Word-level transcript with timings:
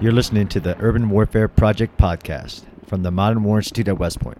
You're 0.00 0.12
listening 0.12 0.48
to 0.48 0.60
the 0.60 0.80
Urban 0.80 1.10
Warfare 1.10 1.46
Project 1.46 1.98
podcast 1.98 2.64
from 2.86 3.02
the 3.02 3.10
Modern 3.10 3.44
War 3.44 3.58
Institute 3.58 3.86
at 3.86 3.98
West 3.98 4.18
Point. 4.18 4.38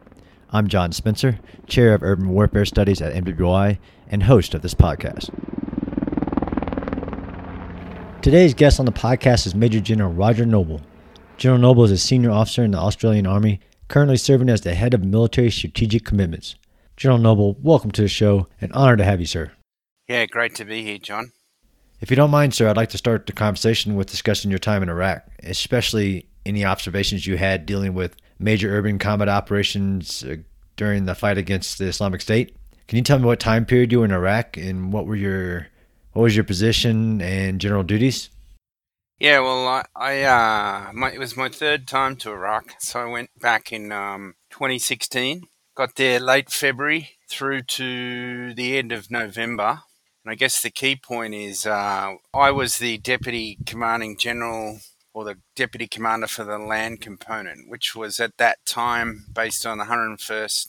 I'm 0.49 0.69
John 0.69 0.91
Spencer, 0.91 1.39
Chair 1.67 1.93
of 1.93 2.03
Urban 2.03 2.31
Warfare 2.31 2.65
Studies 2.65 3.03
at 3.03 3.13
MWI 3.13 3.79
and 4.09 4.23
host 4.23 4.55
of 4.55 4.63
this 4.63 4.73
podcast. 4.73 5.29
Today's 8.23 8.55
guest 8.55 8.81
on 8.81 8.87
the 8.87 8.93
podcast 8.93 9.47
is 9.47 9.55
Major 9.55 9.81
General 9.81 10.11
Roger 10.11 10.47
Noble. 10.47 10.81
General 11.37 11.61
Noble 11.61 11.85
is 11.85 11.91
a 11.91 11.99
senior 11.99 12.31
officer 12.31 12.65
in 12.65 12.71
the 12.71 12.79
Australian 12.79 13.27
Army, 13.27 13.61
currently 13.89 14.17
serving 14.17 14.49
as 14.49 14.63
the 14.63 14.73
head 14.73 14.95
of 14.95 15.05
military 15.05 15.51
strategic 15.51 16.07
commitments. 16.07 16.55
General 16.97 17.19
Noble, 17.19 17.59
welcome 17.61 17.91
to 17.91 18.01
the 18.01 18.09
show 18.09 18.49
and 18.63 18.73
honor 18.73 18.97
to 18.97 19.05
have 19.05 19.21
you, 19.21 19.27
sir. 19.27 19.53
Yeah, 20.09 20.25
great 20.25 20.55
to 20.55 20.65
be 20.65 20.83
here, 20.83 20.97
John. 20.97 21.33
If 22.01 22.09
you 22.09 22.17
don't 22.17 22.31
mind, 22.31 22.55
sir, 22.55 22.67
I'd 22.67 22.79
like 22.79 22.89
to 22.91 22.99
start 22.99 23.27
the 23.27 23.33
conversation 23.33 23.95
with 23.95 24.09
discussing 24.09 24.51
your 24.51 24.59
time 24.59 24.83
in 24.83 24.89
Iraq, 24.89 25.23
especially 25.43 26.27
any 26.47 26.65
observations 26.65 27.27
you 27.27 27.37
had 27.37 27.67
dealing 27.67 27.93
with 27.93 28.17
major 28.39 28.75
urban 28.75 28.99
combat 28.99 29.29
operations 29.29 30.25
uh, 30.25 30.37
during 30.77 31.05
the 31.05 31.15
fight 31.15 31.37
against 31.37 31.79
the 31.79 31.85
Islamic 31.85 32.23
State. 32.23 32.57
Can 32.89 32.97
you 32.97 33.03
tell 33.03 33.19
me 33.19 33.27
what 33.27 33.39
time 33.39 33.67
period 33.67 33.93
you 33.93 33.99
were 33.99 34.07
in 34.07 34.13
Iraq 34.13 34.57
and 34.57 34.95
what 34.95 35.07
were 35.07 35.15
your 35.15 35.67
what 36.13 36.23
was 36.23 36.35
your 36.35 36.45
position 36.45 37.21
and 37.21 37.61
general 37.61 37.83
duties? 37.83 38.31
Yeah, 39.19 39.41
well, 39.41 39.69
I, 39.69 39.85
I 39.95 40.23
uh, 40.23 40.93
my, 40.95 41.13
it 41.13 41.19
was 41.19 41.37
my 41.37 41.51
third 41.51 41.87
time 41.87 42.17
to 42.17 42.31
Iraq, 42.31 42.73
so 42.79 43.01
I 43.01 43.05
went 43.05 43.29
back 43.39 43.73
in 43.73 43.93
um, 43.93 44.37
2016. 44.49 45.43
Got 45.77 45.97
there 45.97 46.19
late 46.19 46.51
February 46.51 47.11
through 47.29 47.63
to 47.63 48.55
the 48.55 48.79
end 48.79 48.91
of 48.91 49.11
November 49.11 49.83
and 50.25 50.33
I 50.33 50.35
guess 50.35 50.61
the 50.61 50.71
key 50.71 50.97
point 50.97 51.35
is 51.35 51.67
uh, 51.67 52.15
I 52.35 52.51
was 52.51 52.79
the 52.79 52.99
deputy 52.99 53.59
commanding 53.65 54.17
general 54.19 54.81
or 55.13 55.25
the 55.25 55.39
deputy 55.57 55.87
commander 55.87 56.27
for 56.27 56.45
the 56.45 56.59
land 56.59 57.01
component, 57.01 57.69
which 57.69 57.97
was 57.97 58.21
at 58.21 58.37
that 58.37 58.65
time 58.65 59.27
based 59.33 59.67
on 59.67 59.79
the 59.79 59.85
101st 59.85 60.69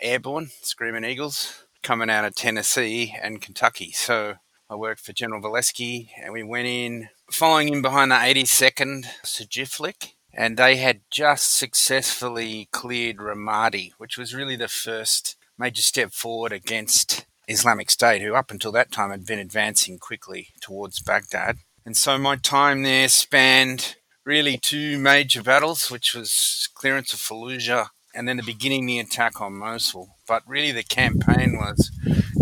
Airborne 0.00 0.50
Screaming 0.62 1.04
Eagles 1.04 1.64
coming 1.82 2.10
out 2.10 2.24
of 2.24 2.34
Tennessee 2.34 3.14
and 3.20 3.40
Kentucky. 3.40 3.92
So 3.92 4.34
I 4.68 4.74
worked 4.74 5.00
for 5.00 5.12
General 5.12 5.40
Volesky 5.40 6.10
and 6.20 6.32
we 6.32 6.42
went 6.42 6.66
in 6.66 7.08
following 7.30 7.68
in 7.72 7.82
behind 7.82 8.10
the 8.10 8.16
82nd 8.16 9.06
CJFLCC 9.24 10.12
and 10.32 10.56
they 10.56 10.76
had 10.76 11.00
just 11.10 11.54
successfully 11.54 12.68
cleared 12.70 13.16
Ramadi, 13.16 13.92
which 13.98 14.18
was 14.18 14.34
really 14.34 14.56
the 14.56 14.68
first 14.68 15.36
major 15.56 15.82
step 15.82 16.12
forward 16.12 16.52
against 16.52 17.26
Islamic 17.48 17.90
State, 17.90 18.22
who 18.22 18.34
up 18.34 18.50
until 18.50 18.72
that 18.72 18.92
time 18.92 19.10
had 19.10 19.26
been 19.26 19.38
advancing 19.38 19.98
quickly 19.98 20.48
towards 20.60 21.00
Baghdad. 21.00 21.56
And 21.84 21.96
so 21.96 22.18
my 22.18 22.36
time 22.36 22.82
there 22.82 23.08
spanned 23.08 23.96
really 24.24 24.58
two 24.58 24.98
major 24.98 25.42
battles, 25.42 25.90
which 25.90 26.14
was 26.14 26.68
clearance 26.74 27.12
of 27.12 27.18
Fallujah 27.18 27.88
and 28.14 28.26
then 28.28 28.36
the 28.36 28.42
beginning 28.42 28.86
the 28.86 28.98
attack 28.98 29.40
on 29.40 29.54
Mosul. 29.54 30.16
But 30.26 30.42
really, 30.46 30.72
the 30.72 30.82
campaign 30.82 31.56
was 31.56 31.90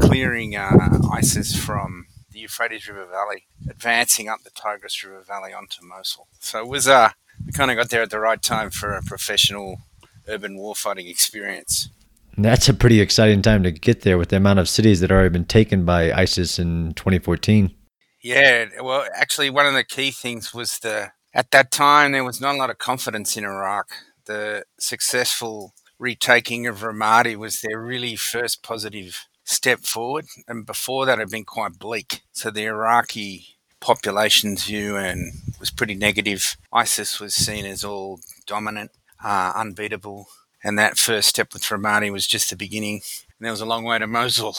clearing 0.00 0.56
uh, 0.56 0.98
ISIS 1.12 1.56
from 1.56 2.06
the 2.30 2.40
Euphrates 2.40 2.88
River 2.88 3.06
Valley, 3.06 3.46
advancing 3.68 4.28
up 4.28 4.42
the 4.42 4.50
Tigris 4.50 5.04
River 5.04 5.22
Valley 5.26 5.52
onto 5.52 5.84
Mosul. 5.84 6.28
So 6.40 6.60
it 6.60 6.68
was 6.68 6.88
uh, 6.88 7.10
we 7.44 7.52
kind 7.52 7.70
of 7.70 7.76
got 7.76 7.90
there 7.90 8.02
at 8.02 8.10
the 8.10 8.20
right 8.20 8.42
time 8.42 8.70
for 8.70 8.92
a 8.92 9.02
professional 9.02 9.78
urban 10.28 10.58
warfighting 10.58 11.08
experience. 11.08 11.88
That's 12.38 12.68
a 12.68 12.74
pretty 12.74 13.00
exciting 13.00 13.40
time 13.40 13.62
to 13.62 13.70
get 13.70 14.02
there 14.02 14.18
with 14.18 14.28
the 14.28 14.36
amount 14.36 14.58
of 14.58 14.68
cities 14.68 15.00
that 15.00 15.10
already 15.10 15.30
been 15.30 15.46
taken 15.46 15.84
by 15.84 16.12
ISIS 16.12 16.58
in 16.58 16.92
2014. 16.94 17.74
Yeah, 18.22 18.66
well, 18.82 19.06
actually, 19.14 19.50
one 19.50 19.66
of 19.66 19.74
the 19.74 19.84
key 19.84 20.10
things 20.10 20.52
was 20.52 20.78
the 20.80 21.12
at 21.32 21.50
that 21.50 21.70
time 21.70 22.12
there 22.12 22.24
was 22.24 22.40
not 22.40 22.54
a 22.54 22.58
lot 22.58 22.70
of 22.70 22.78
confidence 22.78 23.36
in 23.36 23.44
Iraq. 23.44 23.88
The 24.26 24.64
successful 24.78 25.74
retaking 25.98 26.66
of 26.66 26.80
Ramadi 26.80 27.36
was 27.36 27.60
their 27.60 27.80
really 27.80 28.16
first 28.16 28.62
positive 28.62 29.26
step 29.44 29.80
forward, 29.80 30.26
and 30.48 30.66
before 30.66 31.06
that 31.06 31.18
had 31.18 31.30
been 31.30 31.44
quite 31.44 31.78
bleak. 31.78 32.22
So 32.32 32.50
the 32.50 32.64
Iraqi 32.64 33.56
population's 33.80 34.64
view 34.64 34.96
and 34.96 35.32
was 35.60 35.70
pretty 35.70 35.94
negative. 35.94 36.56
ISIS 36.72 37.20
was 37.20 37.34
seen 37.34 37.64
as 37.64 37.84
all 37.84 38.20
dominant, 38.46 38.90
uh, 39.24 39.52
unbeatable, 39.54 40.26
and 40.66 40.76
that 40.80 40.98
first 40.98 41.28
step 41.28 41.52
with 41.52 41.62
Ramadi 41.62 42.10
was 42.10 42.26
just 42.26 42.50
the 42.50 42.56
beginning. 42.56 42.94
And 42.94 43.44
there 43.44 43.52
was 43.52 43.60
a 43.60 43.66
long 43.66 43.84
way 43.84 44.00
to 44.00 44.06
Mosul. 44.08 44.56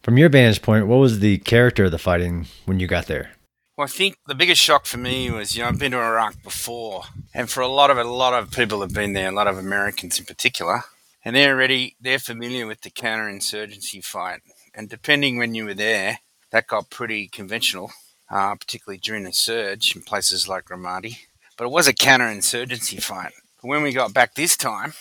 From 0.00 0.16
your 0.16 0.28
vantage 0.28 0.62
point, 0.62 0.86
what 0.86 0.98
was 0.98 1.18
the 1.18 1.38
character 1.38 1.86
of 1.86 1.90
the 1.90 1.98
fighting 1.98 2.46
when 2.64 2.78
you 2.78 2.86
got 2.86 3.06
there? 3.06 3.32
Well, 3.76 3.86
I 3.86 3.88
think 3.88 4.18
the 4.28 4.36
biggest 4.36 4.62
shock 4.62 4.86
for 4.86 4.98
me 4.98 5.32
was, 5.32 5.56
you 5.56 5.62
know, 5.62 5.68
I've 5.68 5.80
been 5.80 5.92
to 5.92 5.98
Iraq 5.98 6.44
before, 6.44 7.04
and 7.34 7.50
for 7.50 7.60
a 7.60 7.66
lot 7.66 7.90
of 7.90 7.98
it, 7.98 8.06
a 8.06 8.10
lot 8.10 8.34
of 8.34 8.52
people 8.52 8.82
have 8.82 8.94
been 8.94 9.14
there, 9.14 9.30
a 9.30 9.34
lot 9.34 9.48
of 9.48 9.58
Americans 9.58 10.20
in 10.20 10.26
particular, 10.26 10.82
and 11.24 11.34
they're 11.34 11.54
already 11.54 11.96
they're 12.00 12.20
familiar 12.20 12.66
with 12.66 12.82
the 12.82 12.90
counterinsurgency 12.90 14.04
fight. 14.04 14.42
And 14.74 14.88
depending 14.88 15.38
when 15.38 15.56
you 15.56 15.64
were 15.64 15.74
there, 15.74 16.20
that 16.50 16.68
got 16.68 16.90
pretty 16.90 17.26
conventional, 17.26 17.90
uh, 18.30 18.54
particularly 18.54 18.98
during 18.98 19.24
the 19.24 19.32
surge 19.32 19.96
in 19.96 20.02
places 20.02 20.46
like 20.46 20.66
Ramadi. 20.66 21.16
But 21.56 21.64
it 21.64 21.72
was 21.72 21.88
a 21.88 21.94
counterinsurgency 21.94 23.02
fight. 23.02 23.32
But 23.60 23.68
when 23.68 23.82
we 23.82 23.92
got 23.92 24.14
back 24.14 24.34
this 24.34 24.56
time, 24.56 24.92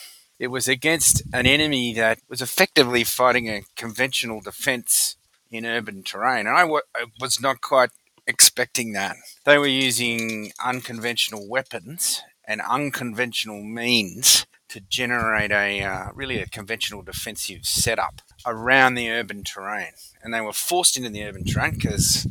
it 0.42 0.50
was 0.50 0.68
against 0.68 1.22
an 1.32 1.46
enemy 1.46 1.94
that 1.94 2.18
was 2.28 2.42
effectively 2.42 3.04
fighting 3.04 3.48
a 3.48 3.62
conventional 3.76 4.42
defense 4.42 5.16
in 5.52 5.68
urban 5.68 6.02
terrain. 6.02 6.48
And 6.48 6.58
I, 6.58 6.62
w- 6.62 6.82
I 6.96 7.06
was 7.20 7.40
not 7.40 7.62
quite 7.62 7.92
expecting 8.26 8.94
that. 8.94 9.18
They 9.46 9.60
were 9.60 9.68
using 9.68 10.52
unconventional 10.66 11.48
weapons 11.48 12.24
and 12.44 12.60
unconventional 12.60 13.62
means 13.64 14.48
to 14.70 14.80
generate 14.80 15.52
a 15.52 15.84
uh, 15.84 16.06
really 16.16 16.40
a 16.40 16.48
conventional 16.48 17.04
defensive 17.04 17.68
setup 17.68 18.24
around 18.44 18.96
the 18.96 19.12
urban 19.12 19.44
terrain. 19.44 19.92
And 20.24 20.34
they 20.34 20.42
were 20.42 20.54
forced 20.54 20.98
into 20.98 21.12
the 21.12 21.24
urban 21.24 21.46
terrain 21.46 21.76
because 21.76 22.26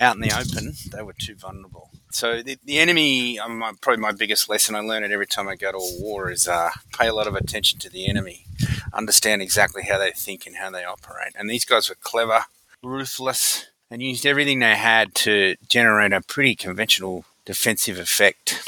out 0.00 0.16
in 0.16 0.20
the 0.20 0.36
open, 0.36 0.74
they 0.90 1.02
were 1.02 1.14
too 1.16 1.36
vulnerable. 1.36 1.91
So 2.14 2.42
the, 2.42 2.58
the 2.64 2.78
enemy, 2.78 3.38
um, 3.38 3.58
my, 3.58 3.72
probably 3.80 4.00
my 4.00 4.12
biggest 4.12 4.48
lesson 4.48 4.74
I 4.74 4.80
learn 4.80 5.02
it 5.02 5.10
every 5.10 5.26
time 5.26 5.48
I 5.48 5.56
go 5.56 5.72
to 5.72 5.78
a 5.78 6.00
war 6.00 6.30
is 6.30 6.46
uh, 6.46 6.70
pay 6.96 7.08
a 7.08 7.14
lot 7.14 7.26
of 7.26 7.34
attention 7.34 7.78
to 7.80 7.90
the 7.90 8.08
enemy, 8.08 8.44
understand 8.92 9.40
exactly 9.40 9.82
how 9.82 9.98
they 9.98 10.10
think 10.10 10.46
and 10.46 10.56
how 10.56 10.70
they 10.70 10.84
operate. 10.84 11.32
And 11.34 11.48
these 11.48 11.64
guys 11.64 11.88
were 11.88 11.96
clever, 12.00 12.44
ruthless, 12.82 13.66
and 13.90 14.02
used 14.02 14.26
everything 14.26 14.58
they 14.58 14.76
had 14.76 15.14
to 15.16 15.56
generate 15.68 16.12
a 16.12 16.20
pretty 16.20 16.54
conventional 16.54 17.24
defensive 17.44 17.98
effect. 17.98 18.62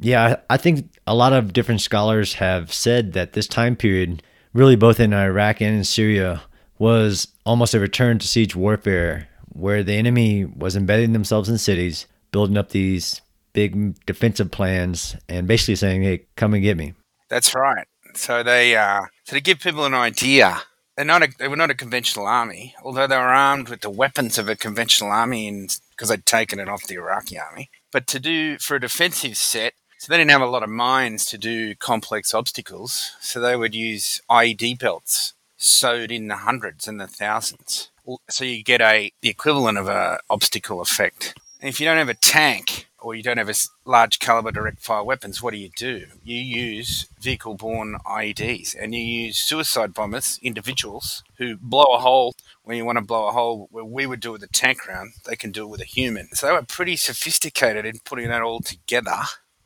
Yeah, 0.00 0.36
I 0.48 0.56
think 0.56 0.88
a 1.06 1.14
lot 1.14 1.32
of 1.32 1.52
different 1.52 1.80
scholars 1.80 2.34
have 2.34 2.72
said 2.72 3.12
that 3.12 3.32
this 3.32 3.46
time 3.46 3.76
period, 3.76 4.22
really 4.52 4.76
both 4.76 5.00
in 5.00 5.12
Iraq 5.12 5.60
and 5.60 5.76
in 5.76 5.84
Syria, 5.84 6.42
was 6.78 7.28
almost 7.44 7.74
a 7.74 7.80
return 7.80 8.18
to 8.18 8.26
siege 8.26 8.56
warfare, 8.56 9.28
where 9.48 9.82
the 9.82 9.94
enemy 9.94 10.44
was 10.44 10.76
embedding 10.76 11.12
themselves 11.12 11.48
in 11.48 11.58
cities 11.58 12.06
building 12.32 12.56
up 12.56 12.70
these 12.70 13.20
big 13.52 14.04
defensive 14.06 14.50
plans 14.50 15.16
and 15.28 15.46
basically 15.46 15.76
saying, 15.76 16.02
"Hey, 16.02 16.26
come 16.36 16.54
and 16.54 16.62
get 16.62 16.76
me." 16.76 16.94
That's 17.28 17.54
right. 17.54 17.86
So 18.14 18.42
they, 18.42 18.76
uh, 18.76 19.06
so 19.24 19.36
to 19.36 19.40
give 19.40 19.60
people 19.60 19.84
an 19.84 19.94
idea, 19.94 20.62
they're 20.96 21.04
not 21.04 21.22
a, 21.22 21.28
they 21.38 21.48
were 21.48 21.56
not 21.56 21.70
a 21.70 21.74
conventional 21.74 22.26
army, 22.26 22.74
although 22.82 23.06
they 23.06 23.16
were 23.16 23.22
armed 23.22 23.68
with 23.68 23.80
the 23.80 23.90
weapons 23.90 24.38
of 24.38 24.48
a 24.48 24.56
conventional 24.56 25.10
army, 25.10 25.68
because 25.90 26.08
they'd 26.08 26.26
taken 26.26 26.58
it 26.58 26.68
off 26.68 26.86
the 26.86 26.96
Iraqi 26.96 27.38
army. 27.38 27.70
But 27.90 28.06
to 28.08 28.20
do 28.20 28.58
for 28.58 28.76
a 28.76 28.80
defensive 28.80 29.36
set, 29.36 29.74
so 29.98 30.10
they 30.10 30.18
didn't 30.18 30.32
have 30.32 30.42
a 30.42 30.46
lot 30.46 30.62
of 30.62 30.68
mines 30.68 31.24
to 31.26 31.38
do 31.38 31.74
complex 31.74 32.34
obstacles, 32.34 33.12
so 33.20 33.40
they 33.40 33.56
would 33.56 33.74
use 33.74 34.20
IED 34.28 34.78
belts 34.78 35.34
sewed 35.56 36.10
in 36.10 36.28
the 36.28 36.38
hundreds 36.38 36.88
and 36.88 37.00
the 37.00 37.06
thousands. 37.06 37.90
So 38.28 38.44
you 38.44 38.64
get 38.64 38.80
a 38.80 39.12
the 39.22 39.28
equivalent 39.28 39.78
of 39.78 39.88
a 39.88 40.18
obstacle 40.28 40.80
effect. 40.80 41.34
And 41.62 41.68
if 41.68 41.78
you 41.78 41.86
don't 41.86 41.98
have 41.98 42.08
a 42.08 42.14
tank 42.14 42.88
or 42.98 43.14
you 43.14 43.22
don't 43.22 43.38
have 43.38 43.48
a 43.48 43.54
large 43.84 44.18
caliber 44.18 44.50
direct 44.50 44.80
fire 44.80 45.04
weapons, 45.04 45.40
what 45.40 45.52
do 45.52 45.58
you 45.58 45.70
do? 45.76 46.06
You 46.24 46.38
use 46.38 47.06
vehicle 47.20 47.54
borne 47.54 47.98
IEDs 48.04 48.74
and 48.76 48.92
you 48.92 49.00
use 49.00 49.38
suicide 49.38 49.94
bombers, 49.94 50.40
individuals 50.42 51.22
who 51.38 51.56
blow 51.56 51.84
a 51.94 52.00
hole 52.00 52.34
when 52.64 52.76
you 52.76 52.84
want 52.84 52.98
to 52.98 53.04
blow 53.04 53.28
a 53.28 53.30
hole 53.32 53.68
where 53.70 53.84
we 53.84 54.06
would 54.06 54.18
do 54.18 54.30
it 54.30 54.40
with 54.40 54.42
a 54.42 54.48
tank 54.48 54.88
round, 54.88 55.12
they 55.24 55.36
can 55.36 55.52
do 55.52 55.62
it 55.62 55.68
with 55.68 55.80
a 55.80 55.84
human. 55.84 56.34
So 56.34 56.48
they 56.48 56.52
were 56.52 56.62
pretty 56.62 56.96
sophisticated 56.96 57.86
in 57.86 58.00
putting 58.04 58.26
that 58.26 58.42
all 58.42 58.58
together 58.58 59.20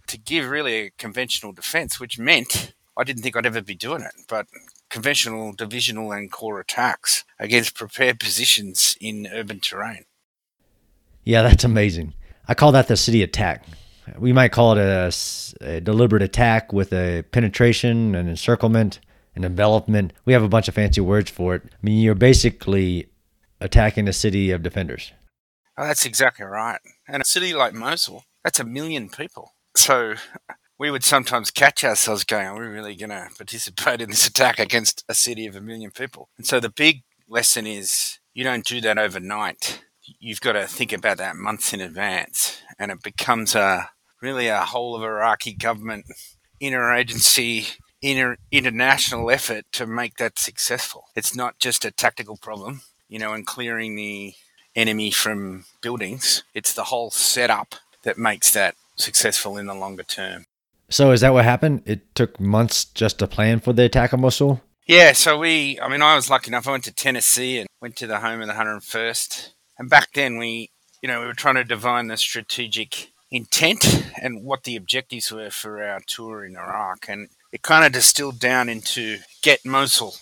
to 0.08 0.18
give 0.18 0.50
really 0.50 0.74
a 0.74 0.90
conventional 0.98 1.52
defense, 1.52 1.98
which 1.98 2.18
meant 2.18 2.74
I 2.94 3.04
didn't 3.04 3.22
think 3.22 3.36
I'd 3.36 3.46
ever 3.46 3.62
be 3.62 3.74
doing 3.74 4.02
it, 4.02 4.12
but 4.28 4.48
conventional 4.90 5.54
divisional 5.54 6.12
and 6.12 6.30
corps 6.30 6.60
attacks 6.60 7.24
against 7.38 7.74
prepared 7.74 8.20
positions 8.20 8.98
in 9.00 9.26
urban 9.32 9.60
terrain. 9.60 10.04
Yeah, 11.26 11.42
that's 11.42 11.64
amazing. 11.64 12.14
I 12.46 12.54
call 12.54 12.70
that 12.72 12.86
the 12.86 12.96
city 12.96 13.22
attack. 13.22 13.66
We 14.16 14.32
might 14.32 14.52
call 14.52 14.78
it 14.78 14.78
a, 14.78 15.12
a 15.60 15.80
deliberate 15.80 16.22
attack 16.22 16.72
with 16.72 16.92
a 16.92 17.24
penetration, 17.32 18.14
an 18.14 18.28
encirclement, 18.28 19.00
an 19.34 19.44
envelopment. 19.44 20.12
We 20.24 20.32
have 20.32 20.44
a 20.44 20.48
bunch 20.48 20.68
of 20.68 20.76
fancy 20.76 21.00
words 21.00 21.28
for 21.28 21.56
it. 21.56 21.62
I 21.64 21.76
mean, 21.82 22.00
you're 22.00 22.14
basically 22.14 23.08
attacking 23.60 24.06
a 24.06 24.12
city 24.12 24.52
of 24.52 24.62
defenders. 24.62 25.12
Oh, 25.76 25.88
that's 25.88 26.06
exactly 26.06 26.46
right. 26.46 26.78
And 27.08 27.20
a 27.20 27.26
city 27.26 27.52
like 27.52 27.74
Mosul, 27.74 28.24
that's 28.44 28.60
a 28.60 28.64
million 28.64 29.08
people. 29.08 29.54
So 29.74 30.14
we 30.78 30.92
would 30.92 31.02
sometimes 31.02 31.50
catch 31.50 31.82
ourselves 31.82 32.22
going, 32.22 32.46
are 32.46 32.60
we 32.60 32.66
really 32.66 32.94
going 32.94 33.10
to 33.10 33.28
participate 33.36 34.00
in 34.00 34.10
this 34.10 34.28
attack 34.28 34.60
against 34.60 35.04
a 35.08 35.14
city 35.14 35.46
of 35.46 35.56
a 35.56 35.60
million 35.60 35.90
people? 35.90 36.28
And 36.38 36.46
so 36.46 36.60
the 36.60 36.70
big 36.70 37.02
lesson 37.28 37.66
is 37.66 38.20
you 38.32 38.44
don't 38.44 38.64
do 38.64 38.80
that 38.82 38.96
overnight. 38.96 39.82
You've 40.18 40.40
got 40.40 40.52
to 40.52 40.66
think 40.66 40.92
about 40.92 41.18
that 41.18 41.36
months 41.36 41.72
in 41.72 41.80
advance. 41.80 42.60
And 42.78 42.90
it 42.90 43.02
becomes 43.02 43.54
a 43.54 43.90
really 44.22 44.48
a 44.48 44.60
whole 44.60 44.94
of 44.94 45.02
Iraqi 45.02 45.54
government 45.54 46.06
interagency 46.60 47.76
inter- 48.02 48.36
international 48.50 49.30
effort 49.30 49.64
to 49.72 49.86
make 49.86 50.16
that 50.16 50.38
successful. 50.38 51.04
It's 51.14 51.34
not 51.34 51.58
just 51.58 51.84
a 51.84 51.90
tactical 51.90 52.36
problem, 52.36 52.82
you 53.08 53.18
know, 53.18 53.32
and 53.32 53.46
clearing 53.46 53.96
the 53.96 54.34
enemy 54.74 55.10
from 55.10 55.64
buildings. 55.82 56.42
It's 56.54 56.72
the 56.72 56.84
whole 56.84 57.10
setup 57.10 57.74
that 58.02 58.18
makes 58.18 58.52
that 58.52 58.74
successful 58.96 59.56
in 59.56 59.66
the 59.66 59.74
longer 59.74 60.02
term. 60.02 60.46
So 60.88 61.10
is 61.10 61.20
that 61.22 61.32
what 61.32 61.44
happened? 61.44 61.82
It 61.84 62.14
took 62.14 62.38
months 62.38 62.84
just 62.84 63.18
to 63.18 63.26
plan 63.26 63.60
for 63.60 63.72
the 63.72 63.84
attack 63.84 64.14
on 64.14 64.20
Mosul? 64.20 64.62
Yeah, 64.86 65.12
so 65.12 65.36
we, 65.36 65.80
I 65.80 65.88
mean, 65.88 66.00
I 66.00 66.14
was 66.14 66.30
lucky 66.30 66.48
enough. 66.48 66.68
I 66.68 66.70
went 66.70 66.84
to 66.84 66.94
Tennessee 66.94 67.58
and 67.58 67.68
went 67.82 67.96
to 67.96 68.06
the 68.06 68.20
home 68.20 68.40
of 68.40 68.46
the 68.46 68.54
101st. 68.54 69.50
And 69.78 69.90
back 69.90 70.12
then, 70.14 70.38
we, 70.38 70.70
you 71.02 71.08
know, 71.08 71.20
we 71.20 71.26
were 71.26 71.34
trying 71.34 71.56
to 71.56 71.64
divine 71.64 72.08
the 72.08 72.16
strategic 72.16 73.12
intent 73.30 74.06
and 74.20 74.44
what 74.44 74.64
the 74.64 74.76
objectives 74.76 75.30
were 75.30 75.50
for 75.50 75.82
our 75.82 76.00
tour 76.06 76.44
in 76.44 76.56
Iraq. 76.56 77.06
And 77.08 77.28
it 77.52 77.62
kind 77.62 77.84
of 77.84 77.92
distilled 77.92 78.38
down 78.38 78.68
into 78.68 79.18
get 79.42 79.64
Mosul. 79.64 80.14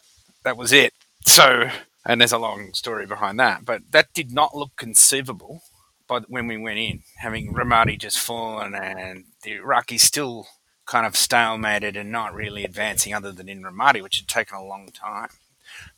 That 0.44 0.56
was 0.56 0.72
it. 0.72 0.92
So, 1.24 1.70
and 2.04 2.20
there's 2.20 2.32
a 2.32 2.38
long 2.38 2.72
story 2.74 3.06
behind 3.06 3.38
that, 3.40 3.64
but 3.64 3.82
that 3.92 4.12
did 4.12 4.32
not 4.32 4.54
look 4.54 4.72
conceivable 4.76 5.62
but 6.06 6.28
when 6.28 6.46
we 6.46 6.56
went 6.56 6.78
in, 6.78 7.02
having 7.18 7.54
Ramadi 7.54 7.98
just 7.98 8.18
fallen 8.18 8.74
and 8.74 9.24
the 9.42 9.52
Iraqis 9.52 10.00
still 10.00 10.46
kind 10.86 11.06
of 11.06 11.14
stalemated 11.14 11.98
and 11.98 12.12
not 12.12 12.34
really 12.34 12.64
advancing 12.64 13.14
other 13.14 13.32
than 13.32 13.48
in 13.48 13.62
Ramadi, 13.62 14.02
which 14.02 14.18
had 14.18 14.28
taken 14.28 14.56
a 14.56 14.64
long 14.64 14.88
time. 14.88 15.30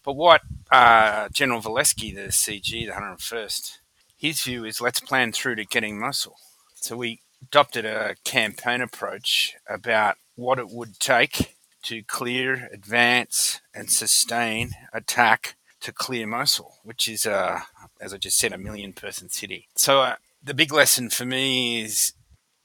But 0.04 0.14
what 0.14 0.42
uh, 0.70 1.28
General 1.30 1.60
Volesky, 1.60 2.14
the 2.14 2.28
CG, 2.28 2.86
the 2.86 2.92
101st, 2.92 3.78
his 4.16 4.42
view 4.42 4.64
is 4.64 4.80
let's 4.80 5.00
plan 5.00 5.32
through 5.32 5.56
to 5.56 5.64
getting 5.64 5.98
Mosul. 5.98 6.36
So 6.74 6.96
we 6.96 7.20
adopted 7.42 7.84
a 7.84 8.16
campaign 8.24 8.80
approach 8.80 9.54
about 9.68 10.16
what 10.34 10.58
it 10.58 10.70
would 10.70 10.98
take 11.00 11.56
to 11.82 12.02
clear, 12.02 12.68
advance, 12.72 13.60
and 13.74 13.90
sustain 13.90 14.72
attack 14.92 15.56
to 15.80 15.92
clear 15.92 16.26
Mosul, 16.26 16.78
which 16.82 17.08
is, 17.08 17.26
as 17.26 18.12
I 18.12 18.16
just 18.18 18.38
said, 18.38 18.52
a 18.52 18.58
million 18.58 18.92
person 18.92 19.28
city. 19.28 19.68
So 19.76 20.00
uh, 20.00 20.16
the 20.42 20.54
big 20.54 20.72
lesson 20.72 21.10
for 21.10 21.24
me 21.24 21.82
is 21.82 22.14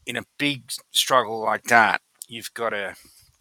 in 0.05 0.17
a 0.17 0.25
big 0.37 0.71
struggle 0.91 1.39
like 1.41 1.65
that, 1.65 2.01
you've 2.27 2.53
got 2.53 2.69
to 2.69 2.95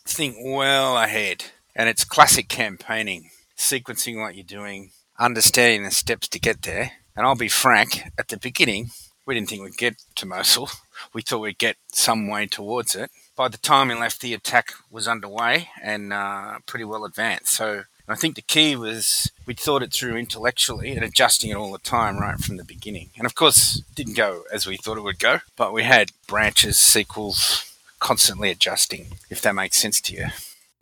think 0.04 0.36
well 0.42 0.98
ahead. 0.98 1.44
And 1.74 1.88
it's 1.88 2.04
classic 2.04 2.48
campaigning, 2.48 3.30
sequencing 3.60 4.20
what 4.20 4.34
you're 4.34 4.44
doing, 4.44 4.90
understanding 5.18 5.84
the 5.84 5.90
steps 5.90 6.26
to 6.28 6.40
get 6.40 6.62
there. 6.62 6.92
And 7.14 7.26
I'll 7.26 7.36
be 7.36 7.48
frank, 7.48 8.04
at 8.18 8.28
the 8.28 8.38
beginning, 8.38 8.90
we 9.26 9.34
didn't 9.34 9.50
think 9.50 9.62
we'd 9.62 9.76
get 9.76 10.02
to 10.16 10.26
Mosul. 10.26 10.70
We 11.12 11.22
thought 11.22 11.40
we'd 11.40 11.58
get 11.58 11.76
some 11.92 12.28
way 12.28 12.46
towards 12.46 12.94
it. 12.94 13.10
By 13.36 13.48
the 13.48 13.58
time 13.58 13.88
we 13.88 13.94
left, 13.94 14.20
the 14.20 14.34
attack 14.34 14.72
was 14.90 15.06
underway 15.06 15.68
and 15.82 16.12
uh, 16.12 16.58
pretty 16.66 16.84
well 16.84 17.04
advanced. 17.04 17.52
So 17.52 17.84
I 18.08 18.14
think 18.16 18.34
the 18.34 18.42
key 18.42 18.76
was 18.76 19.30
we 19.46 19.54
thought 19.54 19.82
it 19.82 19.92
through 19.92 20.16
intellectually 20.16 20.92
and 20.92 21.04
adjusting 21.04 21.50
it 21.50 21.56
all 21.56 21.72
the 21.72 21.78
time 21.78 22.18
right 22.18 22.38
from 22.38 22.56
the 22.56 22.64
beginning. 22.64 23.10
And 23.16 23.26
of 23.26 23.34
course, 23.34 23.82
didn't 23.94 24.16
go 24.16 24.42
as 24.52 24.66
we 24.66 24.76
thought 24.76 24.98
it 24.98 25.02
would 25.02 25.18
go, 25.18 25.40
but 25.56 25.72
we 25.72 25.84
had 25.84 26.12
branches, 26.26 26.78
sequels, 26.78 27.72
constantly 27.98 28.50
adjusting, 28.50 29.18
if 29.28 29.40
that 29.42 29.54
makes 29.54 29.78
sense 29.78 30.00
to 30.02 30.14
you. 30.14 30.26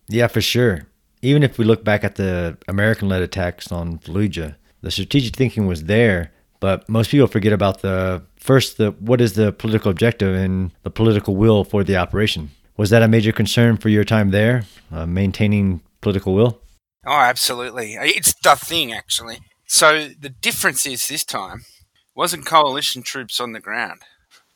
Yeah, 0.09 0.29
for 0.29 0.41
sure. 0.41 0.87
Even 1.23 1.43
if 1.43 1.59
we 1.59 1.65
look 1.65 1.85
back 1.85 2.05
at 2.05 2.17
the 2.17 2.57
American 2.69 3.09
led 3.09 3.23
attacks 3.23 3.73
on 3.73 3.99
Fallujah, 3.99 4.57
the 4.83 4.91
strategic 4.91 5.35
thinking 5.35 5.67
was 5.67 5.85
there, 5.85 6.33
but 6.61 6.89
most 6.89 7.11
people 7.11 7.27
forget 7.27 7.53
about 7.53 7.83
the 7.83 8.23
first 8.37 8.79
the 8.79 8.93
what 8.93 9.21
is 9.21 9.35
the 9.35 9.53
political 9.53 9.91
objective 9.91 10.35
and 10.35 10.73
the 10.83 10.91
political 10.91 11.37
will 11.37 11.65
for 11.65 11.83
the 11.85 11.97
operation. 11.97 12.51
Was 12.77 12.91
that 12.91 13.03
a 13.03 13.09
major 13.09 13.33
concern 13.33 13.77
for 13.77 13.89
your 13.89 14.05
time 14.05 14.31
there, 14.31 14.65
uh, 14.93 15.05
maintaining 15.05 15.83
political 16.01 16.35
will? 16.35 16.61
Oh, 17.07 17.13
absolutely. 17.13 17.95
It's 17.95 18.35
the 18.43 18.55
thing, 18.55 18.93
actually. 18.93 19.39
So 19.67 20.09
the 20.09 20.29
difference 20.29 20.87
is 20.87 21.09
this 21.09 21.25
time 21.25 21.65
wasn't 22.15 22.47
coalition 22.47 23.03
troops 23.03 23.41
on 23.41 23.53
the 23.53 23.61
ground 23.61 24.01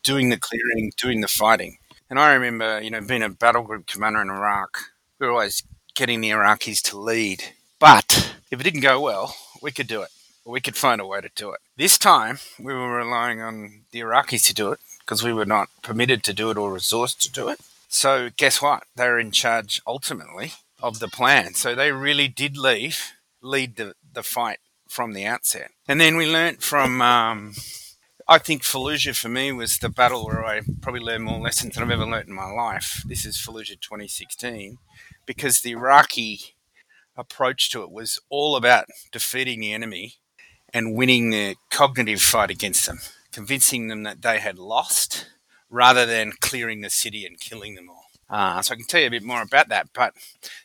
doing 0.03 0.29
the 0.29 0.39
clearing, 0.39 0.93
doing 1.01 1.21
the 1.21 1.29
fighting. 1.29 1.79
And 2.11 2.19
I 2.19 2.33
remember, 2.35 2.81
you 2.81 2.91
know, 2.91 3.01
being 3.01 3.23
a 3.23 3.31
battle 3.31 3.63
group 3.63 3.87
commander 3.87 4.21
in 4.21 4.31
Iraq, 4.31 4.79
we 5.19 5.27
were 5.27 5.33
always 5.33 5.63
getting 5.95 6.21
the 6.21 6.31
Iraqis 6.31 6.81
to 6.91 6.99
lead. 6.99 7.45
But 7.79 8.35
if 8.51 8.61
it 8.61 8.63
didn't 8.63 8.81
go 8.81 9.01
well, 9.01 9.35
we 9.61 9.73
could 9.73 9.87
do 9.87 10.03
it. 10.03 10.11
We 10.45 10.61
could 10.61 10.77
find 10.77 11.01
a 11.01 11.07
way 11.07 11.21
to 11.21 11.31
do 11.35 11.53
it. 11.53 11.61
This 11.77 11.99
time, 11.99 12.39
we 12.59 12.73
were 12.73 12.97
relying 12.97 13.41
on 13.41 13.83
the 13.93 14.01
Iraqis 14.01 14.47
to 14.49 14.55
do 14.55 14.73
it 14.73 14.81
because 15.01 15.23
we 15.23 15.33
were 15.33 15.47
not 15.47 15.69
permitted 15.83 16.23
to 16.25 16.33
do 16.33 16.51
it 16.51 16.57
or 16.59 16.73
resourced 16.73 17.19
to 17.21 17.31
do 17.31 17.49
it. 17.49 17.61
So, 17.89 18.31
guess 18.37 18.63
what? 18.63 18.85
They're 18.97 19.19
in 19.19 19.31
charge 19.31 19.81
ultimately 19.87 20.53
of 20.83 20.99
the 20.99 21.09
plan. 21.09 21.55
So 21.55 21.75
they 21.75 21.93
really 21.93 22.29
did 22.29 22.57
leave, 22.57 23.13
lead 23.41 23.77
the, 23.77 23.95
the 24.13 24.23
fight 24.23 24.59
from 24.89 25.13
the 25.13 25.25
outset. 25.25 25.71
And 25.87 26.01
then 26.01 26.17
we 26.17 26.31
learnt 26.31 26.63
from, 26.63 27.01
um, 27.01 27.55
I 28.29 28.39
think 28.39 28.63
Fallujah 28.63 29.17
for 29.17 29.29
me 29.29 29.53
was 29.53 29.79
the 29.79 29.89
battle 29.89 30.27
where 30.27 30.45
I 30.45 30.63
probably 30.81 31.01
learned 31.01 31.25
more 31.25 31.41
lessons 31.41 31.75
than 31.75 31.85
I've 31.85 31.91
ever 31.91 32.07
learnt 32.07 32.29
in 32.29 32.35
my 32.35 32.51
life. 32.51 33.03
This 33.07 33.25
is 33.25 33.37
Fallujah 33.37 33.81
2016 33.81 34.79
because 35.27 35.61
the 35.61 35.73
Iraqi 35.73 36.55
approach 37.17 37.71
to 37.71 37.83
it 37.83 37.91
was 37.91 38.21
all 38.29 38.57
about 38.57 38.87
defeating 39.11 39.61
the 39.61 39.73
enemy 39.73 40.15
and 40.73 40.95
winning 40.95 41.31
the 41.31 41.57
cognitive 41.71 42.23
fight 42.23 42.51
against 42.51 42.87
them, 42.87 42.99
convincing 43.31 43.89
them 43.89 44.03
that 44.05 44.23
they 44.23 44.39
had 44.39 44.59
lost 44.59 45.27
rather 45.69 46.07
than 46.07 46.33
clearing 46.41 46.81
the 46.81 46.91
city 46.91 47.27
and 47.27 47.41
killing 47.41 47.75
them 47.75 47.89
all. 47.89 48.07
Uh, 48.29 48.63
so 48.63 48.73
I 48.73 48.77
can 48.77 48.87
tell 48.87 49.01
you 49.01 49.09
a 49.09 49.11
bit 49.11 49.23
more 49.23 49.43
about 49.43 49.69
that, 49.69 49.89
but 49.93 50.15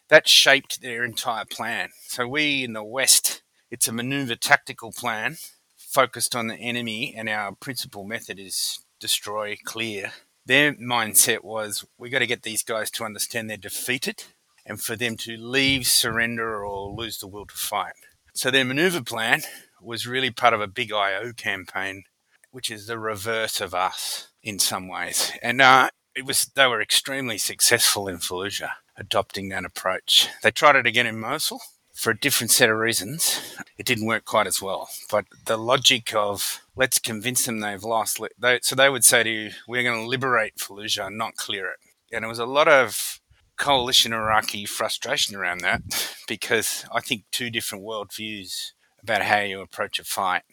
that 0.07 0.27
shaped 0.27 0.81
their 0.81 1.03
entire 1.03 1.43
plan. 1.43 1.89
So 2.07 2.27
we 2.27 2.63
in 2.63 2.73
the 2.73 2.83
West, 2.83 3.41
it's 3.69 3.89
a 3.89 3.93
maneuver 3.93 4.35
tactical 4.35 4.93
plan 4.93 5.37
focused 5.75 6.35
on 6.35 6.47
the 6.47 6.55
enemy, 6.55 7.13
and 7.17 7.27
our 7.27 7.53
principal 7.55 8.05
method 8.05 8.39
is 8.39 8.79
destroy, 8.99 9.57
clear. 9.65 10.11
Their 10.45 10.73
mindset 10.75 11.43
was 11.43 11.85
we've 11.97 12.11
got 12.11 12.19
to 12.19 12.27
get 12.27 12.43
these 12.43 12.63
guys 12.63 12.89
to 12.91 13.03
understand 13.03 13.49
they're 13.49 13.57
defeated 13.57 14.23
and 14.67 14.81
for 14.81 14.95
them 14.95 15.15
to 15.17 15.37
leave, 15.37 15.87
surrender, 15.87 16.63
or 16.63 16.93
lose 16.93 17.17
the 17.17 17.27
will 17.27 17.45
to 17.45 17.55
fight. 17.55 17.93
So 18.33 18.51
their 18.51 18.65
maneuver 18.65 19.01
plan 19.01 19.41
was 19.81 20.05
really 20.05 20.29
part 20.29 20.53
of 20.53 20.61
a 20.61 20.67
big 20.67 20.91
IO 20.91 21.33
campaign, 21.33 22.03
which 22.51 22.69
is 22.69 22.85
the 22.85 22.99
reverse 22.99 23.61
of 23.61 23.73
us 23.73 24.27
in 24.43 24.59
some 24.59 24.87
ways. 24.87 25.31
And 25.41 25.61
uh, 25.61 25.89
it 26.15 26.25
was 26.25 26.51
they 26.55 26.67
were 26.67 26.81
extremely 26.81 27.37
successful 27.37 28.07
in 28.07 28.17
Fallujah 28.17 28.71
adopting 28.97 29.49
that 29.49 29.65
approach. 29.65 30.27
They 30.43 30.51
tried 30.51 30.75
it 30.75 30.87
again 30.87 31.07
in 31.07 31.19
Mosul 31.19 31.61
for 31.93 32.11
a 32.11 32.17
different 32.17 32.51
set 32.51 32.69
of 32.69 32.77
reasons. 32.77 33.55
It 33.77 33.85
didn't 33.85 34.07
work 34.07 34.25
quite 34.25 34.47
as 34.47 34.61
well. 34.61 34.89
But 35.09 35.25
the 35.45 35.57
logic 35.57 36.13
of 36.13 36.61
let's 36.75 36.99
convince 36.99 37.45
them 37.45 37.59
they've 37.59 37.83
lost, 37.83 38.19
they, 38.39 38.59
so 38.61 38.75
they 38.75 38.89
would 38.89 39.05
say 39.05 39.23
to 39.23 39.29
you, 39.29 39.51
we're 39.67 39.83
going 39.83 40.01
to 40.01 40.07
liberate 40.07 40.57
Fallujah, 40.57 41.11
not 41.11 41.35
clear 41.35 41.67
it. 41.67 41.79
And 42.11 42.25
it 42.25 42.27
was 42.27 42.39
a 42.39 42.45
lot 42.45 42.67
of 42.67 43.19
coalition 43.57 44.13
Iraqi 44.13 44.65
frustration 44.65 45.35
around 45.35 45.61
that 45.61 45.81
because 46.27 46.85
I 46.93 47.01
think 47.01 47.23
two 47.31 47.49
different 47.49 47.83
worldviews 47.83 48.71
about 49.01 49.23
how 49.23 49.39
you 49.39 49.61
approach 49.61 49.99
a 49.99 50.03
fight. 50.03 50.43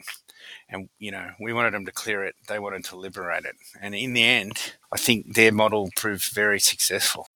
And 0.69 0.89
you 0.99 1.11
know 1.11 1.31
we 1.41 1.53
wanted 1.53 1.73
them 1.73 1.87
to 1.87 1.93
clear 1.93 2.25
it 2.25 2.35
they 2.49 2.59
wanted 2.59 2.85
to 2.87 2.97
liberate 2.97 3.45
it. 3.45 3.57
And 3.81 3.95
in 3.95 4.13
the 4.13 4.25
end 4.25 4.75
i 4.93 4.97
think 4.97 5.35
their 5.35 5.53
model 5.53 5.91
proved 5.97 6.25
very 6.25 6.61
successful. 6.61 7.27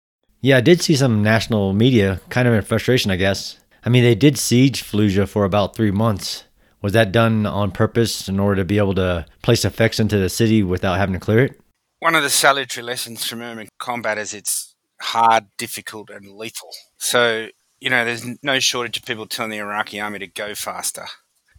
Yeah 0.41 0.59
i 0.59 0.61
did 0.61 0.83
see 0.83 0.97
some 0.97 1.23
national 1.23 1.73
media 1.73 2.21
kind 2.29 2.49
of 2.49 2.55
in 2.55 2.63
frustration 2.63 3.11
i 3.11 3.17
guess. 3.17 3.59
I 3.85 3.89
mean 3.89 4.03
they 4.03 4.15
did 4.15 4.39
siege 4.39 4.83
fallujah 4.83 5.29
for 5.29 5.45
about 5.45 5.77
three 5.77 5.91
months. 5.91 6.45
Was 6.81 6.93
that 6.93 7.13
done 7.13 7.45
on 7.47 7.73
purpose 7.73 8.29
in 8.29 8.39
order 8.39 8.61
to 8.61 8.65
be 8.65 8.79
able 8.79 8.95
to 8.95 9.27
place 9.43 9.65
effects 9.65 9.99
into 9.99 10.19
the 10.19 10.29
city 10.29 10.63
without 10.63 10.99
having 10.99 11.15
to 11.15 11.21
clear 11.21 11.41
it? 11.41 11.61
One 12.01 12.15
of 12.15 12.23
the 12.23 12.31
salutary 12.31 12.85
lessons 12.85 13.27
from 13.27 13.43
urban 13.43 13.69
combat 13.79 14.19
is 14.19 14.33
it's 14.33 14.68
hard 15.01 15.47
difficult 15.57 16.11
and 16.11 16.37
lethal 16.37 16.71
so 16.97 17.49
you 17.81 17.89
know 17.91 18.05
there's 18.05 18.27
no 18.43 18.59
shortage 18.59 18.99
of 18.99 19.05
people 19.05 19.27
telling 19.27 19.51
the 19.51 19.59
iraqi 19.59 20.01
army 20.01 20.19
to 20.19 20.27
go 20.27 20.55
faster 20.55 21.07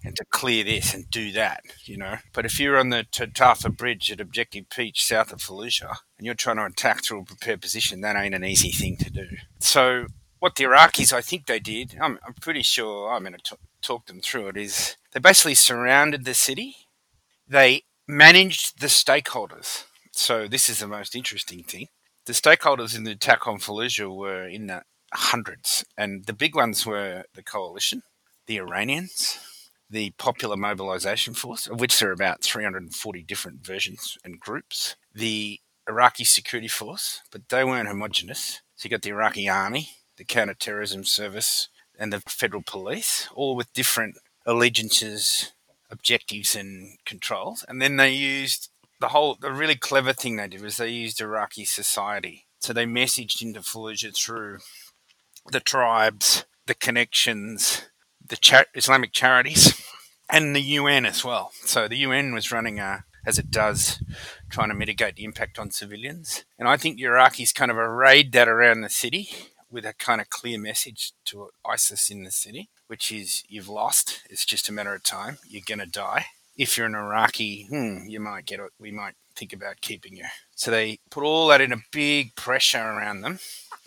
and 0.03 0.15
to 0.15 0.25
clear 0.29 0.63
this 0.63 0.93
and 0.93 1.09
do 1.09 1.31
that, 1.33 1.61
you 1.83 1.97
know. 1.97 2.15
But 2.33 2.45
if 2.45 2.59
you're 2.59 2.77
on 2.77 2.89
the 2.89 3.05
Tatafa 3.11 3.75
Bridge 3.75 4.11
at 4.11 4.21
Objective 4.21 4.69
Peach 4.69 5.03
south 5.03 5.33
of 5.33 5.39
Fallujah 5.39 5.97
and 6.17 6.25
you're 6.25 6.35
trying 6.35 6.57
to 6.57 6.65
attack 6.65 7.03
through 7.03 7.21
a 7.21 7.25
prepared 7.25 7.61
position, 7.61 8.01
that 8.01 8.15
ain't 8.15 8.35
an 8.35 8.45
easy 8.45 8.71
thing 8.71 8.97
to 8.97 9.09
do. 9.09 9.27
So 9.59 10.07
what 10.39 10.55
the 10.55 10.63
Iraqis, 10.63 11.11
I 11.11 11.21
think 11.21 11.45
they 11.45 11.59
did, 11.59 11.97
I'm, 12.01 12.17
I'm 12.25 12.33
pretty 12.33 12.63
sure, 12.63 13.11
I'm 13.11 13.23
going 13.23 13.35
to 13.43 13.57
talk 13.81 14.05
them 14.05 14.21
through 14.21 14.47
it, 14.49 14.57
is 14.57 14.95
they 15.11 15.19
basically 15.19 15.55
surrounded 15.55 16.23
the 16.23 16.33
city. 16.33 16.75
They 17.47 17.83
managed 18.07 18.79
the 18.79 18.87
stakeholders. 18.87 19.83
So 20.11 20.47
this 20.47 20.69
is 20.69 20.79
the 20.79 20.87
most 20.87 21.15
interesting 21.15 21.63
thing. 21.63 21.87
The 22.29 22.35
stakeholders 22.35 22.95
in 22.95 23.05
the 23.05 23.13
attack 23.13 23.47
on 23.47 23.57
Fallujah 23.57 24.15
were 24.15 24.47
in 24.47 24.67
the 24.67 24.83
hundreds, 25.11 25.83
and 25.97 26.25
the 26.25 26.31
big 26.31 26.53
ones 26.55 26.85
were 26.85 27.23
the 27.33 27.41
coalition, 27.41 28.03
the 28.45 28.57
Iranians, 28.57 29.39
the 29.89 30.11
Popular 30.11 30.55
Mobilization 30.55 31.33
Force, 31.33 31.65
of 31.65 31.79
which 31.79 31.99
there 31.99 32.09
are 32.09 32.13
about 32.13 32.43
340 32.43 33.23
different 33.23 33.65
versions 33.65 34.15
and 34.23 34.39
groups, 34.39 34.95
the 35.11 35.59
Iraqi 35.87 36.23
Security 36.23 36.67
Force, 36.67 37.23
but 37.31 37.49
they 37.49 37.63
weren't 37.63 37.87
homogenous. 37.87 38.61
So 38.75 38.85
you 38.85 38.91
got 38.91 39.01
the 39.01 39.09
Iraqi 39.09 39.49
Army, 39.49 39.89
the 40.17 40.23
Counterterrorism 40.23 41.05
Service, 41.05 41.67
and 41.97 42.13
the 42.13 42.21
Federal 42.27 42.61
Police, 42.61 43.27
all 43.33 43.55
with 43.55 43.73
different 43.73 44.19
allegiances, 44.45 45.53
objectives, 45.89 46.55
and 46.55 46.99
controls. 47.05 47.65
And 47.67 47.81
then 47.81 47.97
they 47.97 48.11
used 48.11 48.69
the 48.99 49.09
whole, 49.09 49.37
the 49.39 49.51
really 49.51 49.75
clever 49.75 50.13
thing 50.13 50.35
they 50.35 50.47
did 50.47 50.61
was 50.61 50.77
they 50.77 50.89
used 50.89 51.21
Iraqi 51.21 51.65
society. 51.65 52.45
So 52.59 52.73
they 52.73 52.85
messaged 52.85 53.41
into 53.41 53.61
Fallujah 53.61 54.15
through 54.15 54.59
the 55.51 55.59
tribes, 55.59 56.45
the 56.67 56.73
connections, 56.73 57.83
the 58.25 58.35
char- 58.35 58.67
Islamic 58.75 59.13
charities, 59.13 59.81
and 60.29 60.55
the 60.55 60.61
UN 60.61 61.05
as 61.05 61.23
well. 61.23 61.51
So 61.61 61.87
the 61.87 61.97
UN 61.97 62.33
was 62.33 62.51
running 62.51 62.79
a, 62.79 63.05
as 63.25 63.39
it 63.39 63.49
does, 63.49 64.03
trying 64.49 64.69
to 64.69 64.75
mitigate 64.75 65.15
the 65.15 65.23
impact 65.23 65.57
on 65.57 65.71
civilians. 65.71 66.43
And 66.57 66.67
I 66.67 66.77
think 66.77 66.97
the 66.97 67.03
Iraqis 67.03 67.55
kind 67.55 67.71
of 67.71 67.77
arrayed 67.77 68.33
that 68.33 68.49
around 68.49 68.81
the 68.81 68.89
city 68.89 69.29
with 69.71 69.85
a 69.85 69.93
kind 69.93 70.19
of 70.19 70.29
clear 70.29 70.59
message 70.59 71.13
to 71.25 71.49
ISIS 71.65 72.09
in 72.09 72.23
the 72.23 72.31
city, 72.31 72.69
which 72.87 73.11
is 73.11 73.43
you've 73.47 73.69
lost. 73.69 74.23
It's 74.29 74.45
just 74.45 74.67
a 74.67 74.73
matter 74.73 74.93
of 74.93 75.03
time. 75.03 75.37
You're 75.47 75.63
going 75.65 75.79
to 75.79 75.85
die. 75.85 76.25
If 76.59 76.77
you're 76.77 76.87
an 76.87 76.95
Iraqi, 76.95 77.67
hmm, 77.69 77.99
you 78.05 78.19
might 78.19 78.45
get 78.45 78.59
it. 78.59 78.71
We 78.77 78.91
might 78.91 79.15
think 79.33 79.53
about 79.53 79.79
keeping 79.79 80.17
you. 80.17 80.25
So 80.55 80.69
they 80.69 80.99
put 81.09 81.23
all 81.23 81.47
that 81.47 81.61
in 81.61 81.71
a 81.71 81.83
big 81.93 82.35
pressure 82.35 82.79
around 82.79 83.21
them 83.21 83.39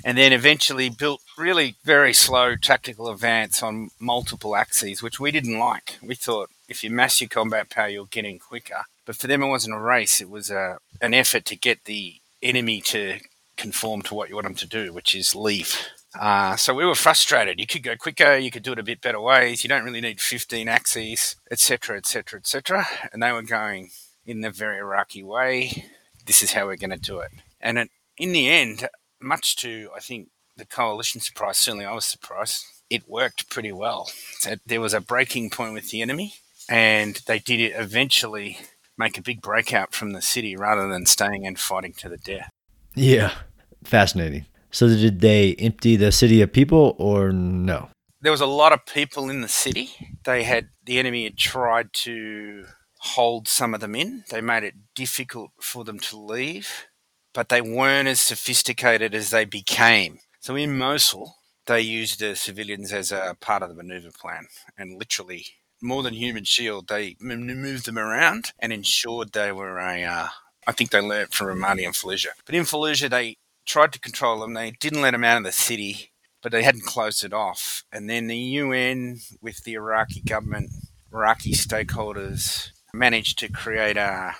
and 0.02 0.16
then 0.16 0.32
eventually 0.32 0.88
built 0.88 1.20
really 1.36 1.76
very 1.84 2.14
slow 2.14 2.56
tactical 2.56 3.10
advance 3.10 3.62
on 3.62 3.90
multiple 4.00 4.56
axes, 4.56 5.02
which 5.02 5.20
we 5.20 5.30
didn't 5.30 5.58
like. 5.58 5.98
We 6.02 6.14
thought 6.14 6.48
if 6.66 6.82
you 6.82 6.88
mass 6.88 7.20
your 7.20 7.28
combat 7.28 7.68
power, 7.68 7.88
you're 7.88 8.06
getting 8.06 8.38
quicker. 8.38 8.84
But 9.04 9.16
for 9.16 9.26
them, 9.26 9.42
it 9.42 9.48
wasn't 9.48 9.76
a 9.76 9.78
race, 9.78 10.22
it 10.22 10.30
was 10.30 10.50
a, 10.50 10.78
an 11.02 11.12
effort 11.12 11.44
to 11.46 11.56
get 11.56 11.84
the 11.84 12.14
enemy 12.42 12.80
to 12.80 13.18
conform 13.58 14.00
to 14.02 14.14
what 14.14 14.30
you 14.30 14.36
want 14.36 14.46
them 14.46 14.54
to 14.54 14.66
do, 14.66 14.94
which 14.94 15.14
is 15.14 15.34
leave. 15.34 15.76
Uh, 16.18 16.56
so 16.56 16.74
we 16.74 16.84
were 16.84 16.94
frustrated. 16.94 17.58
You 17.58 17.66
could 17.66 17.82
go 17.82 17.96
quicker, 17.96 18.36
you 18.36 18.50
could 18.50 18.62
do 18.62 18.72
it 18.72 18.78
a 18.78 18.82
bit 18.82 19.00
better 19.00 19.20
ways. 19.20 19.64
You 19.64 19.68
don't 19.68 19.84
really 19.84 20.00
need 20.00 20.20
15 20.20 20.68
axes, 20.68 21.36
etc., 21.50 21.96
etc., 21.96 22.38
etc. 22.38 22.86
And 23.12 23.22
they 23.22 23.32
were 23.32 23.42
going 23.42 23.90
in 24.26 24.40
the 24.40 24.50
very 24.50 24.78
Iraqi 24.78 25.22
way. 25.22 25.86
This 26.26 26.42
is 26.42 26.52
how 26.52 26.66
we're 26.66 26.76
going 26.76 26.90
to 26.90 26.96
do 26.96 27.18
it. 27.20 27.30
And 27.60 27.78
it, 27.78 27.90
in 28.18 28.32
the 28.32 28.48
end, 28.48 28.88
much 29.20 29.56
to, 29.56 29.88
I 29.96 30.00
think, 30.00 30.28
the 30.56 30.66
coalition 30.66 31.20
surprise, 31.20 31.58
certainly 31.58 31.86
I 31.86 31.94
was 31.94 32.04
surprised, 32.04 32.64
it 32.90 33.08
worked 33.08 33.48
pretty 33.48 33.72
well. 33.72 34.10
So 34.38 34.56
there 34.66 34.80
was 34.80 34.92
a 34.92 35.00
breaking 35.00 35.50
point 35.50 35.72
with 35.72 35.90
the 35.90 36.02
enemy, 36.02 36.34
and 36.68 37.20
they 37.26 37.38
did 37.38 37.58
it 37.58 37.72
eventually 37.74 38.58
make 38.98 39.16
a 39.16 39.22
big 39.22 39.40
breakout 39.40 39.94
from 39.94 40.12
the 40.12 40.20
city 40.20 40.56
rather 40.56 40.86
than 40.88 41.06
staying 41.06 41.46
and 41.46 41.58
fighting 41.58 41.94
to 41.94 42.08
the 42.08 42.18
death. 42.18 42.50
Yeah, 42.94 43.32
fascinating. 43.82 44.46
So 44.72 44.88
did 44.88 45.20
they 45.20 45.54
empty 45.54 45.96
the 45.96 46.12
city 46.12 46.42
of 46.42 46.52
people 46.52 46.96
or 46.98 47.30
no? 47.32 47.90
There 48.20 48.32
was 48.32 48.40
a 48.40 48.46
lot 48.46 48.72
of 48.72 48.86
people 48.86 49.30
in 49.30 49.40
the 49.40 49.48
city. 49.48 49.90
They 50.24 50.44
had 50.44 50.68
the 50.84 50.98
enemy 50.98 51.24
had 51.24 51.36
tried 51.36 51.92
to 51.92 52.64
hold 53.00 53.48
some 53.48 53.74
of 53.74 53.80
them 53.80 53.94
in. 53.94 54.24
They 54.30 54.40
made 54.40 54.64
it 54.64 54.74
difficult 54.94 55.50
for 55.60 55.84
them 55.84 55.98
to 55.98 56.16
leave 56.16 56.86
but 57.34 57.48
they 57.48 57.60
weren't 57.60 58.08
as 58.08 58.20
sophisticated 58.20 59.14
as 59.14 59.30
they 59.30 59.44
became. 59.44 60.18
So 60.40 60.56
in 60.56 60.76
Mosul, 60.76 61.36
they 61.66 61.80
used 61.80 62.20
the 62.20 62.34
civilians 62.36 62.92
as 62.92 63.12
a 63.12 63.36
part 63.40 63.62
of 63.62 63.68
the 63.68 63.74
maneuver 63.74 64.10
plan 64.10 64.46
and 64.76 64.98
literally 64.98 65.46
more 65.80 66.02
than 66.02 66.14
human 66.14 66.44
shield, 66.44 66.88
they 66.88 67.16
moved 67.20 67.86
them 67.86 67.98
around 67.98 68.52
and 68.58 68.72
ensured 68.72 69.32
they 69.32 69.50
were 69.50 69.78
a. 69.78 70.04
Uh, 70.04 70.28
I 70.64 70.70
think 70.70 70.90
they 70.90 71.00
learned 71.00 71.32
from 71.32 71.48
Ramadi 71.48 71.84
and 71.84 71.94
Fallujah. 71.94 72.28
But 72.46 72.54
in 72.54 72.62
Fallujah, 72.62 73.10
they 73.10 73.36
tried 73.66 73.92
to 73.92 74.00
control 74.00 74.40
them. 74.40 74.54
They 74.54 74.72
didn't 74.72 75.02
let 75.02 75.12
them 75.12 75.24
out 75.24 75.38
of 75.38 75.44
the 75.44 75.52
city, 75.52 76.12
but 76.42 76.52
they 76.52 76.62
hadn't 76.62 76.84
closed 76.84 77.24
it 77.24 77.32
off. 77.32 77.84
And 77.92 78.08
then 78.08 78.26
the 78.26 78.36
UN, 78.36 79.20
with 79.40 79.64
the 79.64 79.74
Iraqi 79.74 80.20
government, 80.20 80.70
Iraqi 81.12 81.52
stakeholders, 81.52 82.70
managed 82.92 83.38
to 83.38 83.48
create 83.48 83.96
a 83.96 84.34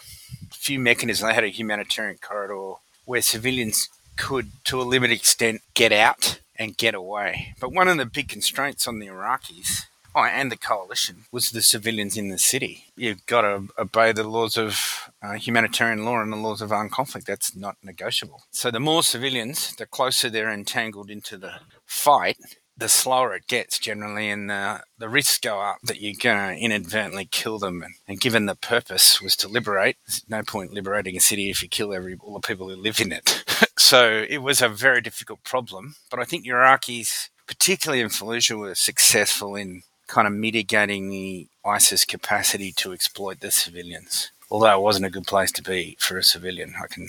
few 0.53 0.79
mechanisms. 0.79 1.29
They 1.29 1.35
had 1.35 1.45
a 1.45 1.49
humanitarian 1.49 2.19
corridor 2.19 2.75
where 3.05 3.23
civilians 3.23 3.89
could, 4.17 4.53
to 4.65 4.81
a 4.81 4.85
limited 4.85 5.15
extent, 5.15 5.63
get 5.75 5.93
out 5.93 6.41
and 6.57 6.77
get 6.77 6.95
away. 6.95 7.55
But 7.61 7.73
one 7.73 7.89
of 7.89 7.97
the 7.97 8.07
big 8.07 8.29
constraints 8.29 8.87
on 8.87 8.99
the 8.99 9.07
Iraqis 9.07 9.87
oh, 10.15 10.25
and 10.25 10.51
the 10.51 10.57
coalition 10.57 11.25
was 11.31 11.51
the 11.51 11.63
civilians 11.63 12.17
in 12.17 12.29
the 12.29 12.39
city. 12.39 12.87
You've 12.97 13.25
got 13.27 13.43
to 13.43 13.69
obey 13.79 14.13
the 14.13 14.25
laws 14.25 14.57
of 14.57 15.11
uh, 15.23 15.33
humanitarian 15.35 16.05
law 16.05 16.21
and 16.21 16.33
the 16.33 16.37
laws 16.37 16.61
of 16.61 16.73
armed 16.73 16.93
conflict. 16.93 17.27
That's 17.27 17.57
not 17.57 17.77
negotiable. 17.83 18.43
So 18.51 18.71
the 18.71 18.81
more 18.81 19.03
civilians, 19.03 19.75
the 19.77 19.87
closer 19.87 20.31
they're 20.31 20.51
entangled 20.51 21.11
into 21.11 21.37
the 21.37 21.55
fight, 21.87 22.39
the 22.77 22.89
slower 22.89 23.35
it 23.35 23.47
gets 23.47 23.79
generally, 23.79 24.31
and 24.31 24.49
the, 24.49 24.83
the 24.99 25.09
risks 25.09 25.39
go 25.39 25.61
up 25.61 25.79
that 25.85 26.01
you're 26.01 26.15
going 26.21 26.57
to 26.57 26.61
inadvertently 26.61 27.27
kill 27.31 27.59
them. 27.59 27.83
And, 27.83 27.95
and, 28.09 28.21
given 28.21 28.47
the 28.47 28.55
purpose 28.55 29.21
was 29.21 29.37
to 29.37 29.49
liberate, 29.49 29.97
there's 30.07 30.25
no 30.29 30.43
point 30.43 30.73
liberating 30.73 31.17
a 31.17 31.21
city 31.21 31.51
if 31.51 31.63
you 31.63 31.69
kill 31.69 31.93
every 31.93 32.17
all 32.21 32.35
the 32.35 32.41
people 32.41 32.69
who 32.69 32.77
live 32.77 33.01
in 33.01 33.13
it. 33.13 33.45
so 33.79 34.25
it 34.29 34.39
was 34.39 34.63
a 34.63 34.69
very 34.69 35.01
difficult 35.01 35.45
problem. 35.45 35.95
But 36.11 36.21
I 36.21 36.25
think 36.25 36.47
Iraqis, 36.47 37.29
particularly 37.47 38.01
in 38.01 38.09
Fallujah, 38.09 38.59
were 38.59 38.75
successful 38.75 39.55
in 39.55 39.83
kind 40.13 40.29
of 40.29 40.35
mitigating 40.35 41.09
the 41.09 41.49
ISIS 41.65 42.05
capacity 42.05 42.71
to 42.73 42.93
exploit 42.93 43.41
the 43.41 43.51
civilians. 43.51 44.31
Although 44.51 44.79
it 44.79 44.83
wasn't 44.83 45.07
a 45.07 45.11
good 45.11 45.27
place 45.27 45.51
to 45.53 45.63
be 45.63 45.97
for 45.99 46.19
a 46.19 46.23
civilian, 46.23 46.75
I 46.83 46.87
can 46.87 47.09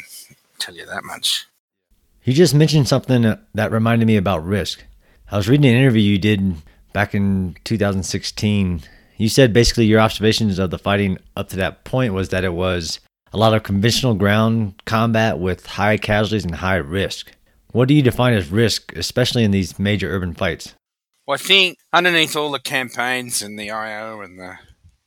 tell 0.58 0.74
you 0.74 0.86
that 0.86 1.04
much. 1.04 1.46
You 2.24 2.32
just 2.32 2.56
mentioned 2.56 2.88
something 2.88 3.36
that 3.54 3.72
reminded 3.72 4.06
me 4.06 4.16
about 4.16 4.46
risk. 4.46 4.86
I 5.30 5.36
was 5.36 5.50
reading 5.50 5.70
an 5.70 5.76
interview 5.76 6.02
you 6.02 6.18
did 6.18 6.56
back 6.94 7.14
in 7.14 7.58
2016. 7.66 8.84
You 9.18 9.28
said 9.28 9.52
basically 9.52 9.86
your 9.86 10.00
observations 10.00 10.58
of 10.58 10.70
the 10.70 10.80
fighting 10.80 11.18
up 11.36 11.50
to 11.50 11.58
that 11.58 11.84
point 11.84 12.14
was 12.14 12.30
that 12.30 12.46
it 12.46 12.54
was 12.54 13.02
a 13.34 13.38
lot 13.38 13.54
of 13.54 13.64
conventional 13.64 14.14
ground 14.14 14.82
combat 14.86 15.40
with 15.40 15.66
high 15.66 15.98
casualties 15.98 16.46
and 16.46 16.56
high 16.56 16.78
risk. 16.78 17.34
What 17.74 17.90
do 17.90 17.94
you 17.96 18.02
define 18.02 18.34
as 18.34 18.50
risk, 18.50 18.96
especially 18.96 19.44
in 19.44 19.52
these 19.52 19.78
major 19.78 20.10
urban 20.10 20.34
fights? 20.34 20.74
Well, 21.26 21.36
I 21.36 21.38
think 21.38 21.78
underneath 21.94 22.36
all 22.36 22.52
the 22.52 22.60
campaigns 22.60 23.42
and 23.42 23.58
the 23.58 23.72
IO 23.72 24.20
and 24.20 24.38
the 24.38 24.58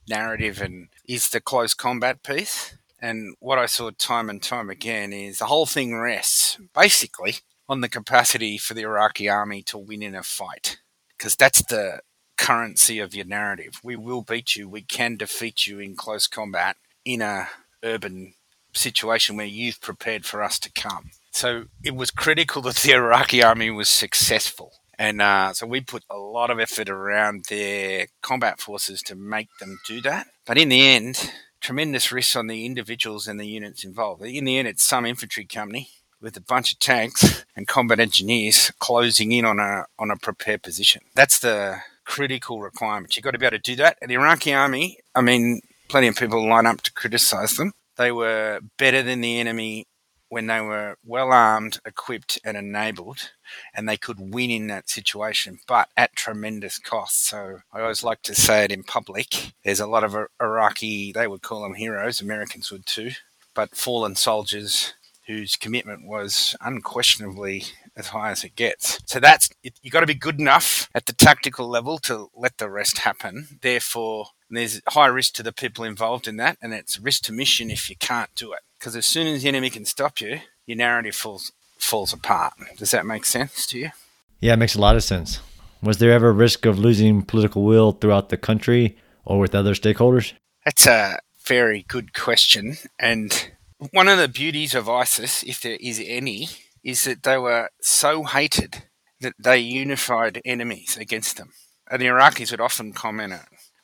narrative 0.08 0.62
and 0.62 0.88
is 1.06 1.28
the 1.28 1.42
close 1.42 1.75
combat 1.75 2.23
piece. 2.23 2.75
And 3.02 3.35
what 3.38 3.58
I 3.58 3.66
saw 3.66 3.90
time 3.90 4.30
and 4.30 4.42
time 4.42 4.70
again 4.70 5.12
is 5.12 5.38
the 5.38 5.44
whole 5.46 5.66
thing 5.66 5.94
rests 5.94 6.58
basically 6.75 7.37
on 7.68 7.82
the 7.82 7.88
capacity 7.90 8.56
for 8.56 8.73
the 8.73 8.82
Iraqi 8.82 9.28
army 9.28 9.62
to 9.64 9.76
win 9.76 10.02
in 10.02 10.14
a 10.14 10.23
fight, 10.23 10.78
because 11.16 11.37
that's 11.37 11.62
the 11.62 12.00
currency 12.38 12.99
of 12.99 13.14
your 13.14 13.26
narrative. 13.26 13.80
We 13.82 13.96
will 13.96 14.23
beat 14.23 14.56
you. 14.56 14.70
We 14.70 14.82
can 14.82 15.16
defeat 15.16 15.66
you 15.66 15.80
in 15.80 15.96
close 15.96 16.26
combat 16.26 16.76
in 17.04 17.20
a 17.20 17.49
urban 17.85 18.35
situation 18.73 19.37
where 19.37 19.46
you've 19.46 19.80
prepared 19.82 20.25
for 20.25 20.42
us 20.42 20.58
to 20.61 20.73
come. 20.73 21.11
So 21.30 21.64
it 21.85 21.94
was 21.94 22.11
critical 22.11 22.62
that 22.62 22.76
the 22.76 22.92
Iraqi 22.92 23.42
army 23.42 23.70
was 23.70 23.90
successful. 23.90 24.73
And 24.99 25.21
uh, 25.21 25.53
so 25.53 25.67
we 25.67 25.81
put 25.81 26.05
a 26.11 26.17
lot 26.17 26.50
of 26.50 26.59
effort 26.59 26.88
around 26.88 27.47
their 27.49 28.07
combat 28.23 28.61
forces 28.61 29.03
to 29.03 29.15
make 29.15 29.49
them 29.59 29.79
do 29.87 30.00
that. 30.03 30.29
But 30.47 30.59
in 30.59 30.71
the 30.71 30.87
end, 30.88 31.31
tremendous 31.61 32.11
risks 32.11 32.37
on 32.37 32.47
the 32.47 32.65
individuals 32.65 33.26
and 33.26 33.38
the 33.38 33.47
units 33.47 33.85
involved. 33.85 34.23
In 34.23 34.45
the 34.45 34.59
end, 34.59 34.69
it's 34.69 34.85
some 34.85 35.05
infantry 35.05 35.45
company 35.45 35.91
with 36.21 36.37
a 36.37 36.41
bunch 36.41 36.73
of 36.73 36.79
tanks 36.79 37.45
and 37.55 37.69
combat 37.69 38.00
engineers 38.00 38.73
closing 38.79 39.33
in 39.33 39.45
on 39.45 39.59
a 39.59 39.85
on 39.99 40.11
a 40.11 40.17
prepared 40.17 40.62
position. 40.62 41.03
That's 41.15 41.38
the 41.38 41.79
critical 42.05 42.61
requirement. 42.61 43.17
You've 43.17 43.25
got 43.25 43.33
to 43.33 43.38
be 43.38 43.47
able 43.47 43.59
to 43.59 43.62
do 43.62 43.76
that. 43.76 43.99
And 44.00 44.11
the 44.11 44.15
Iraqi 44.15 44.55
army, 44.55 44.99
I 45.15 45.21
mean, 45.21 45.61
plenty 45.88 46.07
of 46.09 46.17
people 46.17 46.49
line 46.49 46.67
up 46.67 46.81
to 46.83 46.93
criticize 46.93 47.57
them. 47.57 47.73
They 47.97 48.12
were 48.12 48.61
better 48.79 49.03
than 49.03 49.21
the 49.21 49.38
enemy 49.38 49.87
when 50.28 50.47
they 50.47 50.61
were 50.61 50.97
well 51.04 51.30
armed, 51.33 51.78
equipped, 51.87 52.38
and 52.45 52.56
enabled, 52.56 53.30
and 53.75 53.88
they 53.88 53.97
could 53.97 54.18
win 54.18 54.50
in 54.50 54.66
that 54.68 54.88
situation, 54.88 55.59
but 55.66 55.88
at 55.97 56.16
tremendous 56.16 56.78
cost. 56.78 57.26
So 57.26 57.61
I 57.73 57.80
always 57.80 58.02
like 58.02 58.23
to 58.23 58.35
say 58.35 58.64
it 58.64 58.73
in 58.73 58.83
public. 58.83 59.52
There's 59.64 59.80
a 59.80 59.87
lot 59.87 60.04
of 60.04 60.16
Iraqi, 60.40 61.12
they 61.12 61.26
would 61.26 61.42
call 61.42 61.62
them 61.62 61.75
heroes, 61.75 62.21
Americans 62.21 62.71
would 62.73 62.87
too, 62.87 63.12
but 63.54 63.76
fallen 63.76 64.16
soldiers 64.16 64.95
whose 65.26 65.56
commitment 65.56 66.06
was 66.06 66.56
unquestionably 66.61 67.64
as 67.97 68.09
high 68.09 68.30
as 68.30 68.45
it 68.45 68.54
gets. 68.54 69.00
So 69.06 69.18
that's 69.18 69.50
you've 69.62 69.92
got 69.92 70.00
to 70.00 70.06
be 70.06 70.14
good 70.14 70.38
enough 70.38 70.88
at 70.95 71.06
the 71.06 71.12
tactical 71.12 71.68
level 71.68 71.99
to 72.00 72.28
let 72.35 72.59
the 72.59 72.71
rest 72.71 72.99
happen. 72.99 73.59
Therefore, 73.61 74.26
there's 74.49 74.80
high 74.88 75.06
risk 75.06 75.35
to 75.35 75.42
the 75.42 75.52
people 75.52 75.85
involved 75.85 76.28
in 76.28 76.37
that, 76.37 76.59
and 76.62 76.73
it's 76.73 77.00
risk 77.00 77.25
to 77.25 77.33
mission 77.33 77.71
if 77.71 77.90
you 77.90 77.97
can't 77.97 78.30
do 78.37 78.52
it. 78.52 78.61
Because 78.78 78.97
as 78.97 79.06
soon 79.06 79.26
as 79.26 79.42
the 79.42 79.49
enemy 79.49 79.71
can 79.71 79.85
stop 79.85 80.21
you, 80.21 80.40
your 80.66 80.76
narrative 80.76 81.14
falls 81.14 81.52
falls 81.78 82.12
apart. 82.12 82.54
Does 82.78 82.90
that 82.90 83.06
make 83.06 83.25
sense 83.25 83.66
to 83.68 83.78
you? 83.78 83.90
Yeah, 84.40 84.54
it 84.54 84.59
makes 84.59 84.75
a 84.75 84.80
lot 84.80 84.97
of 84.97 85.04
sense. 85.04 85.40
Was 85.83 85.99
there 85.99 86.12
ever 86.12 86.28
a 86.28 86.33
risk 86.33 86.66
of 86.66 86.78
losing 86.78 87.23
political 87.23 87.62
will 87.62 87.92
throughout 87.92 88.28
the 88.28 88.37
country 88.37 88.97
or 89.25 89.38
with 89.38 89.54
other 89.54 89.75
stakeholders? 89.75 90.33
That's 90.64 90.87
a 90.87 91.18
very 91.45 91.85
good 91.87 92.12
question. 92.12 92.76
And 92.99 93.50
one 93.90 94.09
of 94.09 94.18
the 94.18 94.28
beauties 94.28 94.75
of 94.75 94.88
ISIS, 94.88 95.42
if 95.42 95.61
there 95.61 95.76
is 95.80 96.02
any, 96.04 96.49
is 96.83 97.04
that 97.04 97.23
they 97.23 97.38
were 97.38 97.71
so 97.80 98.25
hated 98.25 98.85
that 99.21 99.35
they 99.38 99.59
unified 99.59 100.40
enemies 100.45 100.97
against 100.97 101.37
them. 101.37 101.52
And 101.90 102.00
the 102.00 102.06
Iraqis 102.06 102.50
would 102.50 102.61
often 102.61 102.92
comment, 102.92 103.35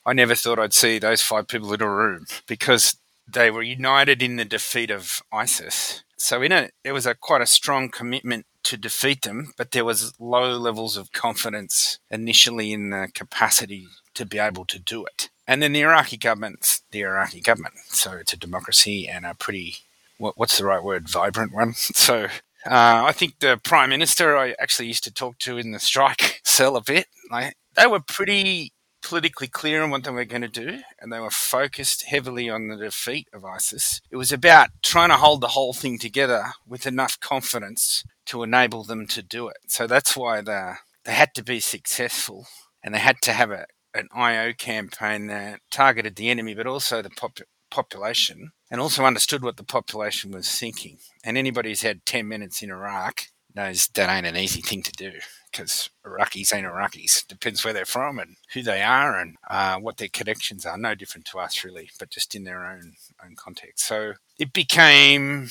I 0.05 0.13
never 0.13 0.35
thought 0.35 0.59
I'd 0.59 0.73
see 0.73 0.99
those 0.99 1.23
five 1.23 1.47
people 1.47 1.73
in 1.73 1.83
a 1.83 1.89
room 1.89 2.27
because 2.47 2.97
they 3.33 3.51
were 3.51 3.63
united 3.63 4.23
in 4.23 4.37
the 4.37 4.45
defeat 4.45 4.91
of 4.91 5.23
ISIS. 5.33 6.03
So 6.17 6.41
in 6.43 6.53
it, 6.53 6.75
there 6.85 6.95
was 6.95 7.07
a 7.07 7.15
quite 7.15 7.43
a 7.43 7.47
strong 7.47 7.89
commitment 7.89 8.47
to 8.65 8.77
defeat 8.77 9.23
them, 9.23 9.53
but 9.57 9.73
there 9.73 9.85
was 9.85 10.15
low 10.21 10.57
levels 10.57 10.97
of 10.97 11.13
confidence 11.13 11.99
initially 12.11 12.73
in 12.73 12.91
the 12.91 13.09
capacity 13.13 13.89
to 14.15 14.25
be 14.25 14.39
able 14.39 14.65
to 14.67 14.79
do 14.79 15.05
it. 15.05 15.31
And 15.49 15.61
then 15.61 15.73
the 15.73 15.81
Iraqi 15.81 16.17
government's 16.17 16.83
the 16.93 17.01
Iraqi 17.01 17.41
government, 17.41 17.75
so 17.89 18.13
it's 18.13 18.33
a 18.33 18.37
democracy 18.37 19.09
and 19.09 19.27
a 19.27 19.35
pretty 19.35 19.77
what, 20.19 20.39
what's 20.39 20.59
the 20.59 20.65
right 20.65 20.83
word, 20.83 21.09
vibrant 21.09 21.53
one. 21.53 21.75
So 21.95 22.29
uh, 22.65 23.05
I 23.07 23.13
think 23.13 23.41
the 23.41 23.61
prime 23.63 23.91
minister 23.91 24.37
I 24.37 24.55
actually 24.61 24.87
used 24.87 25.03
to 25.05 25.13
talk 25.13 25.39
to 25.39 25.59
in 25.59 25.73
the 25.73 25.81
strike 25.81 26.41
cell 26.45 26.77
a 26.77 26.81
bit. 26.81 27.07
Like 27.31 27.57
they 27.75 27.89
were 27.89 28.01
pretty 28.01 28.73
politically 29.03 29.49
clear 29.49 29.83
on 29.83 29.91
what 29.91 30.05
they 30.05 30.11
were 30.11 30.25
going 30.25 30.43
to 30.43 30.49
do, 30.49 30.79
and 31.01 31.13
they 31.13 31.21
were 31.21 31.31
focused 31.31 32.05
heavily 32.05 32.49
on 32.49 32.69
the 32.69 32.77
defeat 32.77 33.29
of 33.33 33.45
ISIS. 33.45 34.01
It 34.11 34.17
was 34.17 34.33
about 34.33 34.71
trying 34.83 35.11
to 35.11 35.17
hold 35.17 35.41
the 35.41 35.49
whole 35.49 35.73
thing 35.73 35.99
together 35.99 36.53
with 36.67 36.87
enough 36.87 37.19
confidence 37.21 38.05
to 38.27 38.43
enable 38.43 38.85
them 38.85 39.07
to 39.09 39.23
do 39.23 39.49
it. 39.49 39.59
So 39.67 39.87
that's 39.87 40.17
why 40.17 40.41
they, 40.41 40.75
they 41.05 41.13
had 41.13 41.35
to 41.35 41.45
be 41.45 41.61
successful, 41.61 42.47
and 42.83 42.95
they 42.95 42.99
had 42.99 43.21
to 43.23 43.33
have 43.33 43.51
a, 43.51 43.67
an 43.95 44.09
IO 44.15 44.53
campaign 44.53 45.27
that 45.27 45.61
targeted 45.71 46.17
the 46.17 46.31
enemy, 46.31 46.55
but 46.55 46.67
also 46.67 47.03
the 47.03 47.11
pop- 47.11 47.41
population, 47.71 48.53
and 48.71 48.81
also 48.81 49.05
understood 49.05 49.43
what 49.43 49.57
the 49.57 49.65
population 49.65 50.31
was 50.31 50.49
thinking. 50.49 50.99
And 51.25 51.37
anybody 51.37 51.71
who's 51.71 51.83
had 51.83 52.07
10 52.07 52.27
minutes 52.27 52.63
in 52.63 52.71
Iraq 52.71 53.27
knows 53.55 53.89
that 53.89 54.09
ain't 54.09 54.27
an 54.27 54.37
easy 54.37 54.63
thing 54.63 54.83
to 54.83 54.93
do 54.93 55.13
because 55.53 55.91
Iraqis 56.07 56.55
ain't 56.55 56.67
Iraqis. 56.67 57.27
Depends 57.27 57.65
where 57.65 57.73
they're 57.73 57.85
from 57.85 58.19
and 58.19 58.37
who 58.55 58.63
they 58.63 58.83
are 58.83 59.19
and 59.19 59.37
uh, 59.49 59.77
what 59.77 59.99
their 59.99 60.09
connections 60.09 60.67
are. 60.67 60.79
No 60.79 60.95
different 60.95 61.27
to 61.27 61.39
us, 61.39 61.63
really, 61.63 61.91
but 61.99 62.11
just 62.11 62.35
in 62.35 62.45
their 62.45 62.67
own 62.67 62.95
own 63.25 63.37
context. 63.37 63.87
So 63.87 64.15
it 64.39 64.53
became 64.53 65.51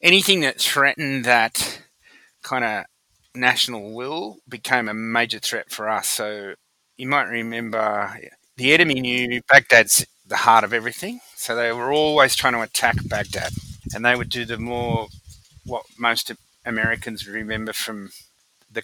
anything 0.00 0.40
that 0.40 0.60
threatened 0.60 1.24
that 1.24 1.82
kind 2.42 2.64
of 2.64 2.84
national 3.34 3.94
will 3.94 4.38
became 4.48 4.88
a 4.88 4.94
major 4.94 5.38
threat 5.38 5.70
for 5.70 5.88
us. 5.88 6.08
So 6.08 6.54
you 6.96 7.08
might 7.08 7.28
remember 7.28 8.16
the 8.56 8.72
enemy 8.72 9.00
knew 9.00 9.40
Baghdad's 9.48 10.06
the 10.26 10.36
heart 10.36 10.64
of 10.64 10.72
everything. 10.72 11.20
So 11.36 11.56
they 11.56 11.72
were 11.72 11.92
always 11.92 12.36
trying 12.36 12.52
to 12.54 12.62
attack 12.62 12.96
Baghdad, 13.08 13.52
and 13.94 14.04
they 14.04 14.14
would 14.14 14.30
do 14.30 14.44
the 14.44 14.58
more 14.58 15.08
what 15.64 15.84
most 15.98 16.30
Americans 16.64 17.26
remember 17.26 17.72
from 17.72 18.10
the 18.70 18.82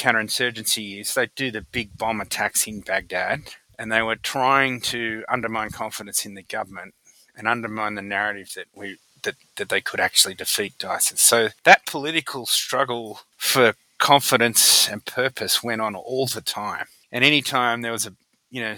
counterinsurgency 0.00 0.82
years. 0.82 1.14
They 1.14 1.26
do 1.34 1.50
the 1.50 1.60
big 1.60 1.96
bomb 1.98 2.20
attacks 2.20 2.66
in 2.66 2.80
Baghdad, 2.80 3.54
and 3.78 3.92
they 3.92 4.02
were 4.02 4.16
trying 4.16 4.80
to 4.82 5.24
undermine 5.28 5.70
confidence 5.70 6.24
in 6.24 6.34
the 6.34 6.42
government 6.42 6.94
and 7.36 7.46
undermine 7.46 7.94
the 7.94 8.02
narrative 8.02 8.52
that 8.56 8.66
we 8.74 8.98
that, 9.22 9.34
that 9.56 9.68
they 9.68 9.82
could 9.82 10.00
actually 10.00 10.34
defeat 10.34 10.82
ISIS. 10.82 11.20
So 11.20 11.48
that 11.64 11.84
political 11.84 12.46
struggle 12.46 13.20
for 13.36 13.74
confidence 13.98 14.88
and 14.88 15.04
purpose 15.04 15.62
went 15.62 15.82
on 15.82 15.94
all 15.94 16.26
the 16.26 16.40
time. 16.40 16.86
And 17.12 17.22
anytime 17.22 17.82
there 17.82 17.92
was 17.92 18.06
a 18.06 18.14
you 18.50 18.62
know 18.62 18.76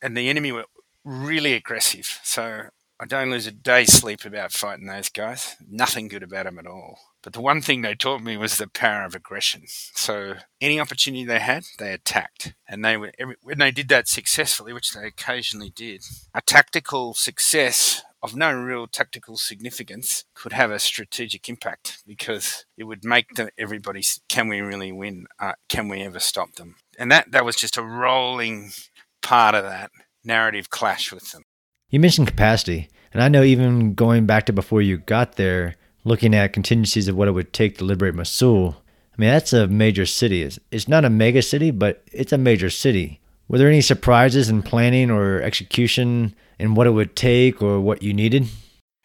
and 0.00 0.16
the 0.16 0.28
enemy 0.28 0.52
were 0.52 0.66
really 1.04 1.54
aggressive. 1.54 2.20
So 2.22 2.68
I 2.98 3.06
don't 3.06 3.30
lose 3.30 3.46
a 3.46 3.52
day's 3.52 3.92
sleep 3.92 4.24
about 4.24 4.52
fighting 4.52 4.86
those 4.86 5.08
guys. 5.08 5.56
Nothing 5.68 6.08
good 6.08 6.22
about 6.22 6.44
them 6.44 6.58
at 6.58 6.66
all. 6.66 6.98
But 7.22 7.34
the 7.34 7.40
one 7.40 7.60
thing 7.60 7.82
they 7.82 7.94
taught 7.94 8.22
me 8.22 8.36
was 8.36 8.56
the 8.56 8.66
power 8.66 9.04
of 9.04 9.14
aggression. 9.14 9.64
So 9.66 10.36
any 10.60 10.80
opportunity 10.80 11.24
they 11.24 11.40
had, 11.40 11.64
they 11.78 11.92
attacked, 11.92 12.54
and 12.66 12.84
they 12.84 12.96
were 12.96 13.12
when 13.42 13.58
they 13.58 13.70
did 13.70 13.88
that 13.88 14.08
successfully, 14.08 14.72
which 14.72 14.92
they 14.92 15.06
occasionally 15.06 15.70
did. 15.70 16.02
A 16.34 16.40
tactical 16.40 17.14
success 17.14 18.02
of 18.22 18.36
no 18.36 18.52
real 18.52 18.86
tactical 18.86 19.36
significance 19.36 20.24
could 20.34 20.52
have 20.52 20.70
a 20.70 20.78
strategic 20.78 21.48
impact 21.48 22.02
because 22.06 22.64
it 22.76 22.84
would 22.84 23.04
make 23.04 23.34
the, 23.34 23.50
everybody 23.58 24.02
can 24.28 24.48
we 24.48 24.60
really 24.60 24.92
win 24.92 25.26
uh, 25.38 25.52
can 25.68 25.88
we 25.88 26.02
ever 26.02 26.18
stop 26.18 26.54
them 26.56 26.76
and 26.98 27.10
that 27.10 27.30
that 27.32 27.44
was 27.44 27.56
just 27.56 27.76
a 27.76 27.82
rolling 27.82 28.70
part 29.22 29.54
of 29.54 29.64
that 29.64 29.90
narrative 30.24 30.70
clash 30.70 31.12
with 31.12 31.32
them 31.32 31.42
you 31.88 31.98
mentioned 31.98 32.28
capacity 32.28 32.88
and 33.12 33.22
i 33.22 33.28
know 33.28 33.42
even 33.42 33.94
going 33.94 34.26
back 34.26 34.44
to 34.46 34.52
before 34.52 34.82
you 34.82 34.98
got 34.98 35.36
there 35.36 35.74
looking 36.04 36.34
at 36.34 36.52
contingencies 36.52 37.08
of 37.08 37.16
what 37.16 37.28
it 37.28 37.32
would 37.32 37.52
take 37.52 37.78
to 37.78 37.84
liberate 37.84 38.14
Mosul, 38.14 38.76
I 39.12 39.20
mean, 39.20 39.30
that's 39.30 39.52
a 39.52 39.66
major 39.66 40.06
city. 40.06 40.42
It's, 40.42 40.58
it's 40.70 40.88
not 40.88 41.04
a 41.04 41.10
mega 41.10 41.42
city, 41.42 41.70
but 41.70 42.02
it's 42.12 42.32
a 42.32 42.38
major 42.38 42.70
city. 42.70 43.20
Were 43.48 43.58
there 43.58 43.68
any 43.68 43.80
surprises 43.80 44.48
in 44.48 44.62
planning 44.62 45.10
or 45.10 45.42
execution 45.42 46.34
in 46.58 46.74
what 46.74 46.86
it 46.86 46.90
would 46.90 47.16
take 47.16 47.60
or 47.60 47.80
what 47.80 48.02
you 48.02 48.14
needed? 48.14 48.46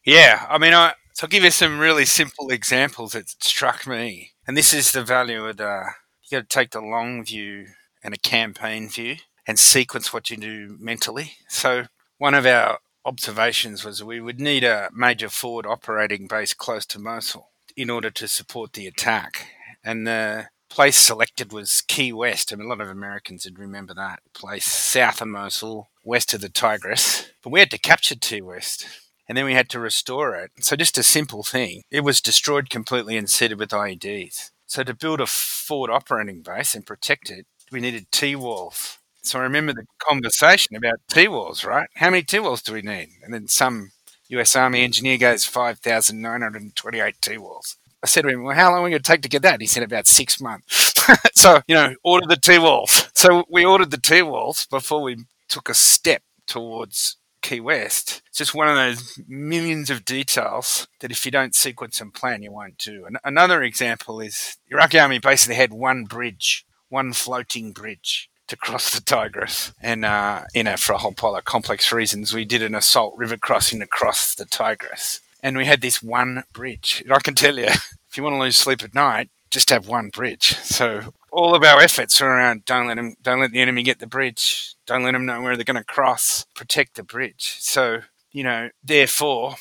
Yeah, 0.05 0.45
I 0.49 0.57
mean, 0.57 0.73
I, 0.73 0.93
so 1.13 1.25
I'll 1.25 1.29
give 1.29 1.43
you 1.43 1.51
some 1.51 1.79
really 1.79 2.05
simple 2.05 2.49
examples 2.49 3.13
that 3.13 3.29
struck 3.43 3.87
me. 3.87 4.31
And 4.47 4.55
this 4.55 4.73
is 4.73 4.91
the 4.91 5.03
value 5.03 5.45
of 5.45 5.59
uh, 5.59 5.85
you 6.23 6.37
got 6.37 6.49
to 6.49 6.53
take 6.55 6.71
the 6.71 6.81
long 6.81 7.25
view 7.25 7.67
and 8.03 8.13
a 8.13 8.17
campaign 8.17 8.89
view 8.89 9.17
and 9.47 9.57
sequence 9.57 10.13
what 10.13 10.29
you 10.29 10.37
do 10.37 10.77
mentally. 10.79 11.33
So 11.49 11.85
one 12.17 12.33
of 12.33 12.45
our 12.45 12.79
observations 13.05 13.85
was 13.85 14.03
we 14.03 14.19
would 14.19 14.39
need 14.39 14.63
a 14.63 14.89
major 14.93 15.29
forward 15.29 15.65
operating 15.65 16.27
base 16.27 16.53
close 16.53 16.85
to 16.87 16.99
Mosul 16.99 17.49
in 17.77 17.89
order 17.89 18.09
to 18.09 18.27
support 18.27 18.73
the 18.73 18.87
attack. 18.87 19.47
And 19.83 20.07
the 20.07 20.47
place 20.69 20.97
selected 20.97 21.53
was 21.53 21.81
Key 21.87 22.11
West. 22.11 22.51
I 22.51 22.55
mean, 22.55 22.65
a 22.65 22.69
lot 22.69 22.81
of 22.81 22.89
Americans 22.89 23.45
would 23.45 23.59
remember 23.59 23.93
that 23.93 24.19
place 24.33 24.65
south 24.65 25.21
of 25.21 25.27
Mosul, 25.27 25.89
west 26.03 26.33
of 26.33 26.41
the 26.41 26.49
Tigris. 26.49 27.29
But 27.43 27.51
we 27.51 27.59
had 27.59 27.71
to 27.71 27.77
capture 27.77 28.15
Key 28.15 28.41
West. 28.41 28.85
And 29.27 29.37
then 29.37 29.45
we 29.45 29.53
had 29.53 29.69
to 29.69 29.79
restore 29.79 30.35
it. 30.35 30.51
So, 30.59 30.75
just 30.75 30.99
a 30.99 31.03
simple 31.03 31.43
thing. 31.43 31.81
It 31.89 32.01
was 32.01 32.21
destroyed 32.21 32.69
completely 32.69 33.17
and 33.17 33.29
seeded 33.29 33.57
with 33.57 33.69
IEDs. 33.69 34.51
So, 34.67 34.83
to 34.83 34.93
build 34.93 35.19
a 35.19 35.25
forward 35.25 35.89
operating 35.89 36.41
base 36.41 36.75
and 36.75 36.85
protect 36.85 37.31
it, 37.31 37.47
we 37.71 37.79
needed 37.79 38.11
T 38.11 38.35
walls. 38.35 38.99
So 39.25 39.39
I 39.39 39.43
remember 39.43 39.73
the 39.73 39.87
conversation 39.97 40.75
about 40.75 40.99
T 41.09 41.27
walls, 41.27 41.65
right? 41.65 41.89
How 41.95 42.11
many 42.11 42.21
T 42.21 42.39
walls 42.39 42.61
do 42.61 42.73
we 42.73 42.83
need? 42.83 43.09
And 43.23 43.33
then 43.33 43.47
some 43.47 43.91
US 44.29 44.55
Army 44.55 44.83
engineer 44.83 45.17
goes 45.17 45.45
5,928 45.45 47.15
T 47.21 47.37
walls. 47.39 47.77
I 48.03 48.07
said 48.07 48.21
to 48.21 48.29
him, 48.29 48.43
Well, 48.43 48.55
how 48.55 48.69
long 48.69 48.81
are 48.81 48.83
we 48.83 48.89
going 48.91 49.01
to 49.01 49.11
take 49.11 49.23
to 49.23 49.29
get 49.29 49.41
that? 49.41 49.61
He 49.61 49.67
said, 49.67 49.81
About 49.81 50.05
six 50.05 50.39
months. 50.39 50.93
so, 51.33 51.61
you 51.67 51.73
know, 51.73 51.95
order 52.03 52.27
the 52.27 52.35
T 52.35 52.59
walls. 52.59 53.09
So 53.15 53.45
we 53.49 53.65
ordered 53.65 53.89
the 53.89 53.97
T 53.97 54.21
walls 54.21 54.67
before 54.67 55.01
we 55.01 55.25
took 55.49 55.69
a 55.69 55.73
step 55.73 56.21
towards 56.45 57.17
Key 57.41 57.61
West. 57.61 58.21
It's 58.27 58.37
just 58.37 58.53
one 58.53 58.67
of 58.67 58.75
those 58.75 59.19
millions 59.27 59.89
of 59.89 60.05
details 60.05 60.87
that 61.01 61.11
if 61.11 61.25
you 61.25 61.31
don't 61.31 61.55
sequence 61.55 61.99
and 61.99 62.13
plan, 62.13 62.43
you 62.43 62.51
won't 62.51 62.77
do. 62.77 63.05
And 63.05 63.17
another 63.23 63.63
example 63.63 64.19
is 64.19 64.57
Iraqi 64.69 64.99
army 64.99 65.17
basically 65.17 65.55
had 65.55 65.73
one 65.73 66.03
bridge, 66.03 66.63
one 66.89 67.11
floating 67.11 67.71
bridge 67.71 68.29
to 68.47 68.57
cross 68.57 68.93
the 68.93 69.01
Tigris. 69.01 69.73
And, 69.81 70.05
uh, 70.05 70.43
you 70.53 70.63
know, 70.63 70.77
for 70.77 70.93
a 70.93 70.97
whole 70.97 71.13
pile 71.13 71.35
of 71.35 71.45
complex 71.45 71.91
reasons, 71.91 72.33
we 72.33 72.45
did 72.45 72.61
an 72.61 72.75
assault 72.75 73.15
river 73.17 73.37
crossing 73.37 73.81
across 73.81 74.35
the 74.35 74.45
Tigris. 74.45 75.21
And 75.41 75.57
we 75.57 75.65
had 75.65 75.81
this 75.81 76.01
one 76.01 76.43
bridge. 76.53 77.01
And 77.03 77.13
I 77.13 77.19
can 77.19 77.35
tell 77.35 77.57
you, 77.57 77.65
if 77.65 78.17
you 78.17 78.23
want 78.23 78.35
to 78.35 78.39
lose 78.39 78.57
sleep 78.57 78.83
at 78.83 78.95
night, 78.95 79.29
just 79.51 79.69
have 79.69 79.87
one 79.87 80.09
bridge. 80.09 80.57
So 80.59 81.13
all 81.31 81.55
of 81.55 81.63
our 81.63 81.79
efforts 81.79 82.21
are 82.21 82.27
around 82.27 82.65
don't 82.65 82.87
let 82.87 82.95
them, 82.95 83.15
don't 83.21 83.39
let 83.39 83.51
the 83.51 83.61
enemy 83.61 83.83
get 83.83 83.99
the 83.99 84.07
bridge. 84.07 84.75
Don't 84.85 85.03
let 85.03 85.13
them 85.13 85.25
know 85.25 85.41
where 85.41 85.55
they're 85.55 85.63
going 85.63 85.75
to 85.77 85.83
cross. 85.83 86.45
Protect 86.55 86.95
the 86.95 87.03
bridge. 87.03 87.57
So, 87.59 87.99
you 88.31 88.43
know, 88.43 88.69
therefore, 88.83 89.55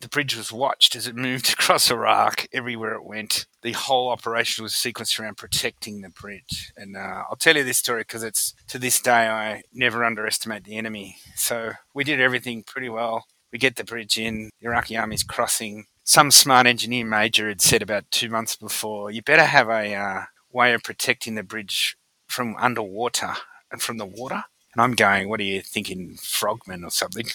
the 0.00 0.08
bridge 0.08 0.36
was 0.36 0.52
watched 0.52 0.94
as 0.94 1.06
it 1.06 1.16
moved 1.16 1.52
across 1.52 1.90
Iraq 1.90 2.46
everywhere 2.52 2.94
it 2.94 3.04
went. 3.04 3.46
The 3.62 3.72
whole 3.72 4.08
operation 4.08 4.62
was 4.62 4.72
sequenced 4.72 5.18
around 5.18 5.36
protecting 5.36 6.00
the 6.00 6.08
bridge. 6.08 6.72
And 6.76 6.96
uh, 6.96 7.24
I'll 7.28 7.36
tell 7.36 7.56
you 7.56 7.64
this 7.64 7.78
story 7.78 8.02
because 8.02 8.22
it's 8.22 8.54
to 8.68 8.78
this 8.78 9.00
day 9.00 9.28
I 9.28 9.62
never 9.72 10.04
underestimate 10.04 10.64
the 10.64 10.76
enemy. 10.76 11.16
So 11.34 11.72
we 11.94 12.04
did 12.04 12.20
everything 12.20 12.62
pretty 12.62 12.88
well. 12.88 13.26
We 13.52 13.58
get 13.58 13.76
the 13.76 13.84
bridge 13.84 14.18
in, 14.18 14.50
the 14.60 14.66
Iraqi 14.68 14.96
army's 14.96 15.22
crossing. 15.22 15.86
Some 16.04 16.30
smart 16.30 16.66
engineer 16.66 17.04
major 17.04 17.48
had 17.48 17.60
said 17.60 17.82
about 17.82 18.10
two 18.10 18.28
months 18.28 18.56
before, 18.56 19.10
you 19.10 19.22
better 19.22 19.44
have 19.44 19.68
a 19.68 19.94
uh, 19.94 20.22
way 20.52 20.72
of 20.72 20.82
protecting 20.82 21.34
the 21.34 21.42
bridge 21.42 21.96
from 22.26 22.56
underwater 22.58 23.34
and 23.72 23.82
from 23.82 23.98
the 23.98 24.06
water. 24.06 24.44
And 24.72 24.82
I'm 24.82 24.94
going, 24.94 25.28
what 25.28 25.40
are 25.40 25.44
you 25.44 25.62
thinking, 25.62 26.16
frogmen 26.20 26.84
or 26.84 26.90
something? 26.90 27.26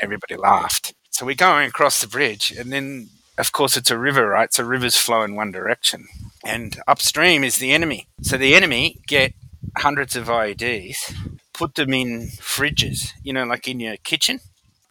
Everybody 0.00 0.36
laughed. 0.36 0.94
So 1.12 1.26
we're 1.26 1.34
going 1.34 1.68
across 1.68 2.00
the 2.00 2.08
bridge, 2.08 2.50
and 2.50 2.72
then, 2.72 3.10
of 3.36 3.52
course, 3.52 3.76
it's 3.76 3.90
a 3.90 3.98
river, 3.98 4.26
right? 4.28 4.52
So 4.52 4.64
rivers 4.64 4.96
flow 4.96 5.22
in 5.22 5.34
one 5.34 5.52
direction, 5.52 6.08
and 6.42 6.80
upstream 6.88 7.44
is 7.44 7.58
the 7.58 7.72
enemy. 7.72 8.08
So 8.22 8.38
the 8.38 8.54
enemy 8.54 8.98
get 9.06 9.34
hundreds 9.76 10.16
of 10.16 10.28
IEDs, 10.28 11.14
put 11.52 11.74
them 11.74 11.92
in 11.92 12.28
fridges, 12.38 13.12
you 13.22 13.34
know, 13.34 13.44
like 13.44 13.68
in 13.68 13.78
your 13.78 13.98
kitchen, 13.98 14.40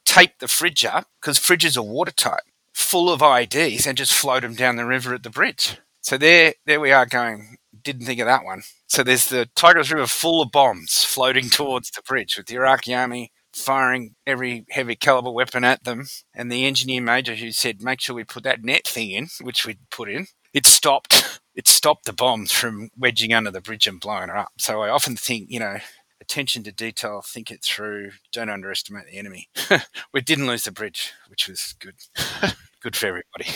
tape 0.05 0.37
the 0.37 0.47
fridge 0.47 0.85
up 0.85 1.07
because 1.19 1.39
fridges 1.39 1.75
are 1.75 1.81
watertight, 1.81 2.43
full 2.71 3.11
of 3.11 3.21
IEDs, 3.21 3.87
and 3.87 3.97
just 3.97 4.13
float 4.13 4.43
them 4.43 4.53
down 4.53 4.75
the 4.75 4.85
river 4.85 5.15
at 5.15 5.23
the 5.23 5.31
bridge. 5.31 5.79
So 6.01 6.19
there, 6.19 6.53
there 6.67 6.79
we 6.79 6.91
are 6.91 7.07
going. 7.07 7.57
Didn't 7.81 8.05
think 8.05 8.19
of 8.19 8.27
that 8.27 8.45
one. 8.45 8.61
So 8.85 9.01
there's 9.01 9.25
the 9.25 9.49
Tigris 9.55 9.91
River 9.91 10.05
full 10.05 10.43
of 10.43 10.51
bombs 10.51 11.03
floating 11.03 11.49
towards 11.49 11.89
the 11.89 12.03
bridge 12.03 12.37
with 12.37 12.45
the 12.45 12.55
Iraqi 12.55 12.93
army 12.93 13.31
firing 13.61 14.15
every 14.25 14.65
heavy 14.69 14.95
caliber 14.95 15.31
weapon 15.31 15.63
at 15.63 15.83
them. 15.83 16.07
And 16.33 16.51
the 16.51 16.65
engineer 16.65 17.01
major 17.01 17.35
who 17.35 17.51
said, 17.51 17.81
make 17.81 18.01
sure 18.01 18.15
we 18.15 18.23
put 18.23 18.43
that 18.43 18.63
net 18.63 18.87
thing 18.87 19.11
in, 19.11 19.27
which 19.41 19.65
we'd 19.65 19.89
put 19.89 20.09
in, 20.09 20.27
it 20.53 20.65
stopped. 20.65 21.39
It 21.53 21.67
stopped 21.67 22.05
the 22.05 22.13
bombs 22.13 22.53
from 22.53 22.91
wedging 22.97 23.33
under 23.33 23.51
the 23.51 23.59
bridge 23.59 23.85
and 23.85 23.99
blowing 23.99 24.29
her 24.29 24.37
up. 24.37 24.53
So 24.57 24.83
I 24.83 24.89
often 24.89 25.17
think, 25.17 25.47
you 25.49 25.59
know, 25.59 25.79
attention 26.21 26.63
to 26.63 26.71
detail, 26.71 27.21
think 27.21 27.51
it 27.51 27.61
through, 27.61 28.11
don't 28.31 28.49
underestimate 28.49 29.07
the 29.07 29.17
enemy. 29.17 29.49
we 30.13 30.21
didn't 30.21 30.47
lose 30.47 30.63
the 30.63 30.71
bridge, 30.71 31.11
which 31.27 31.49
was 31.49 31.75
good. 31.77 31.95
good 32.81 32.95
for 32.95 33.07
everybody. 33.07 33.47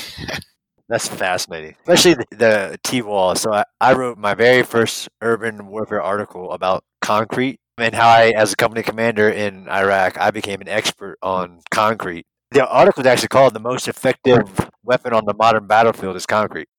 That's 0.89 1.07
fascinating, 1.07 1.75
especially 1.79 2.15
the, 2.15 2.25
the 2.31 2.79
T 2.83 3.01
wall. 3.01 3.33
So 3.35 3.53
I, 3.53 3.63
I 3.79 3.93
wrote 3.93 4.17
my 4.17 4.33
very 4.33 4.63
first 4.63 5.07
urban 5.21 5.67
warfare 5.67 6.01
article 6.01 6.51
about 6.51 6.83
concrete 7.01 7.59
and 7.77 7.93
how 7.95 8.07
I, 8.07 8.29
as 8.35 8.53
a 8.53 8.55
company 8.55 8.83
commander 8.83 9.29
in 9.29 9.67
Iraq, 9.67 10.17
I 10.17 10.31
became 10.31 10.61
an 10.61 10.69
expert 10.69 11.17
on 11.21 11.61
concrete. 11.71 12.25
The 12.51 12.67
article 12.67 13.01
was 13.01 13.07
actually 13.07 13.29
called 13.29 13.53
"The 13.53 13.59
Most 13.59 13.87
Effective 13.87 14.69
Weapon 14.83 15.13
on 15.13 15.25
the 15.25 15.33
Modern 15.33 15.67
Battlefield 15.67 16.15
is 16.15 16.25
Concrete." 16.25 16.69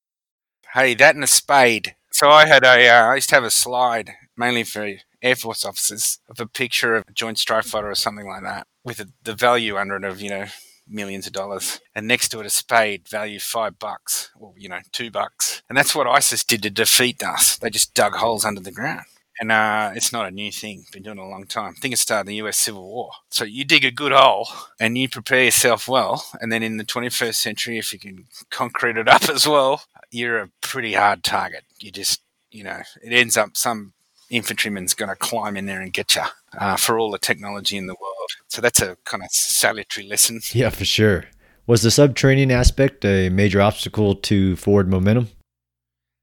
Hey, 0.75 0.95
that 0.95 1.15
and 1.15 1.25
a 1.25 1.27
spade. 1.27 1.97
So 2.13 2.31
I 2.31 2.47
had 2.47 2.65
a, 2.65 2.89
uh, 2.89 3.11
I 3.11 3.15
used 3.17 3.29
to 3.31 3.35
have 3.35 3.45
a 3.45 3.51
slide 3.51 4.13
mainly 4.37 4.65
for 4.65 4.95
Air 5.23 5.37
Force 5.37 5.65
officers 5.65 6.19
of 6.31 6.41
a 6.41 6.47
picture 6.47 6.95
of 6.95 7.05
a 7.09 7.13
Joint 7.13 7.39
Strike 7.39 7.65
Fighter 7.65 7.91
or 7.91 7.95
something 7.95 8.27
like 8.27 8.43
that 8.43 8.67
with 8.85 9.01
a, 9.01 9.09
the 9.23 9.35
value 9.35 9.77
under 9.77 9.97
it 9.97 10.05
of 10.05 10.21
you 10.21 10.31
know 10.31 10.47
millions 10.89 11.27
of 11.27 11.33
dollars, 11.33 11.81
and 11.95 12.07
next 12.07 12.29
to 12.29 12.41
it 12.41 12.47
a 12.47 12.51
spade 12.51 13.09
value 13.09 13.41
five 13.41 13.79
bucks, 13.79 14.31
or 14.39 14.55
you 14.57 14.69
know 14.69 14.81
two 14.93 15.11
bucks, 15.11 15.63
and 15.69 15.77
that's 15.77 15.95
what 15.95 16.07
ISIS 16.07 16.45
did 16.45 16.63
to 16.63 16.71
defeat 16.71 17.23
us. 17.23 17.57
They 17.57 17.71
just 17.71 17.93
dug 17.93 18.15
holes 18.15 18.45
under 18.45 18.61
the 18.61 18.73
ground. 18.73 19.07
And 19.38 19.53
uh, 19.53 19.92
it's 19.94 20.12
not 20.12 20.27
a 20.27 20.31
new 20.31 20.51
thing. 20.51 20.85
Been 20.92 21.03
doing 21.03 21.18
it 21.18 21.22
a 21.22 21.27
long 21.27 21.44
time. 21.44 21.75
I 21.77 21.81
think 21.81 21.92
it 21.92 21.99
started 21.99 22.29
in 22.31 22.37
the 22.37 22.46
US 22.46 22.59
Civil 22.59 22.87
War. 22.87 23.11
So 23.31 23.44
you 23.44 23.64
dig 23.64 23.85
a 23.85 23.90
good 23.90 24.12
hole 24.12 24.49
and 24.81 24.96
you 24.96 25.09
prepare 25.09 25.44
yourself 25.44 25.88
well. 25.88 26.25
And 26.40 26.51
then 26.51 26.62
in 26.62 26.79
the 26.79 26.85
21st 26.85 27.35
century, 27.35 27.79
if 27.79 27.92
you 27.92 27.99
can 27.99 28.27
concrete 28.51 28.96
it 28.96 29.09
up 29.09 29.29
as 29.29 29.46
well, 29.46 29.83
you're 30.11 30.38
a 30.38 30.51
pretty 30.62 30.94
hard 30.94 31.22
target. 31.22 31.64
You 31.79 31.90
just, 31.90 32.22
you 32.51 32.64
know, 32.64 32.81
it 33.03 33.12
ends 33.12 33.37
up 33.37 33.57
some 33.57 33.92
infantryman's 34.31 34.94
going 34.94 35.09
to 35.09 35.16
climb 35.16 35.57
in 35.57 35.66
there 35.66 35.81
and 35.81 35.92
get 35.92 36.16
you 36.16 36.22
uh, 36.59 36.77
for 36.77 36.99
all 36.99 37.11
the 37.11 37.18
technology 37.18 37.77
in 37.77 37.87
the 37.87 37.96
world. 38.01 38.31
So 38.49 38.61
that's 38.61 38.81
a 38.81 38.96
kind 39.05 39.22
of 39.22 39.31
salutary 39.31 40.07
lesson. 40.09 40.40
Yeah, 40.53 40.70
for 40.70 40.85
sure. 40.85 41.25
Was 41.66 41.83
the 41.83 41.90
subterranean 41.90 42.51
aspect 42.51 43.05
a 43.05 43.29
major 43.29 43.61
obstacle 43.61 44.14
to 44.14 44.57
forward 44.57 44.88
momentum? 44.88 45.29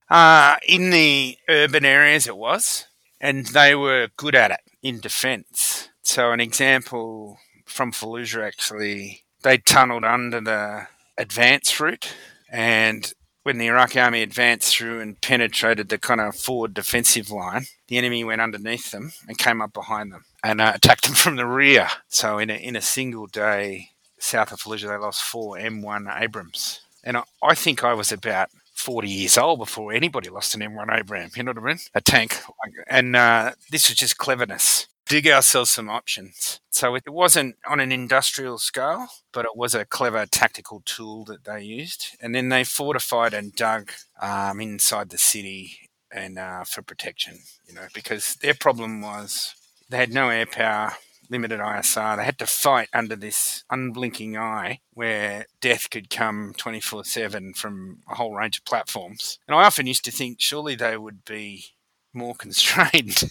Uh, 0.09 0.55
in 0.67 0.89
the 0.89 1.37
urban 1.49 1.85
areas, 1.85 2.27
it 2.27 2.37
was, 2.37 2.85
and 3.23 3.45
they 3.47 3.73
were 3.73 4.09
good 4.17 4.35
at 4.35 4.51
it 4.51 4.59
in 4.83 4.99
defence. 4.99 5.89
So, 6.03 6.33
an 6.33 6.41
example 6.41 7.39
from 7.65 7.93
Fallujah 7.93 8.45
actually, 8.45 9.23
they 9.41 9.57
tunnelled 9.57 10.03
under 10.03 10.41
the 10.41 10.87
advance 11.17 11.79
route 11.79 12.13
and 12.51 13.13
when 13.43 13.57
the 13.57 13.67
Iraqi 13.67 13.99
army 13.99 14.21
advanced 14.21 14.75
through 14.75 15.01
and 15.01 15.19
penetrated 15.19 15.89
the 15.89 15.97
kind 15.97 16.21
of 16.21 16.35
forward 16.35 16.73
defensive 16.73 17.29
line, 17.29 17.65
the 17.87 17.97
enemy 17.97 18.23
went 18.23 18.41
underneath 18.41 18.91
them 18.91 19.11
and 19.27 19.37
came 19.37 19.61
up 19.61 19.73
behind 19.73 20.13
them 20.13 20.25
and 20.43 20.61
uh, 20.61 20.73
attacked 20.75 21.05
them 21.05 21.13
from 21.23 21.35
the 21.37 21.45
rear. 21.45 21.87
So 22.07 22.37
in 22.37 22.49
a, 22.49 22.55
in 22.55 22.75
a 22.75 22.81
single 22.81 23.27
day, 23.27 23.89
south 24.19 24.51
of 24.51 24.59
Fallujah, 24.59 24.89
they 24.89 24.97
lost 24.97 25.23
four 25.23 25.57
M1 25.57 26.21
Abrams. 26.21 26.81
And 27.03 27.17
I, 27.17 27.23
I 27.41 27.55
think 27.55 27.83
I 27.83 27.93
was 27.93 28.11
about 28.11 28.49
40 28.83 29.07
years 29.09 29.37
old 29.37 29.59
before 29.59 29.93
anybody 29.93 30.29
lost 30.29 30.55
an 30.55 30.61
M1 30.61 30.99
Abram. 30.99 31.31
You 31.35 31.43
know 31.43 31.51
what 31.51 31.63
I 31.63 31.65
mean? 31.67 31.79
A 31.95 32.01
tank. 32.01 32.39
And 32.87 33.15
uh, 33.15 33.51
this 33.71 33.89
was 33.89 33.97
just 33.97 34.17
cleverness 34.17 34.87
dig 35.05 35.27
ourselves 35.27 35.69
some 35.69 35.89
options. 35.89 36.59
So 36.69 36.95
it 36.95 37.03
wasn't 37.07 37.55
on 37.67 37.79
an 37.79 37.91
industrial 37.91 38.57
scale, 38.57 39.07
but 39.31 39.45
it 39.45 39.55
was 39.55 39.75
a 39.75 39.85
clever 39.85 40.25
tactical 40.25 40.81
tool 40.85 41.25
that 41.25 41.43
they 41.43 41.61
used. 41.61 42.17
And 42.19 42.33
then 42.33 42.49
they 42.49 42.63
fortified 42.63 43.33
and 43.33 43.53
dug 43.53 43.91
um, 44.21 44.59
inside 44.59 45.09
the 45.09 45.17
city 45.17 45.89
and 46.11 46.37
uh, 46.37 46.63
for 46.63 46.81
protection, 46.81 47.39
you 47.67 47.73
know, 47.73 47.87
because 47.93 48.35
their 48.35 48.53
problem 48.53 49.01
was 49.01 49.55
they 49.89 49.97
had 49.97 50.13
no 50.13 50.29
air 50.29 50.45
power, 50.45 50.93
limited 51.33 51.59
ISR. 51.59 52.15
They 52.15 52.25
had 52.25 52.37
to 52.37 52.45
fight 52.45 52.89
under 52.93 53.15
this 53.15 53.63
unblinking 53.71 54.37
eye 54.37 54.81
where 54.93 55.47
death 55.61 55.89
could 55.89 56.11
come 56.11 56.53
24 56.55 57.05
7 57.05 57.55
from 57.55 58.03
a 58.07 58.15
whole 58.15 58.35
range 58.35 58.59
of 58.59 58.65
platforms. 58.65 59.39
And 59.47 59.55
I 59.55 59.63
often 59.63 59.87
used 59.87 60.05
to 60.05 60.11
think 60.11 60.39
surely 60.39 60.75
they 60.75 60.95
would 60.95 61.25
be 61.25 61.65
more 62.13 62.35
constrained 62.45 63.23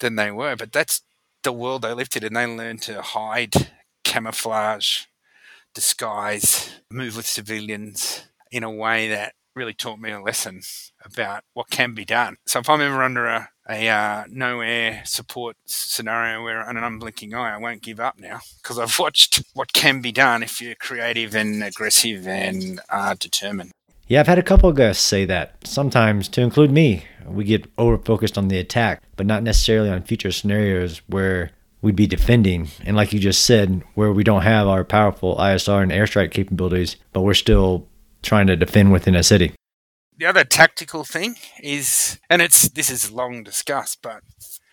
than 0.00 0.16
they 0.16 0.30
were, 0.30 0.56
but 0.56 0.72
that's 0.72 1.02
the 1.42 1.52
world 1.52 1.82
they 1.82 1.92
lived 1.92 2.16
in 2.16 2.24
and 2.24 2.36
they 2.36 2.46
learned 2.46 2.80
to 2.82 3.02
hide, 3.02 3.70
camouflage, 4.02 5.04
disguise, 5.74 6.70
move 6.90 7.16
with 7.16 7.26
civilians 7.26 8.24
in 8.50 8.64
a 8.64 8.70
way 8.70 9.08
that 9.10 9.34
really 9.54 9.74
taught 9.74 10.00
me 10.00 10.10
a 10.10 10.20
lesson 10.20 10.62
about 11.04 11.44
what 11.52 11.70
can 11.70 11.94
be 11.94 12.04
done. 12.04 12.36
So 12.46 12.60
if 12.60 12.68
I'm 12.68 12.80
ever 12.80 13.02
under 13.02 13.26
a, 13.26 13.48
a 13.68 13.88
uh, 13.88 14.24
no 14.28 14.60
air 14.60 15.02
support 15.04 15.56
scenario 15.66 16.42
where 16.42 16.68
an 16.68 16.76
unblinking 16.76 17.34
eye, 17.34 17.54
I 17.54 17.58
won't 17.58 17.82
give 17.82 18.00
up 18.00 18.18
now 18.18 18.40
because 18.62 18.78
I've 18.78 18.98
watched 18.98 19.42
what 19.54 19.72
can 19.72 20.00
be 20.00 20.12
done 20.12 20.42
if 20.42 20.60
you're 20.60 20.74
creative 20.74 21.34
and 21.34 21.62
aggressive 21.62 22.26
and 22.26 22.80
uh, 22.88 23.14
determined. 23.18 23.72
Yeah, 24.08 24.20
I've 24.20 24.26
had 24.26 24.38
a 24.38 24.42
couple 24.42 24.68
of 24.68 24.76
guests 24.76 25.02
say 25.04 25.24
that. 25.26 25.56
Sometimes, 25.64 26.28
to 26.28 26.42
include 26.42 26.70
me, 26.70 27.04
we 27.26 27.44
get 27.44 27.70
over 27.78 27.96
focused 27.98 28.36
on 28.36 28.48
the 28.48 28.58
attack, 28.58 29.02
but 29.16 29.26
not 29.26 29.42
necessarily 29.42 29.88
on 29.88 30.02
future 30.02 30.32
scenarios 30.32 31.00
where 31.06 31.52
we'd 31.80 31.96
be 31.96 32.06
defending. 32.06 32.68
And 32.84 32.96
like 32.96 33.12
you 33.12 33.18
just 33.18 33.44
said, 33.44 33.82
where 33.94 34.12
we 34.12 34.24
don't 34.24 34.42
have 34.42 34.66
our 34.66 34.84
powerful 34.84 35.36
ISR 35.36 35.82
and 35.82 35.92
airstrike 35.92 36.30
capabilities, 36.30 36.96
but 37.12 37.22
we're 37.22 37.34
still 37.34 37.88
trying 38.22 38.46
to 38.46 38.56
defend 38.56 38.92
within 38.92 39.14
a 39.14 39.22
city. 39.22 39.52
The 40.16 40.26
other 40.26 40.44
tactical 40.44 41.04
thing 41.04 41.36
is, 41.62 42.18
and 42.30 42.40
it's 42.42 42.68
this 42.68 42.90
is 42.90 43.10
long 43.10 43.42
discussed, 43.42 43.98
but 44.02 44.22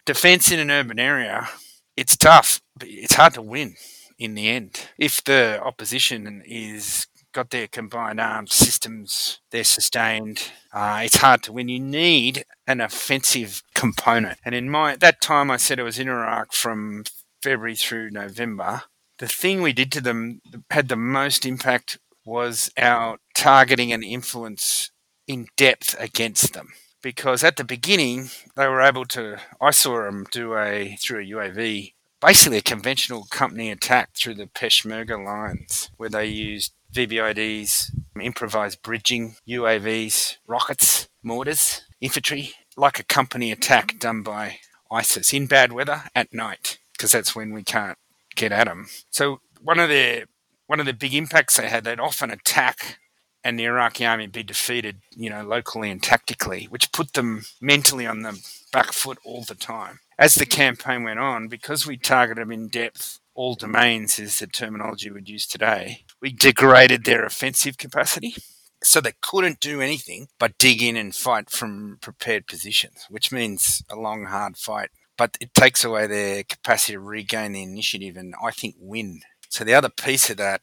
defense 0.06 0.52
in 0.52 0.60
an 0.60 0.72
urban 0.72 1.00
area, 1.00 1.50
it's 1.96 2.16
tough. 2.16 2.62
It's 2.82 3.16
hard 3.16 3.34
to 3.36 3.42
win 3.42 3.76
in 4.18 4.36
the 4.36 4.50
end. 4.50 4.88
If 4.98 5.24
the 5.24 5.60
opposition 5.64 6.44
is 6.46 7.08
got 7.32 7.52
their 7.52 7.68
combined 7.68 8.20
arms 8.20 8.54
systems, 8.54 9.40
they're 9.52 9.64
sustained. 9.64 10.52
Uh, 10.74 11.02
it's 11.06 11.18
hard 11.18 11.44
to 11.44 11.54
win. 11.54 11.70
You 11.70 11.80
need 11.80 12.44
an 12.68 12.82
offensive 12.82 13.64
component. 13.74 14.40
And 14.44 14.56
in 14.56 14.70
my 14.70 14.96
that 14.98 15.22
time, 15.22 15.52
I 15.52 15.58
said 15.58 15.80
I 15.80 15.84
was 15.84 16.00
in 16.00 16.10
Iraq 16.10 16.54
from 16.54 17.04
February 17.42 17.76
through 17.76 18.12
November. 18.12 18.84
The 19.20 19.28
thing 19.28 19.62
we 19.62 19.74
did 19.74 19.92
to 19.94 20.02
them 20.02 20.42
had 20.72 20.88
the 20.88 20.96
most 20.96 21.46
impact 21.46 22.00
was 22.30 22.72
our 22.78 23.18
targeting 23.34 23.92
and 23.92 24.04
influence 24.04 24.92
in 25.28 25.48
depth 25.58 25.96
against 26.00 26.54
them. 26.54 26.70
Because 27.02 27.44
at 27.44 27.56
the 27.56 27.64
beginning, 27.64 28.30
they 28.56 28.68
were 28.68 28.82
able 28.82 29.06
to. 29.06 29.40
I 29.62 29.72
saw 29.72 30.04
them 30.04 30.26
do 30.32 30.56
a 30.56 30.98
through 31.02 31.22
a 31.22 31.26
UAV 31.26 31.94
basically 32.22 32.58
a 32.58 32.62
conventional 32.62 33.26
company 33.30 33.72
attack 33.72 34.10
through 34.16 34.36
the 34.36 34.48
Peshmerga 34.48 35.24
lines, 35.24 35.90
where 35.98 36.10
they 36.10 36.26
used 36.26 36.74
VBIDs, 36.94 37.92
improvised 38.22 38.82
bridging, 38.82 39.36
UAVs, 39.48 40.38
rockets, 40.48 41.08
mortars, 41.24 41.86
infantry, 42.02 42.54
like 42.76 43.00
a 43.00 43.04
company 43.04 43.52
attack 43.52 44.00
done 44.00 44.22
by 44.22 44.58
ISIS 44.92 45.34
in 45.34 45.48
bad 45.48 45.72
weather 45.72 46.04
at 46.16 46.34
night, 46.34 46.80
because 46.94 47.12
that's 47.12 47.36
when 47.36 47.54
we 47.54 47.64
can't 47.64 47.98
get 48.36 48.52
at 48.52 48.68
them. 48.68 48.88
So 49.10 49.42
one 49.62 49.80
of 49.80 49.90
the 49.90 50.26
one 50.70 50.80
of 50.80 50.86
the 50.86 50.94
big 50.94 51.16
impacts 51.16 51.58
they 51.58 51.68
had, 51.68 51.84
they'd 51.84 52.00
often 52.00 52.30
attack 52.30 53.00
and 53.44 53.58
the 53.58 53.66
Iraqi 53.66 54.06
army 54.06 54.28
be 54.28 54.44
defeated, 54.44 54.98
you 55.16 55.28
know, 55.28 55.42
locally 55.42 55.90
and 55.90 56.04
tactically, 56.04 56.66
which 56.66 56.92
put 56.92 57.14
them 57.14 57.42
mentally 57.60 58.06
on 58.06 58.22
the 58.22 58.40
back 58.72 58.94
foot 58.94 59.18
all 59.26 59.44
the 59.44 59.56
time. 59.56 60.00
As 60.20 60.36
the 60.36 60.46
campaign 60.46 61.02
went 61.04 61.18
on, 61.18 61.48
because 61.48 61.88
we 61.88 61.98
targeted 61.98 62.44
them 62.44 62.52
in 62.52 62.68
depth, 62.68 63.20
all 63.34 63.56
domains 63.56 64.20
is 64.20 64.38
the 64.38 64.46
terminology 64.46 65.10
we'd 65.10 65.28
use 65.28 65.48
today, 65.48 66.04
we 66.22 66.32
degraded 66.32 67.04
their 67.04 67.26
offensive 67.26 67.80
capacity. 67.80 68.36
So 68.84 69.02
they 69.02 69.14
couldn't 69.22 69.60
do 69.60 69.82
anything 69.82 70.28
but 70.40 70.60
dig 70.60 70.84
in 70.84 70.96
and 70.98 71.16
fight 71.16 71.50
from 71.50 71.98
prepared 72.00 72.46
positions, 72.46 73.08
which 73.10 73.32
means 73.32 73.82
a 73.90 73.96
long, 73.96 74.26
hard 74.26 74.56
fight. 74.56 74.92
But 75.18 75.36
it 75.42 75.56
takes 75.56 75.84
away 75.84 76.06
their 76.06 76.44
capacity 76.44 76.94
to 76.94 77.00
regain 77.00 77.54
the 77.54 77.64
initiative 77.64 78.16
and 78.16 78.36
I 78.42 78.52
think 78.52 78.76
win. 78.80 79.22
So 79.50 79.64
the 79.64 79.74
other 79.74 79.90
piece 79.90 80.30
of 80.30 80.38
that 80.38 80.62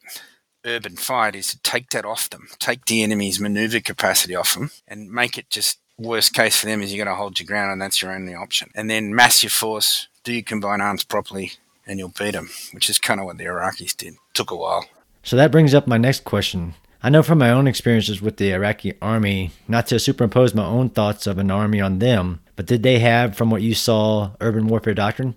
urban 0.65 0.97
fight 0.97 1.37
is 1.37 1.49
to 1.49 1.61
take 1.63 1.91
that 1.91 2.05
off 2.05 2.31
them, 2.31 2.49
take 2.59 2.87
the 2.87 3.03
enemy's 3.03 3.41
maneuver 3.41 3.81
capacity 3.81 4.35
off 4.35 4.55
them, 4.55 4.71
and 4.89 5.11
make 5.11 5.37
it 5.37 5.51
just 5.51 5.79
worst 5.99 6.35
case 6.35 6.59
for 6.61 6.67
them 6.67 6.83
is 6.83 6.93
you're 6.93 7.05
going 7.05 7.13
to 7.13 7.19
hold 7.19 7.41
your 7.41 7.47
ground, 7.47 7.73
and 7.73 7.81
that's 7.81 8.01
your 8.03 8.13
only 8.13 8.35
option. 8.35 8.71
And 8.75 8.89
then 8.91 9.15
mass 9.15 9.43
your 9.43 9.51
force, 9.51 10.09
do 10.25 10.33
your 10.33 10.43
combined 10.43 10.83
arms 10.83 11.05
properly, 11.05 11.53
and 11.87 11.99
you'll 11.99 12.13
beat 12.17 12.33
them, 12.33 12.51
which 12.73 12.91
is 12.91 12.99
kind 12.99 13.21
of 13.21 13.27
what 13.27 13.39
the 13.39 13.45
Iraqis 13.45 13.97
did. 13.97 14.15
Took 14.35 14.51
a 14.51 14.57
while. 14.57 14.87
So 15.23 15.37
that 15.37 15.53
brings 15.53 15.75
up 15.75 15.87
my 15.87 15.99
next 15.99 16.25
question. 16.25 16.75
I 17.03 17.09
know 17.09 17.23
from 17.23 17.39
my 17.39 17.51
own 17.51 17.67
experiences 17.67 18.23
with 18.23 18.37
the 18.37 18.53
Iraqi 18.53 18.95
army, 19.01 19.53
not 19.69 19.87
to 19.89 19.99
superimpose 19.99 20.55
my 20.55 20.65
own 20.65 20.91
thoughts 20.91 21.27
of 21.27 21.39
an 21.39 21.51
army 21.51 21.81
on 21.81 21.99
them, 21.99 22.41
but 22.57 22.67
did 22.67 22.83
they 22.83 22.99
have, 23.01 23.37
from 23.37 23.51
what 23.51 23.63
you 23.63 23.75
saw, 23.75 24.33
urban 24.41 24.67
warfare 24.67 24.95
doctrine? 24.95 25.37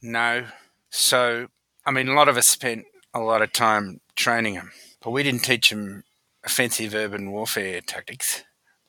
No. 0.00 0.44
So, 0.90 1.48
I 1.84 1.90
mean, 1.90 2.08
a 2.08 2.14
lot 2.14 2.28
of 2.28 2.36
us 2.36 2.46
spent 2.46 2.84
a 3.12 3.20
lot 3.20 3.42
of 3.42 3.52
time 3.52 4.00
training 4.14 4.54
them, 4.54 4.70
but 5.02 5.10
we 5.10 5.22
didn't 5.22 5.42
teach 5.42 5.70
them 5.70 6.04
offensive 6.44 6.94
urban 6.94 7.30
warfare 7.30 7.80
tactics, 7.80 8.44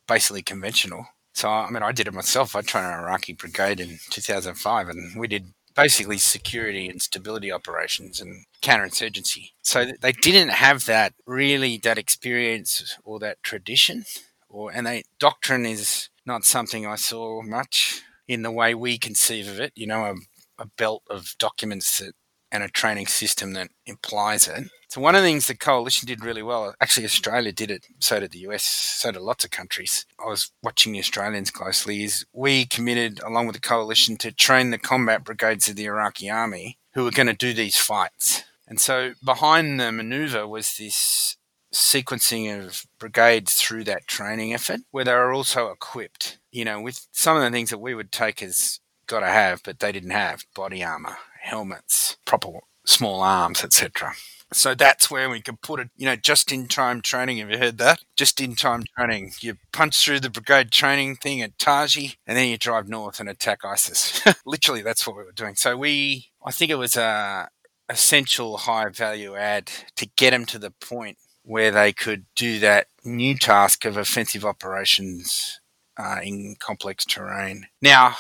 basically 0.08 0.41
conventional. 0.43 1.08
So, 1.34 1.49
I 1.49 1.69
mean, 1.71 1.82
I 1.82 1.91
did 1.91 2.08
it 2.08 2.13
myself. 2.13 2.56
I 2.56 2.62
trained 2.62 2.88
an 2.88 2.99
Iraqi 2.99 3.34
brigade 3.34 3.79
in 3.79 3.97
2005, 4.12 4.89
and 4.89 5.19
we 5.19 5.27
did 5.27 5.53
basically 5.75 6.19
security 6.19 6.88
and 6.88 7.01
stability 7.01 7.51
operations 7.51 8.21
and 8.21 8.45
counterinsurgency. 8.62 9.51
So 9.63 9.91
they 9.99 10.12
didn't 10.12 10.49
have 10.49 10.86
that 10.86 11.13
really 11.25 11.77
that 11.79 11.97
experience 11.97 12.97
or 13.03 13.17
that 13.19 13.41
tradition, 13.41 14.06
or 14.47 14.71
and 14.71 14.86
they 14.86 15.03
doctrine 15.19 15.65
is 15.65 16.10
not 16.25 16.45
something 16.45 16.86
I 16.86 16.95
saw 16.95 17.41
much 17.41 18.01
in 18.27 18.43
the 18.43 18.51
way 18.51 18.75
we 18.75 18.99
conceive 18.99 19.47
of 19.47 19.60
it. 19.60 19.73
You 19.75 19.88
know, 19.88 20.06
a, 20.06 20.15
a 20.62 20.65
belt 20.77 21.01
of 21.10 21.36
documents 21.39 21.97
that 21.97 22.13
and 22.54 22.63
a 22.63 22.70
training 22.70 23.08
system 23.08 23.54
that 23.54 23.70
implies 23.86 24.48
it. 24.48 24.70
So 24.88 25.02
one 25.02 25.16
of 25.16 25.24
the 25.24 25.28
things 25.28 25.48
the 25.48 25.56
coalition 25.56 26.08
did 26.08 26.24
really 26.24 26.44
well, 26.44 26.76
actually 26.80 27.06
Australia 27.06 27.52
did 27.52 27.72
it, 27.72 27.88
so 28.00 28.20
did 28.20 28.32
the 28.32 28.46
US, 28.48 28.63
so 28.63 29.12
did 29.12 29.22
lots 29.24 29.44
of 29.44 29.50
countries. 29.50 30.06
I 30.24 30.30
was 30.30 30.52
watching 30.62 30.94
the 30.94 31.00
Australians 31.00 31.50
closely, 31.50 32.04
is 32.04 32.26
we 32.32 32.66
committed 32.68 33.20
along 33.24 33.48
with 33.48 33.56
the 33.56 33.62
coalition 33.62 34.18
to 34.18 34.32
train 34.32 34.70
the 34.70 34.78
combat 34.78 35.24
brigades 35.24 35.68
of 35.68 35.76
the 35.76 35.86
Iraqi 35.86 36.30
army 36.30 36.78
who 36.94 37.04
were 37.04 37.12
going 37.12 37.28
to 37.28 37.34
do 37.34 37.54
these 37.54 37.78
fights. 37.78 38.44
And 38.68 38.80
so 38.80 39.13
behind 39.26 39.80
the 39.80 39.92
maneuver 39.92 40.48
was 40.48 40.78
this 40.78 41.38
sequencing 41.74 42.63
of 42.63 42.86
brigades 43.00 43.56
through 43.56 43.86
that 43.86 44.06
training 44.06 44.54
effort 44.54 44.82
where 44.92 45.04
they 45.04 45.13
were 45.13 45.34
also 45.34 45.72
equipped, 45.72 46.38
you 46.52 46.63
know, 46.63 46.80
with 46.80 47.08
some 47.12 47.36
of 47.36 47.42
the 47.42 47.50
things 47.50 47.72
that 47.72 47.80
we 47.80 47.96
would 47.96 48.12
take 48.12 48.44
as 48.44 48.80
got 49.08 49.22
to 49.22 49.28
have, 49.28 49.62
but 49.63 49.80
they 49.80 49.92
didn't 49.92 50.12
have 50.12 50.46
body 50.56 50.84
armor, 50.84 51.18
helmets, 51.43 52.17
proper 52.25 52.60
small 52.86 53.21
arms, 53.21 53.63
etc. 53.63 54.13
So 54.51 54.75
that's 54.75 55.10
where 55.10 55.29
we 55.29 55.41
could 55.41 55.62
put 55.62 55.79
it, 55.79 55.89
you 55.95 56.06
know, 56.06 56.15
just 56.15 56.51
in 56.51 56.67
time 56.67 57.01
training. 57.01 57.38
Have 57.38 57.49
you 57.49 57.58
heard 57.58 57.77
that? 57.79 57.99
Just 58.15 58.39
in 58.39 58.56
time 58.56 58.84
training. 58.97 59.32
You 59.39 59.58
punch 59.71 60.03
through 60.03 60.19
the 60.19 60.29
brigade 60.29 60.71
training 60.71 61.15
thing 61.15 61.41
at 61.41 61.58
Taji 61.58 62.15
and 62.27 62.38
then 62.38 62.49
you 62.49 62.58
drive 62.58 62.88
north 62.88 63.19
and 63.19 63.27
attack 63.27 63.65
ISIS. 63.65 64.21
Literally, 64.45 64.82
that's 64.82 65.08
what 65.08 65.17
we 65.17 65.23
were 65.23 65.32
doing. 65.32 65.56
So 65.56 65.75
we, 65.75 66.27
I 66.45 66.51
think 66.51 66.71
it 66.71 66.75
was 66.75 66.95
a 66.95 67.49
essential 67.89 68.58
high 68.58 68.89
value 68.89 69.36
add 69.36 69.71
to 69.95 70.08
get 70.15 70.32
them 70.32 70.45
to 70.45 70.60
the 70.60 70.71
point 70.71 71.17
where 71.43 71.71
they 71.71 71.91
could 71.91 72.25
do 72.36 72.60
that 72.60 72.88
new 73.03 73.36
task 73.36 73.86
of 73.86 73.97
offensive 73.97 74.45
operations 74.45 75.60
uh, 75.97 76.19
in 76.23 76.56
complex 76.60 77.06
terrain. 77.06 77.67
Now, 77.82 78.15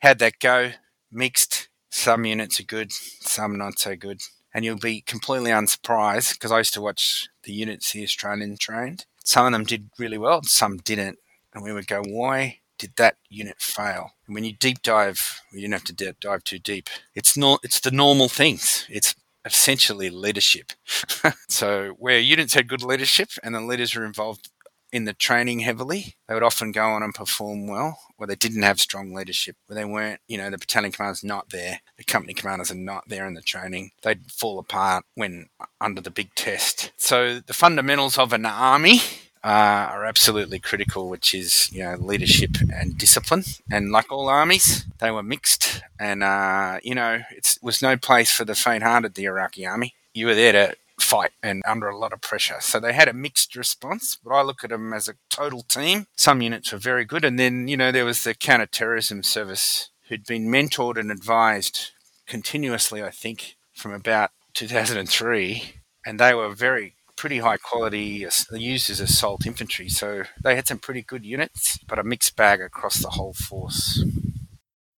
how'd 0.00 0.20
that 0.20 0.38
go? 0.38 0.72
Mixed. 1.10 1.69
Some 1.90 2.24
units 2.24 2.60
are 2.60 2.64
good, 2.64 2.92
some 2.92 3.58
not 3.58 3.78
so 3.78 3.96
good 3.96 4.22
and 4.52 4.64
you'll 4.64 4.78
be 4.78 5.00
completely 5.00 5.50
unsurprised 5.50 6.34
because 6.34 6.52
I 6.52 6.58
used 6.58 6.74
to 6.74 6.80
watch 6.80 7.28
the 7.44 7.52
units 7.52 7.92
the 7.92 8.02
Australians 8.02 8.58
trained. 8.58 9.06
Some 9.24 9.46
of 9.46 9.52
them 9.52 9.64
did 9.64 9.90
really 9.98 10.18
well, 10.18 10.42
some 10.42 10.78
didn't. 10.78 11.18
And 11.54 11.62
we 11.62 11.72
would 11.72 11.86
go, 11.86 12.02
why 12.06 12.60
did 12.78 12.92
that 12.96 13.16
unit 13.28 13.60
fail? 13.60 14.12
And 14.26 14.34
when 14.34 14.44
you 14.44 14.52
deep 14.52 14.82
dive, 14.82 15.40
you 15.52 15.60
didn't 15.60 15.74
have 15.74 15.84
to 15.84 16.12
dive 16.20 16.44
too 16.44 16.58
deep. 16.58 16.88
It's 17.14 17.36
not, 17.36 17.60
it's 17.62 17.80
the 17.80 17.90
normal 17.90 18.28
things. 18.28 18.86
It's 18.88 19.14
essentially 19.44 20.10
leadership. 20.10 20.72
so 21.48 21.90
where 21.98 22.18
units 22.18 22.54
had 22.54 22.68
good 22.68 22.82
leadership 22.82 23.30
and 23.42 23.54
the 23.54 23.60
leaders 23.60 23.94
were 23.94 24.04
involved 24.04 24.50
in 24.92 25.04
the 25.04 25.12
training 25.12 25.60
heavily, 25.60 26.14
they 26.26 26.34
would 26.34 26.42
often 26.42 26.72
go 26.72 26.84
on 26.84 27.02
and 27.02 27.14
perform 27.14 27.66
well, 27.66 27.98
where 28.16 28.26
they 28.26 28.34
didn't 28.34 28.62
have 28.62 28.80
strong 28.80 29.12
leadership, 29.12 29.56
where 29.66 29.74
they 29.74 29.84
weren't, 29.84 30.20
you 30.28 30.36
know, 30.36 30.50
the 30.50 30.58
battalion 30.58 30.92
commander's 30.92 31.24
not 31.24 31.50
there, 31.50 31.80
the 31.96 32.04
company 32.04 32.34
commanders 32.34 32.70
are 32.70 32.76
not 32.76 33.08
there 33.08 33.26
in 33.26 33.34
the 33.34 33.42
training. 33.42 33.90
They'd 34.02 34.30
fall 34.30 34.58
apart 34.58 35.04
when 35.14 35.48
under 35.80 36.00
the 36.00 36.10
big 36.10 36.34
test. 36.34 36.92
So 36.96 37.40
the 37.40 37.54
fundamentals 37.54 38.18
of 38.18 38.32
an 38.32 38.46
army 38.46 39.00
uh, 39.42 39.88
are 39.90 40.04
absolutely 40.04 40.58
critical, 40.58 41.08
which 41.08 41.34
is 41.34 41.70
you 41.72 41.82
know 41.82 41.96
leadership 41.98 42.56
and 42.74 42.98
discipline. 42.98 43.44
And 43.70 43.90
like 43.90 44.12
all 44.12 44.28
armies, 44.28 44.84
they 44.98 45.10
were 45.10 45.22
mixed, 45.22 45.82
and 45.98 46.22
uh, 46.22 46.78
you 46.82 46.94
know 46.94 47.20
it 47.30 47.58
was 47.62 47.80
no 47.82 47.96
place 47.96 48.30
for 48.30 48.44
the 48.44 48.54
faint-hearted. 48.54 49.14
The 49.14 49.24
Iraqi 49.24 49.66
army, 49.66 49.94
you 50.12 50.26
were 50.26 50.34
there 50.34 50.52
to 50.52 50.76
fight 51.10 51.32
and 51.42 51.62
under 51.66 51.88
a 51.88 51.98
lot 51.98 52.12
of 52.12 52.20
pressure. 52.20 52.58
So 52.60 52.78
they 52.78 52.92
had 52.92 53.08
a 53.08 53.12
mixed 53.12 53.56
response, 53.56 54.16
but 54.22 54.32
I 54.32 54.42
look 54.42 54.62
at 54.62 54.70
them 54.70 54.92
as 54.92 55.08
a 55.08 55.14
total 55.28 55.62
team. 55.62 56.06
Some 56.16 56.40
units 56.40 56.72
were 56.72 56.78
very 56.78 57.04
good. 57.04 57.24
And 57.24 57.38
then, 57.38 57.66
you 57.66 57.76
know, 57.76 57.90
there 57.90 58.04
was 58.04 58.22
the 58.22 58.34
counter-terrorism 58.34 59.24
service 59.24 59.90
who'd 60.08 60.24
been 60.24 60.46
mentored 60.46 60.98
and 60.98 61.10
advised 61.10 61.90
continuously, 62.26 63.02
I 63.02 63.10
think, 63.10 63.56
from 63.74 63.92
about 63.92 64.30
2003. 64.54 65.74
And 66.06 66.20
they 66.20 66.32
were 66.32 66.54
very 66.54 66.94
pretty 67.16 67.38
high 67.38 67.58
quality, 67.58 68.26
used 68.52 68.88
as 68.88 69.00
assault 69.00 69.44
infantry. 69.46 69.88
So 69.88 70.22
they 70.42 70.54
had 70.54 70.68
some 70.68 70.78
pretty 70.78 71.02
good 71.02 71.26
units, 71.26 71.78
but 71.86 71.98
a 71.98 72.04
mixed 72.04 72.36
bag 72.36 72.60
across 72.60 73.02
the 73.02 73.10
whole 73.10 73.34
force. 73.34 74.04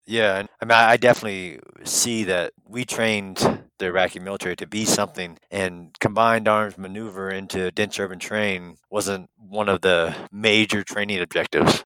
Yeah, 0.06 0.46
I 0.62 0.66
mean, 0.66 0.72
I 0.72 0.98
definitely 0.98 1.60
see 1.84 2.26
that 2.26 2.54
we 2.68 2.84
trained 2.84 3.64
the 3.82 3.88
Iraqi 3.88 4.20
military 4.20 4.56
to 4.58 4.68
be 4.68 4.86
something, 4.86 5.38
and 5.52 5.96
combined 6.00 6.48
arms 6.48 6.78
maneuver 6.78 7.30
into 7.30 7.72
dense 7.72 8.00
urban 8.00 8.20
terrain 8.20 8.78
wasn't 8.90 9.30
one 9.38 9.70
of 9.70 9.82
the 9.82 10.16
major 10.32 10.84
training 10.84 11.22
objectives. 11.22 11.84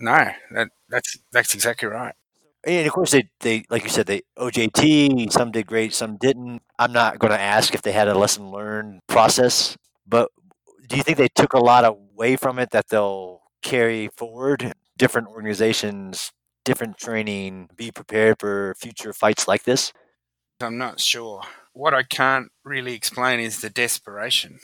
No, 0.00 0.30
that, 0.52 0.68
that's 0.88 1.18
that's 1.32 1.54
exactly 1.54 1.88
right. 1.88 2.14
And 2.66 2.86
of 2.86 2.92
course, 2.92 3.12
they, 3.12 3.30
they 3.40 3.64
like 3.70 3.84
you 3.84 3.88
said, 3.88 4.06
they 4.06 4.22
OJT. 4.38 5.32
Some 5.32 5.50
did 5.52 5.66
great, 5.66 5.94
some 5.94 6.16
didn't. 6.16 6.62
I'm 6.78 6.92
not 6.92 7.18
going 7.18 7.32
to 7.32 7.40
ask 7.40 7.74
if 7.74 7.82
they 7.82 7.92
had 7.92 8.08
a 8.08 8.18
lesson 8.18 8.50
learned 8.50 9.00
process, 9.08 9.76
but 10.06 10.30
do 10.88 10.96
you 10.96 11.02
think 11.02 11.18
they 11.18 11.28
took 11.28 11.52
a 11.52 11.58
lot 11.58 11.84
away 11.84 12.36
from 12.36 12.58
it 12.58 12.70
that 12.70 12.88
they'll 12.88 13.42
carry 13.62 14.08
forward? 14.16 14.72
Different 14.98 15.28
organizations 15.28 16.32
different 16.66 16.98
training, 16.98 17.70
be 17.76 17.90
prepared 17.92 18.36
for 18.40 18.74
future 18.78 19.12
fights 19.14 19.48
like 19.48 19.62
this? 19.62 19.92
I'm 20.60 20.78
not 20.78 21.00
sure. 21.00 21.42
What 21.72 21.94
I 21.94 22.02
can't 22.02 22.50
really 22.64 22.94
explain 22.94 23.40
is 23.40 23.60
the 23.60 23.70
desperation. 23.70 24.60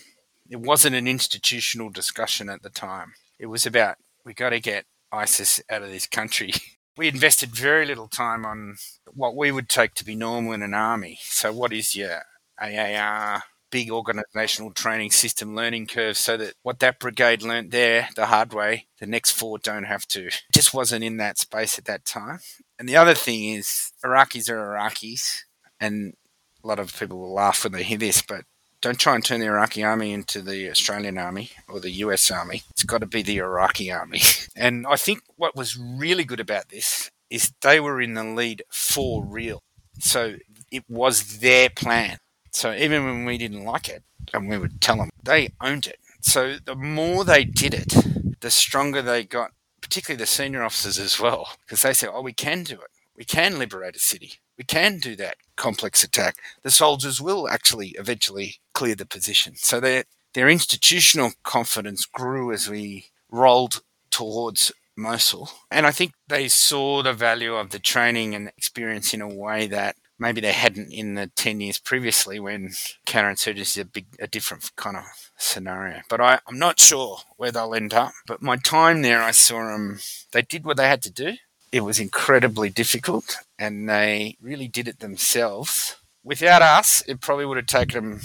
It 0.49 0.61
wasn't 0.61 0.97
an 0.97 1.07
institutional 1.07 1.91
discussion 1.91 2.49
at 2.49 2.63
the 2.63 2.71
time. 2.71 3.13
It 3.39 3.47
was 3.47 3.67
about 3.67 3.97
we 4.25 4.35
got 4.35 4.51
to 4.51 4.61
get 4.61 4.87
ISIS 5.11 5.61
out 5.71 5.83
of 5.83 5.91
this 5.91 6.07
country. 6.07 6.53
We 6.95 7.09
invested 7.09 7.49
very 7.57 7.87
little 7.87 8.07
time 8.07 8.45
on 8.45 8.77
what 9.15 9.35
we 9.35 9.51
would 9.51 9.71
take 9.71 9.95
to 9.95 10.05
be 10.05 10.15
normal 10.15 10.53
in 10.53 10.63
an 10.63 10.75
army. 10.75 11.19
So, 11.23 11.51
what 11.51 11.73
is 11.73 11.97
your 11.97 12.21
AAR, 12.61 13.45
big 13.71 13.91
organizational 13.91 14.73
training 14.73 15.11
system 15.11 15.57
learning 15.57 15.87
curve 15.87 16.19
so 16.19 16.37
that 16.37 16.53
what 16.63 16.81
that 16.81 17.01
brigade 17.01 17.43
learnt 17.43 17.71
there 17.71 18.09
the 18.15 18.27
hard 18.27 18.53
way, 18.53 18.89
the 19.01 19.07
next 19.07 19.31
four 19.31 19.59
don't 19.59 19.85
have 19.85 20.07
to. 20.09 20.29
Just 20.53 20.75
wasn't 20.75 21.03
in 21.03 21.17
that 21.17 21.39
space 21.39 21.79
at 21.79 21.87
that 21.87 22.05
time. 22.05 22.41
And 22.79 22.87
the 22.87 22.97
other 22.97 23.15
thing 23.15 23.45
is, 23.45 23.93
Iraqis 24.05 24.51
are 24.51 24.77
Iraqis, 24.77 25.45
and 25.83 26.15
a 26.63 26.67
lot 26.67 26.79
of 26.79 26.97
people 26.97 27.19
will 27.19 27.35
laugh 27.35 27.65
when 27.65 27.73
they 27.73 27.83
hear 27.83 27.99
this, 27.99 28.23
but 28.23 28.45
don't 28.81 28.99
try 28.99 29.15
and 29.17 29.25
turn 29.25 29.41
the 29.41 29.47
Iraqi 29.47 29.83
army 29.83 30.13
into 30.13 30.41
the 30.41 30.71
Australian 30.71 31.19
army 31.19 31.51
or 31.69 31.81
the 31.81 31.91
US 31.91 32.31
army. 32.31 32.63
It's 32.71 32.85
got 32.85 33.01
to 33.01 33.07
be 33.07 33.23
the 33.23 33.39
Iraqi 33.39 33.91
army. 33.91 34.23
And 34.55 34.87
I 34.87 34.97
think 34.97 35.23
what 35.37 35.57
was 35.57 35.79
really 35.79 36.25
good 36.25 36.39
about 36.39 36.69
this 36.69 37.11
is 37.31 37.53
they 37.63 37.81
were 37.81 38.03
in 38.03 38.13
the 38.13 38.23
lead 38.23 38.63
for 38.71 39.25
real. 39.25 39.63
So 39.99 40.37
it 40.71 40.85
was 40.89 41.39
their 41.39 41.71
plan. 41.71 42.19
So 42.51 42.73
even 42.75 43.05
when 43.07 43.25
we 43.25 43.39
didn't 43.39 43.65
like 43.65 43.89
it, 43.89 44.03
and 44.35 44.49
we 44.49 44.59
would 44.59 44.81
tell 44.81 44.99
them, 44.99 45.09
they 45.25 45.49
owned 45.61 45.87
it. 45.87 45.97
So 46.21 46.59
the 46.63 46.77
more 46.77 47.25
they 47.25 47.45
did 47.45 47.73
it, 47.73 47.95
the 48.41 48.51
stronger 48.51 49.01
they 49.01 49.25
got, 49.25 49.53
particularly 49.81 50.19
the 50.19 50.27
senior 50.27 50.63
officers 50.63 50.99
as 50.99 51.19
well, 51.19 51.49
because 51.65 51.81
they 51.81 51.95
said, 51.95 52.11
oh, 52.13 52.21
we 52.21 52.35
can 52.35 52.63
do 52.63 52.75
it. 52.75 52.91
We 53.17 53.25
can 53.25 53.59
liberate 53.59 53.97
a 53.97 54.01
city. 54.01 54.35
We 54.63 54.67
can 54.67 54.99
do 55.01 55.17
that 55.17 55.39
complex 55.57 56.05
attack. 56.05 56.37
The 56.63 56.71
soldiers 56.71 57.21
will 57.21 57.49
actually 57.49 57.97
eventually 57.99 58.61
clear 58.75 58.95
the 58.95 59.05
position. 59.05 59.57
So 59.57 59.81
their, 59.81 60.05
their 60.35 60.49
institutional 60.49 61.33
confidence 61.43 62.07
grew 62.07 62.53
as 62.53 62.69
we 62.69 63.07
rolled 63.29 63.83
towards 64.11 64.71
Mosul. 64.97 65.51
And 65.69 65.85
I 65.85 65.91
think 65.91 66.13
they 66.29 66.47
saw 66.47 67.03
the 67.03 67.13
value 67.13 67.57
of 67.57 67.71
the 67.71 67.81
training 67.81 68.37
and 68.37 68.53
experience 68.57 69.13
in 69.13 69.21
a 69.21 69.27
way 69.27 69.67
that 69.67 69.97
maybe 70.17 70.41
they 70.41 70.53
hadn't 70.53 70.93
in 70.93 71.15
the 71.17 71.27
10 71.27 71.61
years 71.61 71.81
previously 71.81 72.39
when 72.39 72.71
counterinsurgency 73.05 73.59
is 73.59 73.79
a 73.79 73.85
big, 73.85 74.07
a 74.21 74.29
different 74.29 74.71
kind 74.77 74.97
of 74.97 75.33
scenario. 75.37 76.03
But 76.09 76.21
I, 76.21 76.39
I'm 76.47 76.61
not 76.61 76.79
sure 76.79 77.19
where 77.37 77.51
they'll 77.51 77.75
end 77.75 77.95
up. 77.95 78.13
But 78.29 78.43
my 78.43 78.59
time 78.59 79.03
there, 79.03 79.23
I 79.23 79.33
saw 79.33 79.73
them, 79.73 79.99
they 80.31 80.43
did 80.43 80.65
what 80.65 80.77
they 80.77 80.87
had 80.87 81.03
to 81.03 81.11
do. 81.11 81.33
It 81.73 81.81
was 81.81 81.99
incredibly 81.99 82.69
difficult 82.69 83.39
and 83.59 83.89
they 83.89 84.37
really 84.41 84.69
did 84.69 84.87
it 84.87 85.01
themselves. 85.01 85.97
Without 86.23 86.63
us, 86.63 87.03
it 87.09 87.21
probably 87.21 87.47
would 87.47 87.57
have 87.57 87.67
taken 87.67 88.11
them 88.11 88.21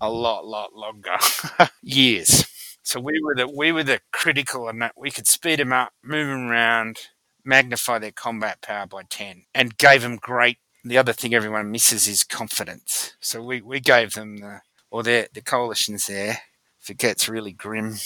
a 0.00 0.08
lot, 0.08 0.46
lot 0.46 0.72
longer, 0.74 1.18
years. 1.82 2.46
So 2.82 3.00
we 3.00 3.20
were 3.22 3.34
the 3.34 3.48
we 3.48 3.72
were 3.72 3.84
the 3.84 4.00
critical 4.12 4.68
and 4.68 4.90
we 4.96 5.10
could 5.10 5.26
speed 5.26 5.58
them 5.58 5.72
up, 5.72 5.92
move 6.02 6.28
them 6.28 6.48
around, 6.48 6.98
magnify 7.44 7.98
their 7.98 8.12
combat 8.12 8.60
power 8.62 8.86
by 8.86 9.02
ten, 9.04 9.44
and 9.54 9.78
gave 9.78 10.02
them 10.02 10.16
great. 10.16 10.58
The 10.84 10.98
other 10.98 11.12
thing 11.12 11.34
everyone 11.34 11.70
misses 11.70 12.08
is 12.08 12.24
confidence. 12.24 13.14
So 13.20 13.40
we, 13.42 13.60
we 13.60 13.78
gave 13.78 14.14
them 14.14 14.38
the 14.38 14.60
or 14.90 15.02
their 15.02 15.28
the 15.32 15.40
coalitions 15.40 16.06
there. 16.06 16.38
If 16.80 16.90
it 16.90 16.98
gets 16.98 17.28
really 17.28 17.52
grim, 17.52 17.98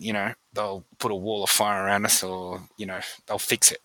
you 0.00 0.12
know 0.12 0.32
they'll 0.52 0.84
put 0.98 1.12
a 1.12 1.14
wall 1.14 1.44
of 1.44 1.50
fire 1.50 1.84
around 1.84 2.06
us, 2.06 2.22
or 2.22 2.62
you 2.76 2.86
know 2.86 3.00
they'll 3.26 3.38
fix 3.38 3.70
it. 3.70 3.80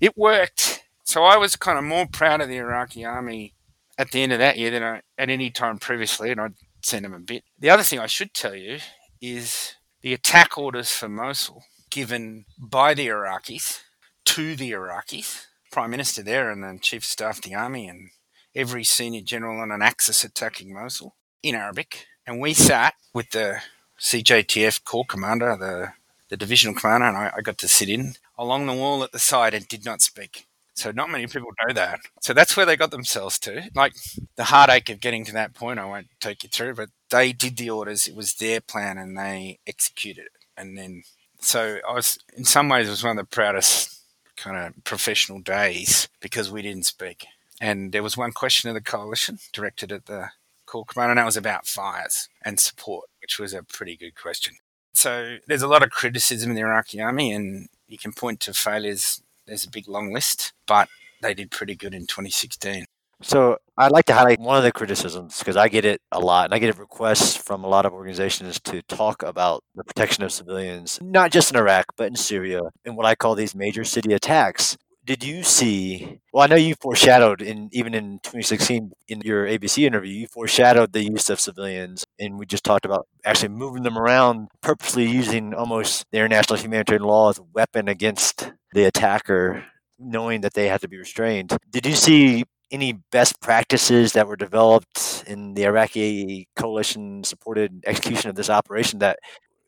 It 0.00 0.16
worked. 0.16 0.84
So 1.04 1.24
I 1.24 1.36
was 1.36 1.56
kind 1.56 1.78
of 1.78 1.84
more 1.84 2.06
proud 2.06 2.40
of 2.40 2.48
the 2.48 2.56
Iraqi 2.56 3.04
army 3.04 3.54
at 3.96 4.10
the 4.10 4.22
end 4.22 4.32
of 4.32 4.38
that 4.38 4.58
year 4.58 4.70
than 4.70 4.82
I, 4.82 5.02
at 5.16 5.30
any 5.30 5.50
time 5.50 5.78
previously, 5.78 6.30
and 6.30 6.40
I'd 6.40 6.54
seen 6.82 7.02
them 7.02 7.14
a 7.14 7.18
bit. 7.18 7.44
The 7.58 7.70
other 7.70 7.82
thing 7.82 7.98
I 7.98 8.06
should 8.06 8.34
tell 8.34 8.54
you 8.54 8.78
is 9.20 9.74
the 10.02 10.12
attack 10.12 10.58
orders 10.58 10.90
for 10.90 11.08
Mosul 11.08 11.64
given 11.90 12.44
by 12.58 12.92
the 12.92 13.06
Iraqis 13.06 13.80
to 14.26 14.56
the 14.56 14.72
Iraqis, 14.72 15.46
Prime 15.72 15.90
Minister 15.90 16.22
there 16.22 16.50
and 16.50 16.62
the 16.62 16.78
Chief 16.80 17.02
of 17.02 17.06
Staff 17.06 17.38
of 17.38 17.44
the 17.44 17.54
Army 17.54 17.88
and 17.88 18.10
every 18.54 18.84
senior 18.84 19.22
general 19.22 19.60
on 19.60 19.70
an 19.70 19.82
axis 19.82 20.24
attacking 20.24 20.74
Mosul 20.74 21.14
in 21.42 21.54
Arabic. 21.54 22.06
And 22.26 22.40
we 22.40 22.52
sat 22.54 22.94
with 23.14 23.30
the 23.30 23.60
CJTF 23.98 24.84
Corps 24.84 25.06
Commander, 25.06 25.56
the, 25.56 25.92
the 26.28 26.36
divisional 26.36 26.74
commander, 26.74 27.06
and 27.06 27.16
I, 27.16 27.32
I 27.36 27.40
got 27.40 27.58
to 27.58 27.68
sit 27.68 27.88
in 27.88 28.14
along 28.38 28.66
the 28.66 28.74
wall 28.74 29.02
at 29.02 29.12
the 29.12 29.18
side 29.18 29.54
and 29.54 29.66
did 29.66 29.84
not 29.84 30.02
speak. 30.02 30.46
So 30.74 30.90
not 30.90 31.08
many 31.08 31.26
people 31.26 31.52
know 31.66 31.72
that. 31.72 32.00
So 32.20 32.34
that's 32.34 32.54
where 32.54 32.66
they 32.66 32.76
got 32.76 32.90
themselves 32.90 33.38
to. 33.40 33.70
Like 33.74 33.94
the 34.36 34.44
heartache 34.44 34.90
of 34.90 35.00
getting 35.00 35.24
to 35.24 35.32
that 35.32 35.54
point, 35.54 35.78
I 35.78 35.86
won't 35.86 36.08
take 36.20 36.42
you 36.42 36.50
through, 36.50 36.74
but 36.74 36.90
they 37.10 37.32
did 37.32 37.56
the 37.56 37.70
orders. 37.70 38.06
It 38.06 38.14
was 38.14 38.34
their 38.34 38.60
plan 38.60 38.98
and 38.98 39.16
they 39.16 39.58
executed 39.66 40.26
it. 40.26 40.32
And 40.54 40.76
then, 40.76 41.04
so 41.40 41.78
I 41.88 41.94
was, 41.94 42.18
in 42.36 42.44
some 42.44 42.68
ways, 42.68 42.88
it 42.88 42.90
was 42.90 43.02
one 43.02 43.18
of 43.18 43.24
the 43.24 43.34
proudest 43.34 44.02
kind 44.36 44.56
of 44.58 44.84
professional 44.84 45.40
days 45.40 46.08
because 46.20 46.50
we 46.50 46.60
didn't 46.60 46.84
speak. 46.84 47.26
And 47.58 47.92
there 47.92 48.02
was 48.02 48.18
one 48.18 48.32
question 48.32 48.68
of 48.68 48.74
the 48.74 48.82
coalition 48.82 49.38
directed 49.54 49.90
at 49.90 50.04
the 50.04 50.28
Corps 50.66 50.84
Commander, 50.84 51.12
and 51.12 51.18
that 51.18 51.24
was 51.24 51.38
about 51.38 51.66
fires 51.66 52.28
and 52.42 52.60
support, 52.60 53.08
which 53.26 53.40
was 53.40 53.52
a 53.52 53.64
pretty 53.64 53.96
good 53.96 54.14
question. 54.14 54.54
So 54.94 55.38
there's 55.48 55.62
a 55.62 55.66
lot 55.66 55.82
of 55.82 55.90
criticism 55.90 56.50
in 56.50 56.54
the 56.54 56.62
Iraqi 56.62 57.00
army, 57.00 57.32
and 57.32 57.66
you 57.88 57.98
can 57.98 58.12
point 58.12 58.38
to 58.40 58.54
failures 58.54 59.20
there's 59.48 59.64
a 59.64 59.70
big 59.70 59.88
long 59.88 60.12
list, 60.12 60.52
but 60.68 60.88
they 61.22 61.34
did 61.34 61.50
pretty 61.50 61.74
good 61.74 61.92
in 61.92 62.02
2016. 62.02 62.84
So 63.22 63.56
I'd 63.76 63.90
like 63.90 64.04
to 64.04 64.14
highlight 64.14 64.38
one 64.38 64.56
of 64.56 64.62
the 64.62 64.70
criticisms 64.70 65.40
because 65.40 65.56
I 65.56 65.66
get 65.66 65.84
it 65.84 66.00
a 66.12 66.20
lot, 66.20 66.44
and 66.44 66.54
I 66.54 66.60
get 66.60 66.78
requests 66.78 67.36
from 67.36 67.64
a 67.64 67.68
lot 67.68 67.84
of 67.84 67.92
organizations 67.92 68.60
to 68.60 68.80
talk 68.82 69.24
about 69.24 69.64
the 69.74 69.82
protection 69.82 70.22
of 70.22 70.30
civilians, 70.30 71.00
not 71.02 71.32
just 71.32 71.50
in 71.50 71.56
Iraq 71.56 71.86
but 71.96 72.06
in 72.06 72.14
Syria, 72.14 72.60
in 72.84 72.94
what 72.94 73.06
I 73.06 73.16
call 73.16 73.34
these 73.34 73.56
major 73.56 73.82
city 73.82 74.12
attacks. 74.12 74.76
Did 75.06 75.22
you 75.22 75.44
see? 75.44 76.20
Well, 76.32 76.42
I 76.42 76.48
know 76.48 76.56
you 76.56 76.74
foreshadowed 76.74 77.40
in 77.40 77.68
even 77.72 77.94
in 77.94 78.18
2016 78.24 78.90
in 79.06 79.20
your 79.20 79.46
ABC 79.46 79.86
interview, 79.86 80.12
you 80.12 80.26
foreshadowed 80.26 80.92
the 80.92 81.04
use 81.04 81.30
of 81.30 81.38
civilians, 81.38 82.04
and 82.18 82.40
we 82.40 82.44
just 82.44 82.64
talked 82.64 82.84
about 82.84 83.06
actually 83.24 83.50
moving 83.50 83.84
them 83.84 83.96
around, 83.96 84.48
purposely 84.62 85.06
using 85.06 85.54
almost 85.54 86.06
the 86.10 86.18
international 86.18 86.58
humanitarian 86.58 87.04
law 87.04 87.30
as 87.30 87.38
a 87.38 87.44
weapon 87.54 87.88
against 87.88 88.52
the 88.72 88.84
attacker, 88.84 89.64
knowing 89.98 90.40
that 90.40 90.54
they 90.54 90.66
had 90.68 90.80
to 90.80 90.88
be 90.88 90.98
restrained. 90.98 91.56
Did 91.70 91.86
you 91.86 91.94
see 91.94 92.44
any 92.72 92.94
best 93.12 93.40
practices 93.40 94.12
that 94.14 94.26
were 94.26 94.36
developed 94.36 95.22
in 95.28 95.54
the 95.54 95.64
Iraqi 95.64 96.48
coalition 96.56 97.22
supported 97.22 97.84
execution 97.86 98.28
of 98.30 98.36
this 98.36 98.50
operation 98.50 98.98
that 98.98 99.20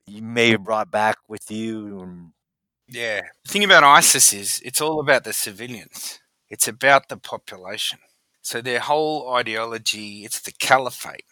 you 0.07 0.23
may 0.23 0.51
have 0.51 0.65
brought 0.65 0.91
back 0.91 1.17
with 1.29 1.51
you? 1.51 2.33
Yeah. 2.89 3.23
The 3.45 3.51
thing 3.51 3.65
about 3.65 3.85
ISIS 3.85 4.33
is 4.33 4.63
it's 4.65 4.81
all 4.81 5.01
about 5.01 5.25
the 5.25 5.33
civilians, 5.33 6.21
it's 6.49 6.69
about 6.69 7.09
the 7.09 7.17
population. 7.17 7.99
So 8.43 8.61
their 8.61 8.81
whole 8.81 9.35
ideology, 9.35 10.25
it's 10.25 10.41
the 10.41 10.53
caliphate. 10.53 11.25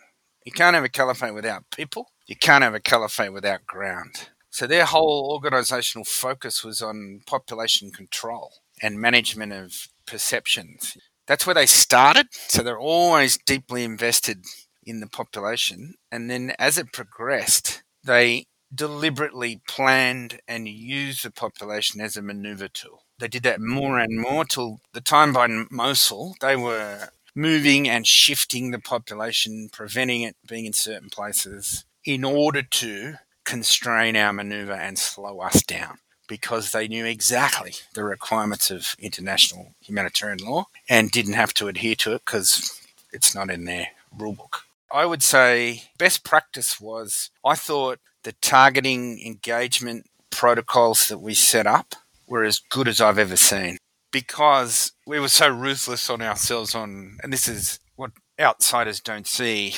You 0.45 0.53
can't 0.53 0.75
have 0.75 0.85
a 0.85 0.89
caliphate 0.89 1.35
without 1.35 1.65
people. 1.75 2.09
You 2.27 2.37
can't 2.37 2.63
have 2.63 2.75
a 2.75 2.81
caliphate 2.81 3.33
without 3.33 3.67
ground. 3.67 4.29
So 4.51 4.67
their 4.67 4.85
whole 4.85 5.31
organizational 5.33 6.05
focus 6.05 6.63
was 6.63 6.83
on 6.83 7.21
population 7.27 7.91
control 7.91 8.53
and 8.83 9.01
management 9.01 9.53
of 9.53 9.89
perceptions. 10.07 10.97
That's 11.27 11.47
where 11.47 11.55
they 11.55 11.67
started. 11.67 12.29
So 12.33 12.63
they're 12.63 12.79
always 12.79 13.39
deeply 13.39 13.83
invested 13.83 14.45
in 14.85 15.01
the 15.01 15.09
population. 15.09 15.95
And 16.13 16.31
then 16.31 16.55
as 16.59 16.79
it 16.79 16.93
progressed, 16.93 17.83
they 18.05 18.47
deliberately 18.77 19.61
planned 19.67 20.41
and 20.47 20.69
used 20.69 21.25
the 21.25 21.31
population 21.31 22.01
as 22.01 22.17
a 22.17 22.23
maneuver 22.23 22.69
tool. 22.69 23.03
They 23.19 23.29
did 23.29 23.43
that 23.45 23.61
more 23.61 23.99
and 23.99 24.21
more 24.21 24.45
till 24.45 24.81
the 24.93 25.01
time 25.01 25.33
by 25.33 25.49
Mosul, 25.71 26.37
they 26.41 26.57
were 26.57 27.09
moving 27.35 27.89
and 27.89 28.07
shifting 28.07 28.71
the 28.71 28.79
population, 28.79 29.69
preventing 29.73 30.23
it 30.23 30.37
being 30.47 30.67
in 30.67 30.73
certain 30.73 31.11
places 31.11 31.85
in 32.05 32.25
order 32.25 32.63
to 32.63 33.15
constrain 33.45 34.17
our 34.17 34.33
maneuver 34.33 34.73
and 34.73 34.99
slow 34.99 35.41
us 35.41 35.63
down 35.63 35.99
because 36.29 36.73
they 36.73 36.89
knew 36.89 37.05
exactly 37.05 37.73
the 37.95 38.05
requirements 38.05 38.71
of 38.71 38.97
international 38.99 39.75
humanitarian 39.81 40.39
law 40.39 40.67
and 40.89 41.11
didn't 41.11 41.35
have 41.35 41.55
to 41.55 41.69
adhere 41.69 41.95
to 41.95 42.15
it 42.15 42.23
because 42.25 42.81
it's 43.13 43.35
not 43.35 43.51
in 43.51 43.65
their 43.65 43.89
rulebook. 44.17 44.66
I 44.97 45.05
would 45.05 45.23
say 45.23 45.83
best 45.99 46.25
practice 46.25 46.81
was 46.81 47.31
I 47.45 47.55
thought 47.55 47.99
the 48.25 48.33
targeting 48.41 49.21
engagement 49.21 50.07
protocols 50.31 51.09
that 51.09 51.19
we 51.19 51.35
set 51.35 51.67
up 51.67 51.95
were 52.27 52.45
as 52.45 52.63
good 52.71 52.89
as 52.89 52.99
I've 52.99 53.19
ever 53.19 53.37
seen 53.37 53.77
because 54.11 54.93
we 55.07 55.21
were 55.21 55.29
so 55.29 55.51
ruthless 55.51 56.09
on 56.09 56.23
ourselves 56.23 56.75
on 56.75 57.19
and 57.23 57.31
this 57.31 57.47
is 57.47 57.79
what 57.97 58.13
outsiders 58.41 59.01
don't 59.01 59.27
see. 59.27 59.75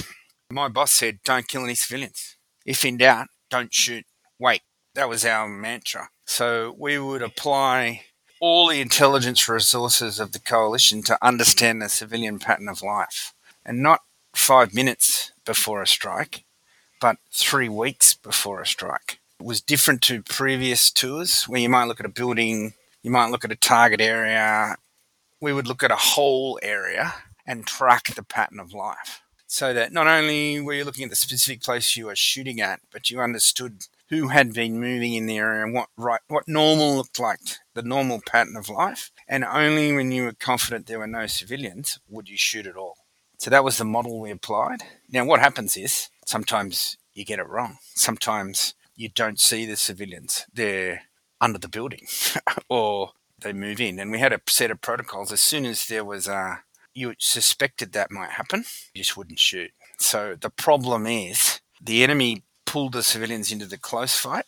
My 0.53 0.69
boss 0.69 0.93
said 0.93 1.19
don't 1.25 1.49
kill 1.49 1.65
any 1.65 1.75
civilians. 1.75 2.37
If 2.65 2.85
in 2.85 2.99
doubt, 2.99 3.27
don't 3.51 3.75
shoot, 3.75 4.05
wait. 4.39 4.63
That 4.95 5.09
was 5.09 5.25
our 5.25 5.49
mantra. 5.49 6.11
So 6.27 6.77
we 6.79 6.97
would 6.97 7.23
apply 7.23 8.03
all 8.41 8.69
the 8.69 8.81
intelligence 8.81 9.49
resources 9.49 10.21
of 10.21 10.31
the 10.31 10.39
coalition 10.39 11.03
to 11.03 11.19
understand 11.21 11.83
the 11.83 11.89
civilian 11.89 12.39
pattern 12.39 12.69
of 12.69 12.83
life 12.83 13.35
and 13.67 13.83
not 13.83 14.03
five 14.35 14.75
minutes 14.75 15.33
before 15.45 15.83
a 15.83 15.87
strike, 15.87 16.45
but 17.01 17.17
three 17.33 17.69
weeks 17.69 18.15
before 18.15 18.61
a 18.61 18.67
strike. 18.67 19.21
It 19.41 19.47
was 19.47 19.61
different 19.61 20.03
to 20.03 20.23
previous 20.23 20.91
tours 20.91 21.45
where 21.45 21.61
you 21.61 21.69
might 21.69 21.85
look 21.85 22.01
at 22.01 22.07
a 22.07 22.11
building, 22.11 22.75
you 23.03 23.11
might 23.11 23.31
look 23.31 23.45
at 23.45 23.53
a 23.53 23.57
target 23.57 24.01
area. 24.01 24.77
We 25.41 25.53
would 25.53 25.69
look 25.69 25.83
at 25.83 25.93
a 25.93 25.97
whole 25.97 26.59
area 26.63 27.15
and 27.47 27.67
track 27.67 28.15
the 28.15 28.25
pattern 28.25 28.59
of 28.61 28.73
life 28.73 29.23
so 29.49 29.73
that 29.73 29.93
not 29.93 30.07
only 30.07 30.61
were 30.61 30.75
you 30.75 30.85
looking 30.85 31.05
at 31.05 31.11
the 31.11 31.17
specific 31.17 31.63
place 31.63 31.97
you 31.97 32.07
were 32.07 32.15
shooting 32.15 32.61
at, 32.61 32.81
but 32.93 33.11
you 33.11 33.21
understood 33.21 33.87
who 34.11 34.29
had 34.29 34.53
been 34.53 34.79
moving 34.79 35.15
in 35.15 35.27
the 35.27 35.39
area 35.39 35.65
and 35.65 35.73
what 35.73 35.89
right 35.97 36.21
what 36.29 36.47
normal 36.47 36.97
looked 36.97 37.19
like, 37.19 37.41
the 37.75 37.83
normal 37.83 38.21
pattern 38.27 38.57
of 38.57 38.69
life. 38.69 39.11
And 39.27 39.45
only 39.45 39.93
when 39.93 40.13
you 40.13 40.25
were 40.25 40.33
confident 40.33 40.87
there 40.87 40.99
were 40.99 41.07
no 41.07 41.27
civilians 41.27 41.99
would 42.09 42.29
you 42.29 42.37
shoot 42.37 42.67
at 42.67 42.77
all. 42.77 42.98
So 43.39 43.51
that 43.51 43.65
was 43.65 43.79
the 43.79 43.85
model 43.85 44.21
we 44.21 44.31
applied. 44.31 44.83
Now 45.11 45.25
what 45.25 45.41
happens 45.41 45.77
is 45.77 46.11
sometimes 46.27 46.97
you 47.15 47.25
get 47.25 47.39
it 47.39 47.49
wrong. 47.49 47.79
Sometimes 47.95 48.75
you 48.97 49.09
don't 49.09 49.41
see 49.41 49.65
the 49.65 49.77
civilians. 49.77 50.45
They're 50.53 51.03
under 51.41 51.59
the 51.59 51.69
building 51.69 52.07
or 52.69 53.13
they 53.41 53.53
move 53.53 53.81
in. 53.81 53.99
And 54.01 54.11
we 54.11 54.19
had 54.19 54.33
a 54.33 54.41
set 54.49 54.73
of 54.73 54.81
protocols. 54.81 55.33
As 55.33 55.41
soon 55.41 55.65
as 55.65 55.87
there 55.87 56.05
was 56.05 56.27
a 56.27 56.63
you 56.95 57.15
suspected 57.19 57.93
that 57.93 58.11
might 58.11 58.31
happen, 58.31 58.65
you 58.93 59.03
just 59.03 59.17
wouldn't 59.17 59.39
shoot. 59.39 59.71
So 59.99 60.37
the 60.39 60.51
problem 60.51 61.07
is 61.07 61.61
the 61.81 62.03
enemy 62.03 62.43
pulled 62.67 62.93
the 62.93 63.05
civilians 63.05 63.53
into 63.53 63.67
the 63.67 63.79
close 63.79 64.17
fight 64.17 64.47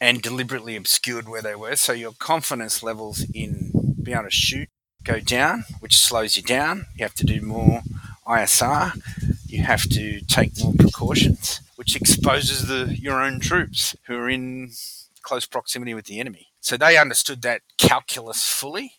and 0.00 0.20
deliberately 0.20 0.74
obscured 0.74 1.28
where 1.28 1.42
they 1.42 1.54
were. 1.54 1.76
So 1.76 1.92
your 1.92 2.12
confidence 2.18 2.82
levels 2.82 3.24
in 3.32 3.70
being 4.02 4.16
able 4.16 4.24
to 4.24 4.30
shoot 4.30 4.68
go 5.04 5.20
down, 5.20 5.64
which 5.80 5.98
slows 5.98 6.36
you 6.36 6.42
down. 6.42 6.86
You 6.96 7.04
have 7.04 7.14
to 7.14 7.24
do 7.24 7.40
more 7.40 7.82
ISR. 8.38 8.92
You 9.46 9.62
have 9.62 9.88
to 9.90 10.20
take 10.22 10.58
more 10.62 10.74
precautions, 10.78 11.60
which 11.76 11.96
exposes 11.96 12.66
the 12.66 12.96
your 12.98 13.20
own 13.20 13.40
troops 13.40 13.94
who 14.06 14.16
are 14.16 14.30
in 14.30 14.70
close 15.22 15.46
proximity 15.46 15.94
with 15.94 16.06
the 16.06 16.20
enemy. 16.20 16.48
So 16.60 16.76
they 16.76 16.96
understood 16.96 17.42
that 17.42 17.62
calculus 17.78 18.46
fully. 18.46 18.94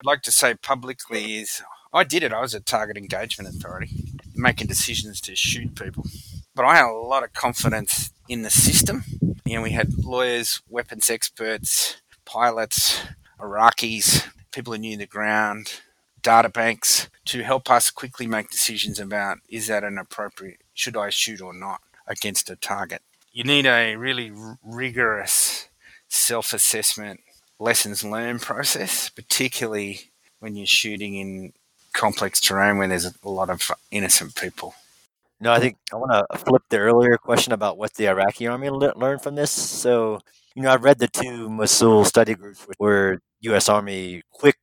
I'd 0.00 0.06
like 0.06 0.22
to 0.22 0.30
say 0.30 0.54
publicly 0.54 1.36
is 1.36 1.62
I 1.92 2.04
did 2.04 2.22
it. 2.22 2.32
I 2.32 2.40
was 2.40 2.54
a 2.54 2.60
target 2.60 2.96
engagement 2.96 3.54
authority, 3.54 3.90
making 4.34 4.66
decisions 4.66 5.20
to 5.22 5.34
shoot 5.34 5.74
people. 5.74 6.04
But 6.54 6.64
I 6.64 6.76
had 6.76 6.90
a 6.90 6.92
lot 6.92 7.24
of 7.24 7.32
confidence 7.32 8.10
in 8.28 8.42
the 8.42 8.50
system. 8.50 9.04
You 9.44 9.56
know, 9.56 9.62
we 9.62 9.70
had 9.70 10.04
lawyers, 10.04 10.60
weapons 10.68 11.08
experts, 11.08 11.96
pilots, 12.24 13.00
Iraqis, 13.40 14.28
people 14.52 14.72
who 14.72 14.78
knew 14.78 14.96
the 14.96 15.06
ground, 15.06 15.80
data 16.22 16.48
banks 16.48 17.08
to 17.26 17.42
help 17.42 17.70
us 17.70 17.90
quickly 17.90 18.26
make 18.26 18.50
decisions 18.50 18.98
about 18.98 19.38
is 19.48 19.66
that 19.68 19.84
an 19.84 19.98
appropriate, 19.98 20.60
should 20.74 20.96
I 20.96 21.10
shoot 21.10 21.40
or 21.40 21.54
not 21.54 21.80
against 22.06 22.50
a 22.50 22.56
target. 22.56 23.02
You 23.32 23.44
need 23.44 23.66
a 23.66 23.94
really 23.96 24.30
r- 24.30 24.58
rigorous 24.64 25.68
self 26.08 26.52
assessment, 26.52 27.20
lessons 27.58 28.02
learned 28.02 28.42
process, 28.42 29.08
particularly 29.10 30.10
when 30.40 30.56
you're 30.56 30.66
shooting 30.66 31.14
in 31.14 31.52
complex 31.92 32.40
terrain 32.40 32.78
where 32.78 32.88
there's 32.88 33.04
a 33.04 33.28
lot 33.28 33.50
of 33.50 33.70
innocent 33.90 34.34
people. 34.34 34.74
No, 35.40 35.52
I 35.52 35.60
think 35.60 35.76
I 35.92 35.96
want 35.96 36.10
to 36.30 36.38
flip 36.38 36.62
the 36.68 36.78
earlier 36.78 37.16
question 37.16 37.52
about 37.52 37.78
what 37.78 37.94
the 37.94 38.08
Iraqi 38.08 38.46
army 38.48 38.70
le- 38.70 38.96
learned 38.96 39.22
from 39.22 39.36
this. 39.36 39.52
So, 39.52 40.20
you 40.58 40.64
know, 40.64 40.72
I've 40.72 40.82
read 40.82 40.98
the 40.98 41.06
two 41.06 41.48
Mosul 41.48 42.04
study 42.04 42.34
groups, 42.34 42.66
which 42.66 42.80
were 42.80 43.20
U.S. 43.42 43.68
Army 43.68 44.22
quick 44.32 44.58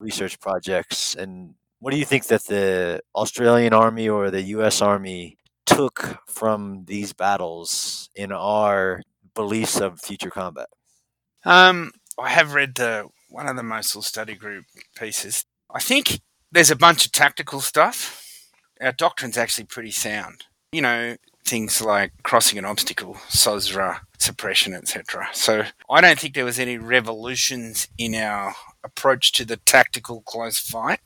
research 0.00 0.40
projects. 0.40 1.14
And 1.14 1.54
what 1.78 1.92
do 1.92 1.98
you 1.98 2.04
think 2.04 2.26
that 2.26 2.46
the 2.46 3.00
Australian 3.14 3.72
Army 3.72 4.08
or 4.08 4.32
the 4.32 4.42
U.S. 4.42 4.82
Army 4.82 5.38
took 5.64 6.18
from 6.26 6.86
these 6.86 7.12
battles 7.12 8.10
in 8.16 8.32
our 8.32 9.02
beliefs 9.36 9.80
of 9.80 10.00
future 10.00 10.30
combat? 10.30 10.66
Um, 11.44 11.92
I 12.18 12.30
have 12.30 12.54
read 12.54 12.74
the 12.74 13.06
one 13.28 13.46
of 13.46 13.54
the 13.54 13.62
Mosul 13.62 14.02
study 14.02 14.34
group 14.34 14.64
pieces. 14.98 15.44
I 15.72 15.78
think 15.78 16.22
there's 16.50 16.72
a 16.72 16.76
bunch 16.76 17.06
of 17.06 17.12
tactical 17.12 17.60
stuff. 17.60 18.50
Our 18.80 18.90
doctrine's 18.90 19.38
actually 19.38 19.66
pretty 19.66 19.92
sound. 19.92 20.46
You 20.72 20.82
know, 20.82 21.16
things 21.44 21.80
like 21.80 22.10
crossing 22.24 22.58
an 22.58 22.64
obstacle, 22.64 23.14
SOSRA, 23.28 24.00
suppression, 24.20 24.74
etc. 24.74 25.28
So 25.32 25.64
I 25.90 26.00
don't 26.00 26.18
think 26.18 26.34
there 26.34 26.44
was 26.44 26.58
any 26.58 26.78
revolutions 26.78 27.88
in 27.98 28.14
our 28.14 28.54
approach 28.84 29.32
to 29.32 29.44
the 29.44 29.56
tactical 29.56 30.22
close 30.22 30.58
fight. 30.58 31.00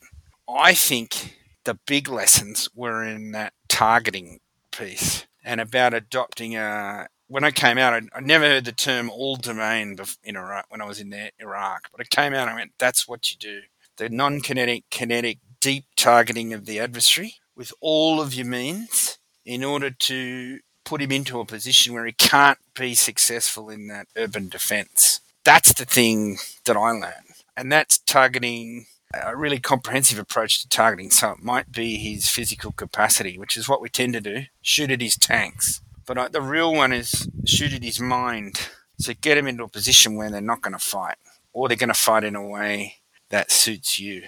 I 0.49 0.73
think 0.73 1.37
the 1.63 1.79
big 1.85 2.09
lessons 2.09 2.69
were 2.75 3.03
in 3.03 3.31
that 3.31 3.53
targeting 3.67 4.39
piece 4.71 5.25
and 5.43 5.61
about 5.61 5.93
adopting 5.93 6.55
a. 6.55 7.07
When 7.27 7.45
I 7.45 7.51
came 7.51 7.77
out, 7.77 7.93
I, 8.13 8.19
never 8.19 8.43
heard 8.43 8.65
the 8.65 8.73
term 8.73 9.09
all 9.09 9.37
domain 9.37 9.97
in 10.23 10.35
Iraq 10.35 10.65
when 10.67 10.81
I 10.81 10.85
was 10.85 10.99
in 10.99 11.11
there, 11.11 11.31
Iraq, 11.39 11.87
but 11.89 12.01
I 12.01 12.03
came 12.03 12.33
out 12.33 12.49
and 12.49 12.51
I 12.51 12.55
went, 12.55 12.73
"That's 12.77 13.07
what 13.07 13.31
you 13.31 13.37
do." 13.37 13.61
The 13.95 14.09
non-kinetic, 14.09 14.89
kinetic, 14.89 15.39
deep 15.61 15.85
targeting 15.95 16.51
of 16.53 16.65
the 16.65 16.79
adversary 16.79 17.35
with 17.55 17.71
all 17.79 18.19
of 18.19 18.33
your 18.33 18.47
means 18.47 19.19
in 19.45 19.63
order 19.63 19.91
to 19.91 20.59
put 20.83 21.01
him 21.01 21.11
into 21.11 21.39
a 21.39 21.45
position 21.45 21.93
where 21.93 22.05
he 22.05 22.13
can't 22.13 22.59
be 22.75 22.93
successful 22.93 23.69
in 23.69 23.87
that 23.87 24.07
urban 24.15 24.49
defense. 24.49 25.21
That's 25.43 25.73
the 25.73 25.85
thing 25.85 26.37
that 26.65 26.77
I 26.77 26.91
learned. 26.91 27.35
And 27.57 27.71
that's 27.71 27.97
targeting 27.97 28.85
a 29.13 29.35
really 29.35 29.59
comprehensive 29.59 30.19
approach 30.19 30.61
to 30.61 30.69
targeting. 30.69 31.11
So 31.11 31.31
it 31.31 31.43
might 31.43 31.71
be 31.71 31.97
his 31.97 32.29
physical 32.29 32.71
capacity, 32.71 33.37
which 33.37 33.57
is 33.57 33.67
what 33.67 33.81
we 33.81 33.89
tend 33.89 34.13
to 34.13 34.21
do 34.21 34.43
shoot 34.61 34.91
at 34.91 35.01
his 35.01 35.15
tanks. 35.15 35.81
But 36.05 36.17
uh, 36.17 36.27
the 36.29 36.41
real 36.41 36.73
one 36.73 36.93
is 36.93 37.27
shoot 37.45 37.73
at 37.73 37.83
his 37.83 37.99
mind. 37.99 38.69
So 38.99 39.13
get 39.19 39.37
him 39.37 39.47
into 39.47 39.63
a 39.63 39.69
position 39.69 40.15
where 40.15 40.29
they're 40.29 40.41
not 40.41 40.61
going 40.61 40.73
to 40.73 40.79
fight, 40.79 41.17
or 41.53 41.67
they're 41.67 41.77
going 41.77 41.89
to 41.89 41.93
fight 41.93 42.23
in 42.23 42.35
a 42.35 42.47
way 42.47 42.97
that 43.29 43.51
suits 43.51 43.99
you. 43.99 44.23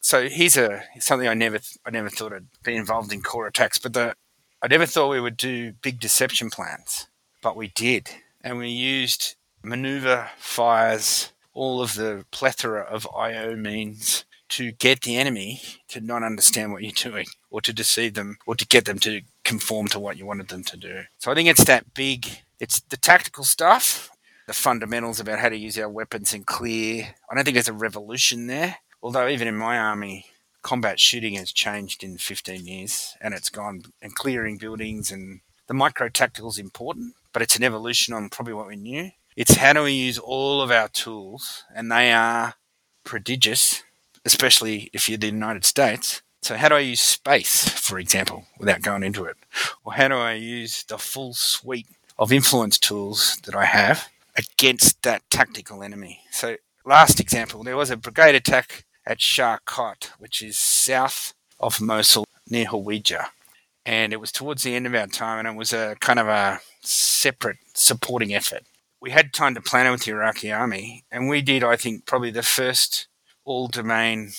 So 0.00 0.28
here's 0.28 0.56
a 0.56 0.84
something 0.98 1.28
I 1.28 1.34
never 1.34 1.58
I 1.84 1.90
never 1.90 2.08
thought 2.08 2.32
I'd 2.32 2.46
be 2.62 2.76
involved 2.76 3.12
in 3.12 3.22
core 3.22 3.46
attacks, 3.46 3.78
but 3.78 3.92
the 3.92 4.14
I 4.66 4.68
never 4.68 4.86
thought 4.86 5.10
we 5.10 5.20
would 5.20 5.36
do 5.36 5.74
big 5.74 6.00
deception 6.00 6.50
plans, 6.50 7.06
but 7.40 7.54
we 7.56 7.68
did. 7.68 8.10
And 8.40 8.58
we 8.58 8.68
used 8.68 9.36
maneuver 9.62 10.28
fires, 10.38 11.30
all 11.54 11.80
of 11.80 11.94
the 11.94 12.24
plethora 12.32 12.82
of 12.82 13.06
IO 13.16 13.54
means 13.54 14.24
to 14.48 14.72
get 14.72 15.02
the 15.02 15.18
enemy 15.18 15.62
to 15.86 16.00
not 16.00 16.24
understand 16.24 16.72
what 16.72 16.82
you're 16.82 16.90
doing 16.90 17.26
or 17.48 17.60
to 17.60 17.72
deceive 17.72 18.14
them 18.14 18.38
or 18.44 18.56
to 18.56 18.66
get 18.66 18.86
them 18.86 18.98
to 18.98 19.20
conform 19.44 19.86
to 19.86 20.00
what 20.00 20.16
you 20.16 20.26
wanted 20.26 20.48
them 20.48 20.64
to 20.64 20.76
do. 20.76 21.02
So 21.18 21.30
I 21.30 21.36
think 21.36 21.48
it's 21.48 21.64
that 21.66 21.94
big, 21.94 22.26
it's 22.58 22.80
the 22.80 22.96
tactical 22.96 23.44
stuff, 23.44 24.10
the 24.48 24.52
fundamentals 24.52 25.20
about 25.20 25.38
how 25.38 25.48
to 25.48 25.56
use 25.56 25.78
our 25.78 25.88
weapons 25.88 26.34
and 26.34 26.44
clear. 26.44 27.14
I 27.30 27.36
don't 27.36 27.44
think 27.44 27.54
there's 27.54 27.68
a 27.68 27.72
revolution 27.72 28.48
there. 28.48 28.78
Although 29.00 29.28
even 29.28 29.46
in 29.46 29.56
my 29.56 29.78
army, 29.78 30.26
combat 30.66 30.98
shooting 30.98 31.34
has 31.34 31.52
changed 31.52 32.02
in 32.02 32.18
15 32.18 32.66
years 32.66 33.14
and 33.20 33.32
it's 33.32 33.50
gone 33.50 33.84
and 34.02 34.16
clearing 34.16 34.58
buildings 34.58 35.12
and 35.12 35.38
the 35.68 35.74
micro 35.74 36.08
tactical 36.08 36.50
is 36.50 36.58
important, 36.58 37.14
but 37.32 37.40
it's 37.40 37.54
an 37.54 37.62
evolution 37.62 38.12
on 38.12 38.28
probably 38.28 38.52
what 38.52 38.66
we 38.66 38.74
knew. 38.74 39.10
It's 39.36 39.54
how 39.56 39.74
do 39.74 39.84
we 39.84 39.92
use 39.92 40.18
all 40.18 40.60
of 40.60 40.70
our 40.72 40.88
tools, 40.88 41.64
and 41.74 41.92
they 41.92 42.12
are 42.12 42.54
prodigious, 43.04 43.82
especially 44.24 44.90
if 44.92 45.08
you're 45.08 45.18
the 45.18 45.26
United 45.26 45.64
States. 45.64 46.22
So, 46.42 46.56
how 46.56 46.68
do 46.68 46.76
I 46.76 46.80
use 46.80 47.00
space, 47.00 47.68
for 47.68 47.98
example, 47.98 48.46
without 48.58 48.82
going 48.82 49.02
into 49.02 49.24
it? 49.24 49.36
Or 49.84 49.92
how 49.92 50.08
do 50.08 50.14
I 50.14 50.32
use 50.32 50.84
the 50.84 50.98
full 50.98 51.34
suite 51.34 51.88
of 52.18 52.32
influence 52.32 52.78
tools 52.78 53.38
that 53.44 53.54
I 53.54 53.66
have 53.66 54.08
against 54.36 55.02
that 55.02 55.22
tactical 55.30 55.82
enemy? 55.82 56.20
So, 56.30 56.56
last 56.84 57.20
example, 57.20 57.62
there 57.62 57.76
was 57.76 57.90
a 57.90 57.96
brigade 57.96 58.34
attack 58.34 58.85
at 59.06 59.18
Sharqat, 59.18 60.10
which 60.18 60.42
is 60.42 60.58
south 60.58 61.34
of 61.60 61.80
Mosul 61.80 62.24
near 62.48 62.66
Hawija. 62.66 63.26
And 63.84 64.12
it 64.12 64.20
was 64.20 64.32
towards 64.32 64.62
the 64.62 64.74
end 64.74 64.86
of 64.86 64.94
our 64.94 65.06
time, 65.06 65.38
and 65.38 65.48
it 65.48 65.58
was 65.58 65.72
a 65.72 65.96
kind 66.00 66.18
of 66.18 66.26
a 66.26 66.60
separate 66.80 67.58
supporting 67.74 68.34
effort. 68.34 68.64
We 69.00 69.10
had 69.10 69.32
time 69.32 69.54
to 69.54 69.60
plan 69.60 69.86
it 69.86 69.92
with 69.92 70.04
the 70.04 70.10
Iraqi 70.10 70.50
army, 70.50 71.04
and 71.10 71.28
we 71.28 71.40
did, 71.40 71.62
I 71.62 71.76
think, 71.76 72.06
probably 72.06 72.30
the 72.30 72.42
first 72.42 73.06
all 73.44 73.68
domain 73.68 74.32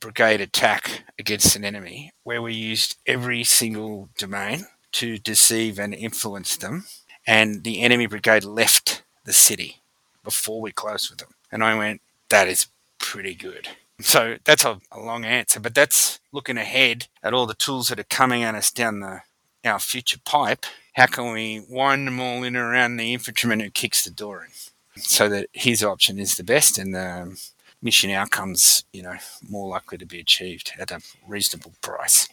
brigade 0.00 0.40
attack 0.40 1.04
against 1.16 1.54
an 1.54 1.64
enemy 1.64 2.12
where 2.24 2.42
we 2.42 2.52
used 2.52 2.96
every 3.06 3.44
single 3.44 4.08
domain 4.18 4.66
to 4.90 5.16
deceive 5.16 5.78
and 5.78 5.94
influence 5.94 6.56
them. 6.56 6.84
And 7.24 7.62
the 7.62 7.82
enemy 7.82 8.06
brigade 8.06 8.42
left 8.42 9.04
the 9.24 9.32
city 9.32 9.82
before 10.24 10.60
we 10.60 10.72
closed 10.72 11.08
with 11.08 11.20
them. 11.20 11.34
And 11.52 11.62
I 11.62 11.78
went, 11.78 12.00
that 12.30 12.48
is 12.48 12.66
pretty 12.98 13.34
good. 13.34 13.68
So 14.02 14.36
that's 14.44 14.64
a, 14.64 14.80
a, 14.90 15.00
long 15.00 15.24
answer, 15.24 15.60
but 15.60 15.74
that's 15.74 16.20
looking 16.32 16.58
ahead 16.58 17.06
at 17.22 17.32
all 17.32 17.46
the 17.46 17.54
tools 17.54 17.88
that 17.88 18.00
are 18.00 18.04
coming 18.04 18.42
at 18.42 18.54
us 18.54 18.70
down 18.70 19.00
the 19.00 19.20
our 19.64 19.78
future 19.78 20.18
pipe. 20.24 20.66
How 20.94 21.06
can 21.06 21.32
we 21.32 21.64
wind 21.68 22.06
them 22.06 22.20
all 22.20 22.42
in 22.42 22.56
around 22.56 22.96
the 22.96 23.12
infantryman 23.12 23.60
who 23.60 23.70
kicks 23.70 24.04
the 24.04 24.10
door 24.10 24.44
in, 24.44 25.02
so 25.02 25.28
that 25.28 25.46
his 25.52 25.84
option 25.84 26.18
is 26.18 26.36
the 26.36 26.44
best 26.44 26.78
and 26.78 26.94
the 26.94 27.22
um, 27.22 27.36
mission 27.80 28.10
outcomes, 28.10 28.84
you 28.92 29.02
know, 29.02 29.14
more 29.48 29.68
likely 29.68 29.98
to 29.98 30.06
be 30.06 30.18
achieved 30.18 30.72
at 30.78 30.90
a 30.90 31.00
reasonable 31.26 31.72
price. 31.80 32.28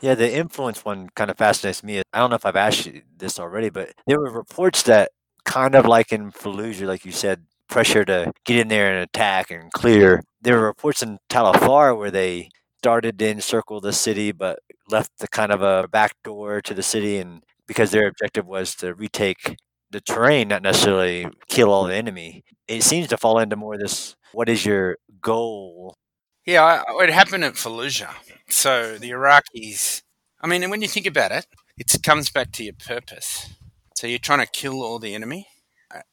Yeah, 0.00 0.14
the 0.14 0.32
influence 0.32 0.84
one 0.84 1.08
kind 1.14 1.30
of 1.30 1.38
fascinates 1.38 1.82
me. 1.82 2.02
I 2.12 2.18
don't 2.18 2.30
know 2.30 2.36
if 2.36 2.46
I've 2.46 2.56
asked 2.56 2.86
you 2.86 3.02
this 3.16 3.38
already, 3.38 3.70
but 3.70 3.92
there 4.06 4.20
were 4.20 4.30
reports 4.30 4.82
that 4.82 5.12
kind 5.44 5.74
of 5.74 5.86
like 5.86 6.12
in 6.12 6.32
Fallujah, 6.32 6.86
like 6.86 7.04
you 7.04 7.12
said, 7.12 7.42
pressure 7.68 8.04
to 8.04 8.32
get 8.44 8.58
in 8.58 8.68
there 8.68 8.92
and 8.92 9.02
attack 9.02 9.50
and 9.50 9.72
clear. 9.72 10.22
There 10.40 10.58
were 10.58 10.66
reports 10.66 11.02
in 11.02 11.18
Tal 11.28 11.50
Afar 11.50 11.94
where 11.94 12.10
they 12.10 12.50
started 12.78 13.18
to 13.18 13.28
encircle 13.28 13.80
the 13.80 13.92
city, 13.92 14.32
but 14.32 14.58
left 14.88 15.18
the 15.18 15.28
kind 15.28 15.50
of 15.50 15.62
a 15.62 15.88
back 15.88 16.12
door 16.22 16.60
to 16.60 16.74
the 16.74 16.82
city, 16.82 17.18
and 17.18 17.42
because 17.66 17.90
their 17.90 18.08
objective 18.08 18.46
was 18.46 18.74
to 18.76 18.94
retake 18.94 19.56
the 19.90 20.00
terrain, 20.00 20.48
not 20.48 20.62
necessarily 20.62 21.26
kill 21.48 21.70
all 21.70 21.84
the 21.84 21.94
enemy. 21.94 22.44
It 22.68 22.82
seems 22.82 23.08
to 23.08 23.16
fall 23.16 23.38
into 23.38 23.56
more 23.56 23.74
of 23.74 23.80
this: 23.80 24.16
what 24.32 24.48
is 24.48 24.66
your 24.66 24.98
goal? 25.20 25.96
Yeah, 26.44 26.82
it 26.88 27.10
happened 27.10 27.44
at 27.44 27.54
Fallujah. 27.54 28.14
So 28.48 28.98
the 28.98 29.10
Iraqis. 29.10 30.02
I 30.42 30.46
mean, 30.46 30.68
when 30.68 30.82
you 30.82 30.88
think 30.88 31.06
about 31.06 31.32
it, 31.32 31.46
it 31.78 31.90
comes 32.02 32.28
back 32.28 32.52
to 32.52 32.64
your 32.64 32.74
purpose. 32.74 33.54
So 33.96 34.06
you're 34.06 34.18
trying 34.18 34.40
to 34.40 34.46
kill 34.46 34.82
all 34.82 34.98
the 34.98 35.14
enemy 35.14 35.46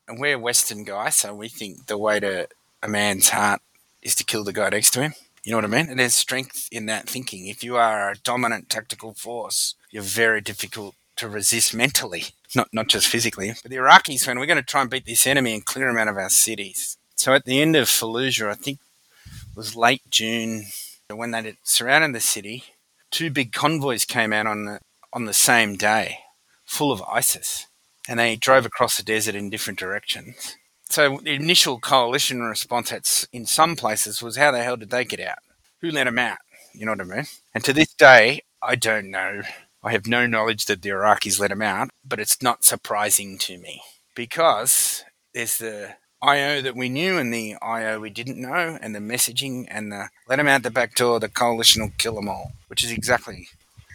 and 0.07 0.19
we're 0.19 0.37
Western 0.37 0.83
guys, 0.83 1.17
so 1.17 1.33
we 1.33 1.47
think 1.47 1.87
the 1.87 1.97
way 1.97 2.19
to 2.19 2.47
a 2.83 2.87
man's 2.87 3.29
heart 3.29 3.61
is 4.01 4.15
to 4.15 4.23
kill 4.23 4.43
the 4.43 4.53
guy 4.53 4.69
next 4.69 4.91
to 4.91 5.01
him. 5.01 5.13
You 5.43 5.51
know 5.51 5.57
what 5.57 5.65
I 5.65 5.69
mean? 5.69 5.89
And 5.89 5.99
there's 5.99 6.13
strength 6.13 6.69
in 6.71 6.85
that 6.85 7.09
thinking. 7.09 7.47
If 7.47 7.63
you 7.63 7.75
are 7.75 8.11
a 8.11 8.17
dominant 8.17 8.69
tactical 8.69 9.13
force, 9.13 9.75
you're 9.89 10.03
very 10.03 10.41
difficult 10.41 10.95
to 11.15 11.27
resist 11.27 11.73
mentally, 11.73 12.25
not 12.55 12.69
not 12.71 12.87
just 12.87 13.07
physically. 13.07 13.53
But 13.61 13.71
the 13.71 13.77
Iraqis, 13.77 14.27
when 14.27 14.39
we're 14.39 14.45
going 14.45 14.57
to 14.57 14.63
try 14.63 14.81
and 14.81 14.89
beat 14.89 15.05
this 15.05 15.25
enemy 15.25 15.53
and 15.53 15.65
clear 15.65 15.87
them 15.87 15.97
out 15.97 16.07
of 16.07 16.17
our 16.17 16.29
cities. 16.29 16.97
So 17.15 17.33
at 17.33 17.45
the 17.45 17.61
end 17.61 17.75
of 17.75 17.87
Fallujah, 17.87 18.49
I 18.49 18.55
think 18.55 18.79
it 19.25 19.57
was 19.57 19.75
late 19.75 20.03
June, 20.09 20.65
when 21.09 21.31
they 21.31 21.55
surrounded 21.63 22.13
the 22.13 22.21
city, 22.21 22.63
two 23.09 23.29
big 23.29 23.51
convoys 23.51 24.05
came 24.05 24.33
out 24.33 24.47
on 24.47 24.65
the 24.65 24.79
on 25.13 25.25
the 25.25 25.33
same 25.33 25.75
day, 25.75 26.19
full 26.65 26.91
of 26.91 27.01
ISIS 27.03 27.67
and 28.11 28.19
they 28.19 28.35
drove 28.35 28.65
across 28.65 28.97
the 28.97 29.03
desert 29.03 29.35
in 29.35 29.49
different 29.49 29.79
directions. 29.79 30.57
So 30.89 31.21
the 31.23 31.33
initial 31.33 31.79
coalition 31.79 32.41
response 32.41 33.25
in 33.31 33.45
some 33.45 33.77
places 33.77 34.21
was 34.21 34.35
how 34.35 34.51
the 34.51 34.61
hell 34.61 34.75
did 34.75 34.89
they 34.89 35.05
get 35.05 35.21
out? 35.21 35.37
Who 35.79 35.91
let 35.91 36.03
them 36.03 36.19
out? 36.19 36.39
You 36.73 36.85
know 36.85 36.91
what 36.91 36.99
I 36.99 37.05
mean? 37.05 37.25
And 37.55 37.63
to 37.63 37.71
this 37.71 37.93
day, 37.93 38.41
I 38.61 38.75
don't 38.75 39.11
know. 39.11 39.43
I 39.81 39.93
have 39.93 40.07
no 40.07 40.27
knowledge 40.27 40.65
that 40.65 40.81
the 40.81 40.89
Iraqis 40.89 41.39
let 41.39 41.51
them 41.51 41.61
out, 41.61 41.89
but 42.03 42.19
it's 42.19 42.41
not 42.41 42.65
surprising 42.65 43.37
to 43.37 43.57
me 43.57 43.81
because 44.13 45.05
there's 45.33 45.57
the 45.57 45.95
IO 46.21 46.61
that 46.61 46.75
we 46.75 46.89
knew 46.89 47.17
and 47.17 47.33
the 47.33 47.55
IO 47.61 48.01
we 48.01 48.09
didn't 48.09 48.41
know, 48.41 48.77
and 48.81 48.93
the 48.93 48.99
messaging 48.99 49.67
and 49.69 49.89
the 49.89 50.09
let 50.27 50.35
them 50.35 50.49
out 50.49 50.63
the 50.63 50.69
back 50.69 50.95
door, 50.95 51.21
the 51.21 51.29
coalition 51.29 51.81
will 51.81 51.93
kill 51.97 52.15
them 52.15 52.27
all, 52.27 52.51
which 52.67 52.83
is 52.83 52.91
exactly 52.91 53.47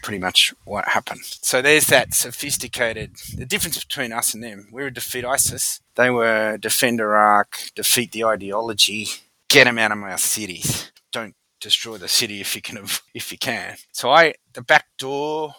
pretty 0.03 0.19
much 0.19 0.53
what 0.63 0.89
happened. 0.89 1.21
So 1.23 1.61
there's 1.61 1.87
that 1.87 2.13
sophisticated, 2.13 3.15
the 3.35 3.45
difference 3.45 3.83
between 3.83 4.11
us 4.11 4.33
and 4.33 4.43
them. 4.43 4.69
We 4.71 4.83
were 4.83 4.89
defeat 4.89 5.25
ISIS. 5.25 5.81
They 5.95 6.09
were 6.09 6.57
defend 6.57 6.99
Iraq, 6.99 7.57
defeat 7.75 8.11
the 8.11 8.25
ideology, 8.25 9.07
get 9.49 9.65
them 9.65 9.77
out 9.77 9.91
of 9.91 10.03
our 10.03 10.17
cities. 10.17 10.91
Don't 11.11 11.35
destroy 11.59 11.97
the 11.97 12.07
city 12.07 12.41
if 12.41 12.55
you 12.55 12.61
can, 12.61 12.85
if 13.13 13.31
you 13.31 13.37
can. 13.37 13.77
So 13.91 14.09
I, 14.09 14.35
the 14.53 14.61
back 14.61 14.85
door 14.97 15.55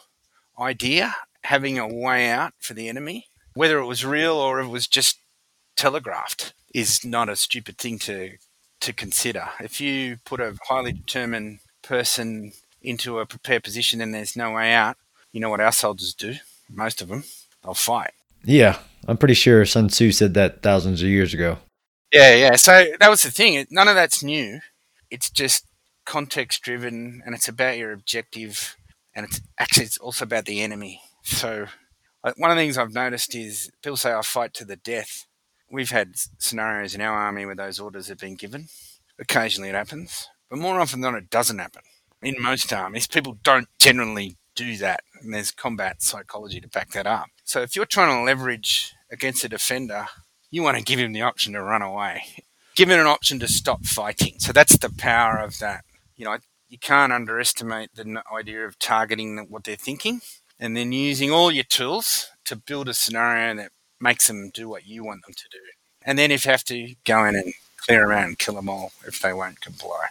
idea, 0.59 1.15
having 1.45 1.79
a 1.79 1.89
way 1.89 2.29
out 2.31 2.55
for 2.59 2.75
the 2.75 2.89
enemy, 2.89 3.27
whether 3.55 3.79
it 3.79 3.87
was 3.87 4.05
real 4.05 4.35
or 4.35 4.61
it 4.61 4.69
was 4.69 4.87
just 4.87 5.19
telegraphed, 5.77 6.55
is 6.75 7.05
not 7.05 7.29
a 7.29 7.37
stupid 7.37 7.79
thing 7.79 7.99
to 8.01 8.33
to 8.81 8.93
consider. 8.93 9.49
If 9.61 9.81
you 9.81 10.19
put 10.25 10.41
a 10.41 10.57
highly 10.69 10.93
determined 10.93 11.59
person 11.83 12.53
into 12.89 13.19
a 13.19 13.27
prepared 13.27 13.63
position 13.63 14.01
and 14.01 14.15
there's 14.15 14.37
no 14.37 14.53
way 14.53 14.73
out, 14.73 14.97
you 15.33 15.41
know 15.41 15.51
what 15.51 15.61
our 15.61 15.73
soldiers 15.73 16.15
do? 16.15 16.37
Most 16.71 17.03
of 17.03 17.09
them, 17.09 17.25
they'll 17.63 17.75
fight. 17.75 18.13
Yeah, 18.45 18.79
I'm 19.07 19.17
pretty 19.17 19.35
sure 19.35 19.65
Sun 19.65 19.89
Tzu 19.89 20.13
said 20.13 20.35
that 20.35 20.63
thousands 20.63 21.03
of 21.03 21.09
years 21.09 21.35
ago. 21.35 21.59
Yeah, 22.13 22.35
yeah. 22.35 22.57
So 22.57 22.87
that 22.99 23.11
was 23.11 23.23
the 23.23 23.31
thing. 23.31 23.67
None 23.71 23.89
of 23.89 23.95
that's 23.95 24.23
new. 24.23 24.61
It's 25.11 25.31
just 25.31 25.67
context 26.05 26.63
driven, 26.63 27.23
and 27.27 27.35
it's 27.35 27.49
about 27.49 27.77
your 27.77 27.93
objective, 27.93 28.77
and 29.15 29.27
it's 29.27 29.43
actually 29.59 29.87
it's 29.87 29.99
also 29.99 30.25
about 30.25 30.47
the 30.47 30.63
enemy. 30.63 31.03
So 31.23 31.67
one 32.37 32.51
of 32.51 32.57
the 32.57 32.63
things 32.63 32.79
I've 32.79 32.95
noticed 32.95 33.35
is 33.35 33.71
people 33.83 33.97
say 33.97 34.13
I 34.13 34.23
fight 34.23 34.55
to 34.55 34.65
the 34.65 34.77
death. 34.77 35.27
We've 35.71 35.91
had 35.91 36.15
scenarios 36.39 36.95
in 36.95 37.03
our 37.03 37.15
army 37.15 37.45
where 37.45 37.55
those 37.55 37.79
orders 37.79 38.09
have 38.09 38.19
been 38.19 38.37
given. 38.37 38.69
Occasionally 39.19 39.69
it 39.69 39.75
happens, 39.75 40.29
but 40.49 40.59
more 40.59 40.81
often 40.81 41.01
than 41.01 41.13
not, 41.13 41.23
it 41.23 41.31
doesn't 41.31 41.59
happen 41.59 41.83
in 42.23 42.37
most 42.41 42.73
um, 42.73 42.85
armies, 42.85 43.07
people 43.07 43.39
don't 43.43 43.69
generally 43.79 44.37
do 44.55 44.77
that. 44.79 45.01
And 45.21 45.33
there's 45.33 45.51
combat 45.51 46.03
psychology 46.03 46.61
to 46.61 46.69
back 46.69 46.91
that 46.91 47.07
up. 47.07 47.29
So 47.45 47.63
if 47.63 47.77
you're 47.77 47.87
trying 47.87 48.17
to 48.17 48.25
leverage 48.25 48.93
against 49.11 49.45
a 49.45 49.49
defender, 49.49 50.07
you 50.51 50.63
want 50.63 50.77
to 50.77 50.83
give 50.83 50.99
him 50.99 51.13
the 51.13 51.23
option 51.23 51.53
to 51.53 51.63
run 51.63 51.83
away. 51.83 52.23
Give 52.75 52.91
him 52.91 53.01
an 53.01 53.07
option 53.07 53.39
to 53.41 53.49
stop 53.49 53.85
fighting. 53.85 54.35
So 54.39 54.53
that's 54.53 54.79
the 54.79 54.91
power 54.91 55.39
of 55.39 55.59
that. 55.59 55.85
You 56.17 56.25
know, 56.25 56.39
you 56.69 56.79
can't 56.79 57.13
underestimate 57.13 57.95
the 57.95 58.23
idea 58.33 58.67
of 58.67 58.79
targeting 58.79 59.47
what 59.49 59.65
they're 59.65 59.77
thinking 59.77 60.21
and 60.61 60.77
then 60.77 60.93
using 60.93 61.31
all 61.31 61.51
your 61.51 61.65
tools 61.65 62.31
to 62.45 62.57
build 62.57 62.89
a 62.89 62.95
scenario 62.95 63.55
that 63.57 63.73
makes 64.01 64.27
them 64.27 64.51
do 64.53 64.69
what 64.69 64.87
you 64.87 65.05
want 65.05 65.25
them 65.25 65.35
to 65.35 65.49
do. 65.51 65.59
And 66.03 66.19
then 66.19 66.31
if 66.31 66.45
you 66.45 66.51
have 66.51 66.65
to, 66.65 66.95
go 67.05 67.25
in 67.25 67.37
and 67.37 67.53
clear 67.77 68.13
out 68.13 68.27
and 68.27 68.39
kill 68.39 68.55
them 68.55 68.69
all 68.69 68.93
if 69.07 69.21
they 69.21 69.33
won't 69.33 69.61
comply. 69.61 70.09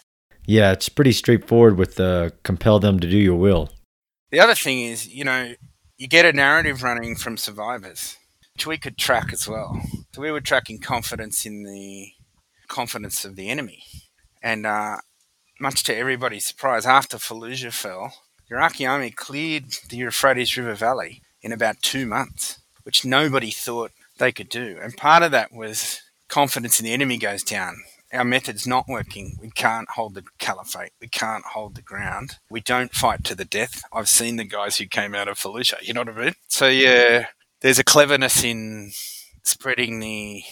Yeah, 0.48 0.72
it's 0.72 0.88
pretty 0.88 1.12
straightforward 1.12 1.78
with 1.78 2.00
uh, 2.00 2.30
compel 2.44 2.80
them 2.80 3.02
to 3.02 3.10
do 3.10 3.18
your 3.18 3.36
will. 3.36 3.70
The 4.32 4.40
other 4.40 4.56
thing 4.56 4.80
is, 4.80 5.06
you 5.06 5.26
know, 5.26 5.54
you 5.98 6.08
get 6.08 6.26
a 6.26 6.32
narrative 6.32 6.84
running 6.84 7.18
from 7.18 7.36
survivors, 7.36 8.16
which 8.54 8.66
we 8.66 8.78
could 8.78 8.98
track 8.98 9.34
as 9.34 9.46
well. 9.46 9.82
So 10.14 10.22
we 10.22 10.32
were 10.32 10.40
tracking 10.40 10.80
confidence 10.80 11.46
in 11.46 11.64
the 11.64 12.12
confidence 12.70 13.26
of 13.26 13.36
the 13.36 13.50
enemy. 13.50 13.84
And 14.42 14.66
uh, 14.66 14.98
much 15.60 15.84
to 15.84 15.96
everybody's 15.96 16.46
surprise, 16.46 16.86
after 16.86 17.18
Fallujah 17.18 17.74
fell, 17.74 18.14
the 18.48 18.56
Iraqi 18.56 18.86
army 18.86 19.12
cleared 19.12 19.66
the 19.90 19.98
Euphrates 19.98 20.56
River 20.56 20.76
Valley 20.76 21.22
in 21.42 21.52
about 21.52 21.82
two 21.82 22.06
months, 22.06 22.62
which 22.84 23.04
nobody 23.04 23.52
thought 23.52 23.92
they 24.18 24.32
could 24.32 24.48
do. 24.48 24.80
And 24.82 24.96
part 24.96 25.24
of 25.24 25.32
that 25.32 25.52
was 25.52 26.00
confidence 26.30 26.80
in 26.80 26.86
the 26.86 26.94
enemy 26.94 27.18
goes 27.18 27.44
down 27.44 27.76
our 28.14 28.24
method's 28.24 28.66
not 28.66 28.88
working. 28.88 29.38
We 29.42 29.50
can't 29.52 29.90
hold 29.92 30.14
the 30.14 30.24
caliphate. 30.40 30.92
We 31.02 31.08
can't 31.08 31.44
hold 31.46 31.76
the 31.76 31.82
ground. 31.82 32.38
We 32.50 32.62
don't 32.62 32.94
fight 32.94 33.24
to 33.26 33.36
the 33.36 33.46
death. 33.46 33.84
I've 33.92 34.10
seen 34.10 34.38
the 34.38 34.46
guys 34.46 34.78
who 34.78 34.86
came 34.86 35.14
out 35.14 35.28
of 35.28 35.38
Fallujah. 35.38 35.82
You 35.82 35.94
know 35.94 36.02
what 36.02 36.18
I 36.18 36.26
mean? 36.26 36.34
So 36.48 36.68
yeah, 36.68 37.28
there's 37.62 37.80
a 37.80 37.84
cleverness 37.84 38.44
in 38.44 38.92
spreading 39.44 40.00
the 40.00 40.44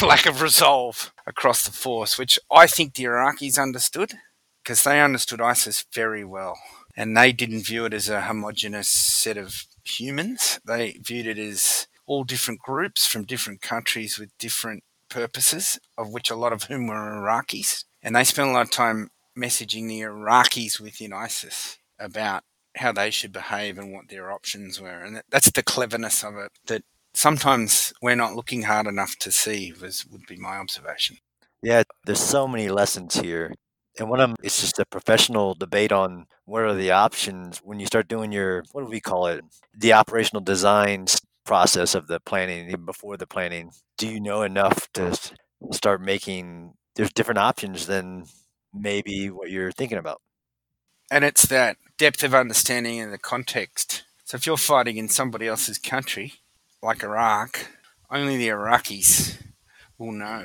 lack 0.02 0.26
of 0.26 0.42
resolve 0.42 1.12
across 1.26 1.64
the 1.64 1.72
force, 1.72 2.18
which 2.18 2.38
I 2.50 2.66
think 2.66 2.94
the 2.94 3.04
Iraqis 3.04 3.58
understood 3.58 4.14
because 4.62 4.82
they 4.82 5.00
understood 5.00 5.40
ISIS 5.40 5.84
very 5.92 6.24
well. 6.24 6.58
And 6.96 7.16
they 7.16 7.32
didn't 7.32 7.66
view 7.66 7.84
it 7.86 7.92
as 7.92 8.08
a 8.08 8.22
homogenous 8.22 8.88
set 8.88 9.36
of 9.36 9.66
humans. 9.84 10.60
They 10.64 10.92
viewed 11.02 11.26
it 11.26 11.38
as 11.38 11.86
all 12.06 12.24
different 12.24 12.60
groups 12.60 13.06
from 13.06 13.24
different 13.24 13.60
countries 13.60 14.18
with 14.18 14.36
different 14.38 14.84
purposes, 15.14 15.78
of 15.96 16.12
which 16.12 16.30
a 16.30 16.34
lot 16.34 16.52
of 16.52 16.64
whom 16.64 16.88
were 16.88 16.94
Iraqis. 16.94 17.84
And 18.02 18.16
they 18.16 18.24
spent 18.24 18.50
a 18.50 18.52
lot 18.52 18.66
of 18.66 18.70
time 18.70 19.08
messaging 19.38 19.88
the 19.88 20.00
Iraqis 20.00 20.80
within 20.80 21.12
ISIS 21.12 21.78
about 21.98 22.42
how 22.76 22.90
they 22.90 23.10
should 23.10 23.32
behave 23.32 23.78
and 23.78 23.92
what 23.92 24.08
their 24.08 24.32
options 24.32 24.80
were. 24.80 25.00
And 25.00 25.22
that's 25.30 25.52
the 25.52 25.62
cleverness 25.62 26.24
of 26.24 26.36
it 26.36 26.50
that 26.66 26.82
sometimes 27.14 27.92
we're 28.02 28.16
not 28.16 28.34
looking 28.34 28.62
hard 28.62 28.88
enough 28.88 29.16
to 29.20 29.30
see, 29.30 29.72
was, 29.80 30.04
would 30.10 30.26
be 30.26 30.36
my 30.36 30.56
observation. 30.56 31.18
Yeah, 31.62 31.84
there's 32.04 32.20
so 32.20 32.48
many 32.48 32.68
lessons 32.68 33.14
here. 33.14 33.54
And 33.98 34.10
one 34.10 34.20
of 34.20 34.28
them 34.28 34.36
is 34.42 34.60
just 34.60 34.80
a 34.80 34.84
professional 34.84 35.54
debate 35.54 35.92
on 35.92 36.26
what 36.44 36.62
are 36.62 36.74
the 36.74 36.90
options 36.90 37.58
when 37.58 37.78
you 37.78 37.86
start 37.86 38.08
doing 38.08 38.32
your, 38.32 38.64
what 38.72 38.82
do 38.82 38.90
we 38.90 39.00
call 39.00 39.28
it? 39.28 39.44
The 39.72 39.92
operational 39.92 40.42
designs 40.42 41.20
process 41.44 41.94
of 41.94 42.06
the 42.06 42.20
planning, 42.20 42.66
even 42.66 42.84
before 42.84 43.16
the 43.16 43.26
planning, 43.26 43.70
do 43.96 44.08
you 44.08 44.20
know 44.20 44.42
enough 44.42 44.88
to 44.94 45.18
start 45.72 46.00
making 46.00 46.74
there's 46.94 47.12
different 47.12 47.38
options 47.38 47.86
than 47.86 48.24
maybe 48.72 49.30
what 49.30 49.50
you're 49.50 49.72
thinking 49.72 49.98
about? 49.98 50.20
And 51.10 51.24
it's 51.24 51.46
that 51.46 51.76
depth 51.98 52.22
of 52.22 52.34
understanding 52.34 53.00
and 53.00 53.12
the 53.12 53.18
context. 53.18 54.04
So 54.24 54.36
if 54.36 54.46
you're 54.46 54.56
fighting 54.56 54.96
in 54.96 55.08
somebody 55.08 55.46
else's 55.46 55.78
country, 55.78 56.34
like 56.82 57.02
Iraq, 57.02 57.68
only 58.10 58.36
the 58.36 58.48
Iraqis 58.48 59.42
will 59.98 60.12
know. 60.12 60.44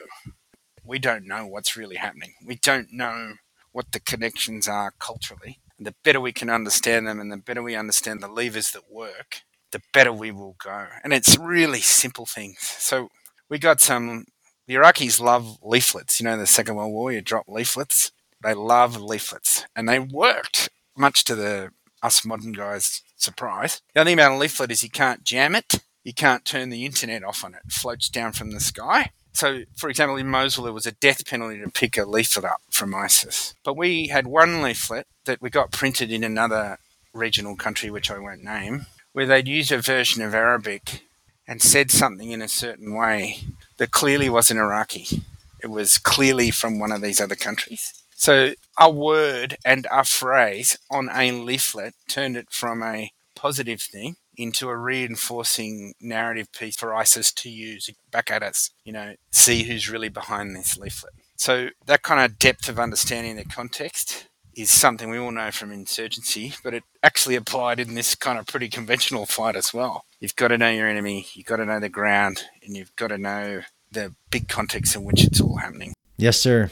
We 0.84 1.00
don't 1.00 1.28
know 1.28 1.46
what's 1.46 1.78
really 1.78 1.98
happening. 1.98 2.34
We 2.46 2.56
don't 2.56 2.92
know 2.92 3.36
what 3.72 3.92
the 3.92 4.00
connections 4.00 4.68
are 4.68 4.94
culturally. 5.00 5.60
And 5.78 5.86
the 5.88 5.96
better 6.04 6.20
we 6.20 6.34
can 6.34 6.50
understand 6.50 7.08
them 7.08 7.20
and 7.20 7.32
the 7.32 7.38
better 7.38 7.64
we 7.64 7.76
understand 7.76 8.22
the 8.22 8.28
levers 8.28 8.72
that 8.72 8.92
work, 8.92 9.42
the 9.72 9.82
better 9.94 10.12
we 10.12 10.32
will 10.32 10.56
go. 10.62 10.88
And 11.04 11.14
it's 11.14 11.38
really 11.38 11.80
simple 11.80 12.26
things. 12.26 12.58
So 12.60 13.10
we 13.50 13.58
got 13.58 13.82
some, 13.82 14.26
the 14.68 14.76
Iraqis 14.76 15.20
love 15.20 15.58
leaflets. 15.62 16.20
You 16.20 16.26
know, 16.26 16.38
the 16.38 16.48
Second 16.48 16.76
World 16.76 16.94
War, 16.94 17.12
you 17.12 17.22
drop 17.22 17.46
leaflets. 17.48 18.12
They 18.42 18.54
love 18.54 19.02
leaflets. 19.02 19.66
And 19.76 19.90
they 19.90 20.00
worked, 20.00 20.70
much 20.96 21.24
to 21.26 21.36
the 21.36 21.72
us 22.02 22.24
modern 22.24 22.54
guys' 22.54 23.02
surprise. 23.18 23.82
The 23.94 24.02
only 24.02 24.12
thing 24.12 24.20
about 24.20 24.32
a 24.34 24.38
leaflet 24.38 24.72
is 24.72 24.84
you 24.84 24.90
can't 24.90 25.24
jam 25.24 25.56
it. 25.56 25.82
You 26.04 26.14
can't 26.14 26.46
turn 26.46 26.70
the 26.70 26.86
internet 26.86 27.24
off 27.24 27.44
on 27.44 27.54
it. 27.54 27.62
It 27.66 27.74
floats 27.74 28.10
down 28.10 28.32
from 28.32 28.52
the 28.52 28.60
sky. 28.60 29.12
So, 29.34 29.62
for 29.76 29.90
example, 29.90 30.18
in 30.18 30.28
Mosul, 30.28 30.64
there 30.64 30.74
was 30.74 30.88
a 30.88 30.94
death 30.94 31.26
penalty 31.26 31.60
to 31.62 31.70
pick 31.70 31.98
a 31.98 32.06
leaflet 32.06 32.46
up 32.46 32.62
from 32.72 32.96
ISIS. 32.96 33.54
But 33.64 33.78
we 33.78 34.08
had 34.08 34.28
one 34.28 34.62
leaflet 34.62 35.08
that 35.26 35.42
we 35.42 35.50
got 35.50 35.72
printed 35.72 36.12
in 36.12 36.24
another 36.24 36.78
regional 37.14 37.56
country, 37.56 37.90
which 37.90 38.10
I 38.10 38.18
won't 38.18 38.44
name, 38.44 38.86
where 39.14 39.26
they'd 39.26 39.48
used 39.48 39.72
a 39.72 39.82
version 39.82 40.22
of 40.22 40.34
Arabic 40.34 41.04
and 41.50 41.64
said 41.64 41.90
something 41.90 42.30
in 42.30 42.44
a 42.44 42.48
certain 42.48 42.94
way 42.94 43.40
that 43.78 43.90
clearly 43.90 44.30
wasn't 44.30 44.60
Iraqi. 44.60 45.24
It 45.64 45.68
was 45.68 45.98
clearly 45.98 46.52
from 46.52 46.78
one 46.78 46.92
of 46.92 47.02
these 47.02 47.20
other 47.20 47.36
countries. 47.36 48.04
So 48.16 48.54
a 48.80 48.92
word 48.92 49.58
and 49.66 49.88
a 49.92 50.06
phrase 50.06 50.78
on 50.92 51.10
a 51.12 51.32
leaflet 51.32 51.96
turned 52.08 52.38
it 52.38 52.52
from 52.52 52.84
a 52.84 53.12
positive 53.36 53.82
thing 53.82 54.18
into 54.38 54.70
a 54.70 54.78
reinforcing 54.78 55.96
narrative 56.00 56.52
piece 56.52 56.78
for 56.78 56.94
ISIS 56.94 57.32
to 57.32 57.50
use 57.50 57.90
back 58.12 58.30
at 58.30 58.44
us, 58.44 58.70
you 58.86 58.94
know, 58.94 59.16
see 59.32 59.64
who's 59.64 59.90
really 59.90 60.10
behind 60.10 60.56
this 60.56 60.78
leaflet. 60.78 61.14
So 61.36 61.70
that 61.88 62.04
kind 62.04 62.24
of 62.24 62.38
depth 62.38 62.70
of 62.70 62.80
understanding 62.80 63.38
the 63.38 63.46
context 63.46 64.28
is 64.56 64.70
something 64.70 65.10
we 65.10 65.18
all 65.18 65.32
know 65.32 65.50
from 65.50 65.72
insurgency, 65.72 66.54
but 66.64 66.76
it 66.76 66.84
actually 67.02 67.36
applied 67.36 67.80
in 67.80 67.96
this 67.96 68.14
kind 68.14 68.38
of 68.38 68.46
pretty 68.46 68.70
conventional 68.70 69.26
fight 69.26 69.56
as 69.56 69.74
well. 69.74 70.06
You've 70.20 70.36
got 70.36 70.50
to 70.50 70.58
know 70.58 70.70
your 70.70 70.88
enemy, 70.88 71.28
you've 71.34 71.46
got 71.46 71.58
to 71.58 71.66
know 71.66 71.80
the 71.80 71.90
ground, 71.90 72.44
and 72.64 72.76
you've 72.76 72.96
got 72.96 73.08
to 73.08 73.18
know 73.18 73.62
the 73.92 74.14
big 74.30 74.50
context 74.50 74.96
in 74.96 75.04
which 75.04 75.24
it's 75.24 75.40
all 75.40 75.58
happening. 75.58 75.94
Yes, 76.18 76.40
sir. 76.40 76.70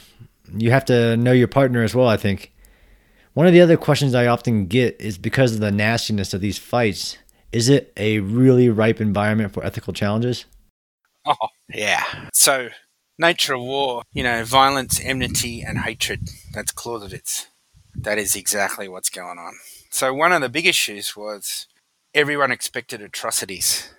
You 0.54 0.72
have 0.72 0.86
to 0.86 1.16
know 1.16 1.32
your 1.32 1.48
partner 1.48 1.84
as 1.84 1.96
well, 1.96 2.08
I 2.08 2.18
think. 2.18 2.52
One 3.34 3.48
of 3.48 3.54
the 3.54 3.62
other 3.62 3.78
questions 3.78 4.16
I 4.16 4.28
often 4.28 4.66
get 4.66 5.00
is 5.00 5.18
because 5.18 5.54
of 5.54 5.60
the 5.60 5.72
nastiness 5.72 6.34
of 6.34 6.42
these 6.42 6.58
fights, 6.58 7.18
is 7.52 7.70
it 7.70 7.94
a 7.96 8.20
really 8.20 8.68
ripe 8.68 9.00
environment 9.00 9.54
for 9.54 9.64
ethical 9.64 9.94
challenges? 9.94 10.46
Oh, 11.26 11.36
yeah. 11.74 12.04
So, 12.34 12.70
nature 13.18 13.54
of 13.54 13.62
war, 13.62 14.04
you 14.12 14.24
know, 14.24 14.44
violence, 14.44 15.00
enmity, 15.02 15.62
and 15.62 15.80
hatred. 15.80 16.30
That's 16.54 16.72
Clausewitz 16.72 17.48
That 17.96 18.18
is 18.18 18.36
exactly 18.36 18.88
what's 18.88 19.10
going 19.10 19.38
on. 19.38 19.54
So, 19.90 20.14
one 20.14 20.34
of 20.34 20.42
the 20.42 20.50
big 20.50 20.66
issues 20.66 21.16
was 21.16 21.68
everyone 22.14 22.52
expected 22.52 23.02
atrocities 23.02 23.94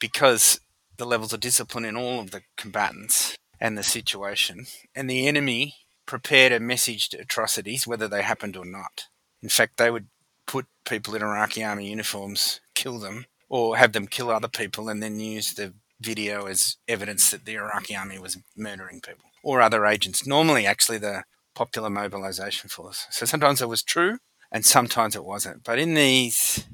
because 0.00 0.60
the 0.96 1.04
levels 1.04 1.32
of 1.32 1.40
discipline 1.40 1.84
in 1.84 1.96
all 1.96 2.20
of 2.20 2.30
the 2.30 2.42
combatants 2.56 3.36
and 3.60 3.78
the 3.78 3.82
situation, 3.82 4.66
and 4.94 5.08
the 5.08 5.26
enemy 5.26 5.74
prepared 6.06 6.52
and 6.52 6.68
messaged 6.68 7.18
atrocities, 7.18 7.86
whether 7.86 8.08
they 8.08 8.22
happened 8.22 8.56
or 8.56 8.64
not. 8.64 9.04
In 9.42 9.48
fact, 9.48 9.76
they 9.76 9.90
would 9.90 10.08
put 10.46 10.66
people 10.84 11.14
in 11.14 11.22
Iraqi 11.22 11.64
army 11.64 11.88
uniforms, 11.88 12.60
kill 12.74 12.98
them, 12.98 13.26
or 13.48 13.76
have 13.76 13.92
them 13.92 14.06
kill 14.06 14.30
other 14.30 14.48
people, 14.48 14.88
and 14.88 15.02
then 15.02 15.18
use 15.18 15.54
the 15.54 15.72
video 16.00 16.46
as 16.46 16.76
evidence 16.88 17.30
that 17.30 17.44
the 17.44 17.54
Iraqi 17.54 17.96
army 17.96 18.18
was 18.18 18.36
murdering 18.56 19.00
people 19.00 19.24
or 19.42 19.60
other 19.60 19.86
agents. 19.86 20.26
Normally, 20.26 20.66
actually, 20.66 20.98
the 20.98 21.24
popular 21.54 21.90
mobilization 21.90 22.68
force. 22.68 23.06
So 23.10 23.26
sometimes 23.26 23.62
it 23.62 23.68
was 23.68 23.82
true 23.82 24.18
and 24.50 24.66
sometimes 24.66 25.14
it 25.14 25.24
wasn't. 25.24 25.62
But 25.64 25.78
in 25.78 25.94
these 25.94 26.66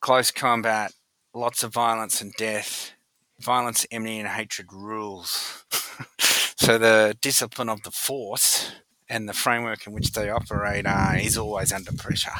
close 0.00 0.30
combat, 0.30 0.92
lots 1.34 1.62
of 1.62 1.72
violence 1.72 2.20
and 2.20 2.32
death, 2.34 2.92
violence, 3.40 3.86
enmity, 3.90 4.18
and 4.18 4.28
hatred 4.28 4.72
rules. 4.72 5.64
so 6.18 6.78
the 6.78 7.16
discipline 7.20 7.68
of 7.68 7.82
the 7.82 7.90
force 7.90 8.72
and 9.08 9.28
the 9.28 9.32
framework 9.32 9.86
in 9.86 9.92
which 9.92 10.12
they 10.12 10.30
operate 10.30 10.86
uh, 10.86 11.12
is 11.16 11.38
always 11.38 11.72
under 11.72 11.92
pressure. 11.92 12.32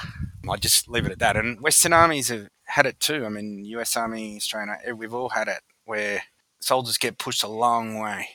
I 0.48 0.56
just 0.56 0.88
leave 0.88 1.06
it 1.06 1.12
at 1.12 1.18
that. 1.20 1.36
And 1.36 1.60
Western 1.60 1.92
armies 1.92 2.28
have 2.28 2.48
had 2.64 2.86
it 2.86 3.00
too. 3.00 3.24
I 3.24 3.28
mean, 3.28 3.64
U.S. 3.66 3.96
Army, 3.96 4.36
Australia, 4.36 4.78
we've 4.94 5.14
all 5.14 5.30
had 5.30 5.48
it 5.48 5.60
where 5.84 6.22
soldiers 6.60 6.98
get 6.98 7.18
pushed 7.18 7.42
a 7.42 7.48
long 7.48 8.00
way. 8.00 8.28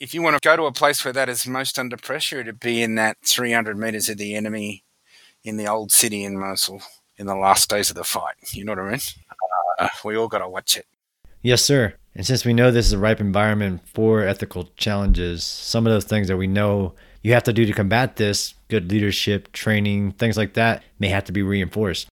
If 0.00 0.14
you 0.14 0.22
want 0.22 0.40
to 0.40 0.46
go 0.46 0.56
to 0.56 0.64
a 0.64 0.72
place 0.72 1.04
where 1.04 1.12
that 1.14 1.28
is 1.28 1.46
most 1.46 1.78
under 1.78 1.96
pressure, 1.96 2.40
it'd 2.40 2.60
be 2.60 2.82
in 2.82 2.94
that 2.96 3.16
300 3.26 3.76
meters 3.76 4.08
of 4.08 4.18
the 4.18 4.34
enemy 4.34 4.84
in 5.42 5.56
the 5.56 5.66
old 5.66 5.90
city 5.90 6.24
in 6.24 6.38
Mosul 6.38 6.82
in 7.18 7.26
the 7.26 7.34
last 7.34 7.68
days 7.68 7.90
of 7.90 7.96
the 7.96 8.04
fight. 8.04 8.36
You 8.52 8.64
know 8.64 8.72
what 8.72 8.80
I 8.80 8.90
mean? 8.90 9.00
Uh, 9.78 9.88
we 10.04 10.16
all 10.16 10.28
got 10.28 10.38
to 10.38 10.48
watch 10.48 10.76
it. 10.76 10.86
Yes, 11.42 11.62
sir. 11.62 11.94
And 12.14 12.26
since 12.26 12.44
we 12.44 12.52
know 12.52 12.70
this 12.70 12.86
is 12.86 12.92
a 12.92 12.98
ripe 12.98 13.20
environment 13.20 13.82
for 13.86 14.22
ethical 14.22 14.70
challenges, 14.76 15.44
some 15.44 15.86
of 15.86 15.92
those 15.92 16.04
things 16.04 16.28
that 16.28 16.36
we 16.36 16.48
know 16.48 16.94
you 17.22 17.32
have 17.32 17.44
to 17.44 17.52
do 17.52 17.64
to 17.66 17.72
combat 17.72 18.16
this, 18.16 18.54
good 18.68 18.90
leadership, 18.90 19.52
training, 19.52 20.12
things 20.12 20.36
like 20.36 20.54
that, 20.54 20.82
may 20.98 21.08
have 21.08 21.24
to 21.24 21.32
be 21.32 21.42
reinforced. 21.42 22.08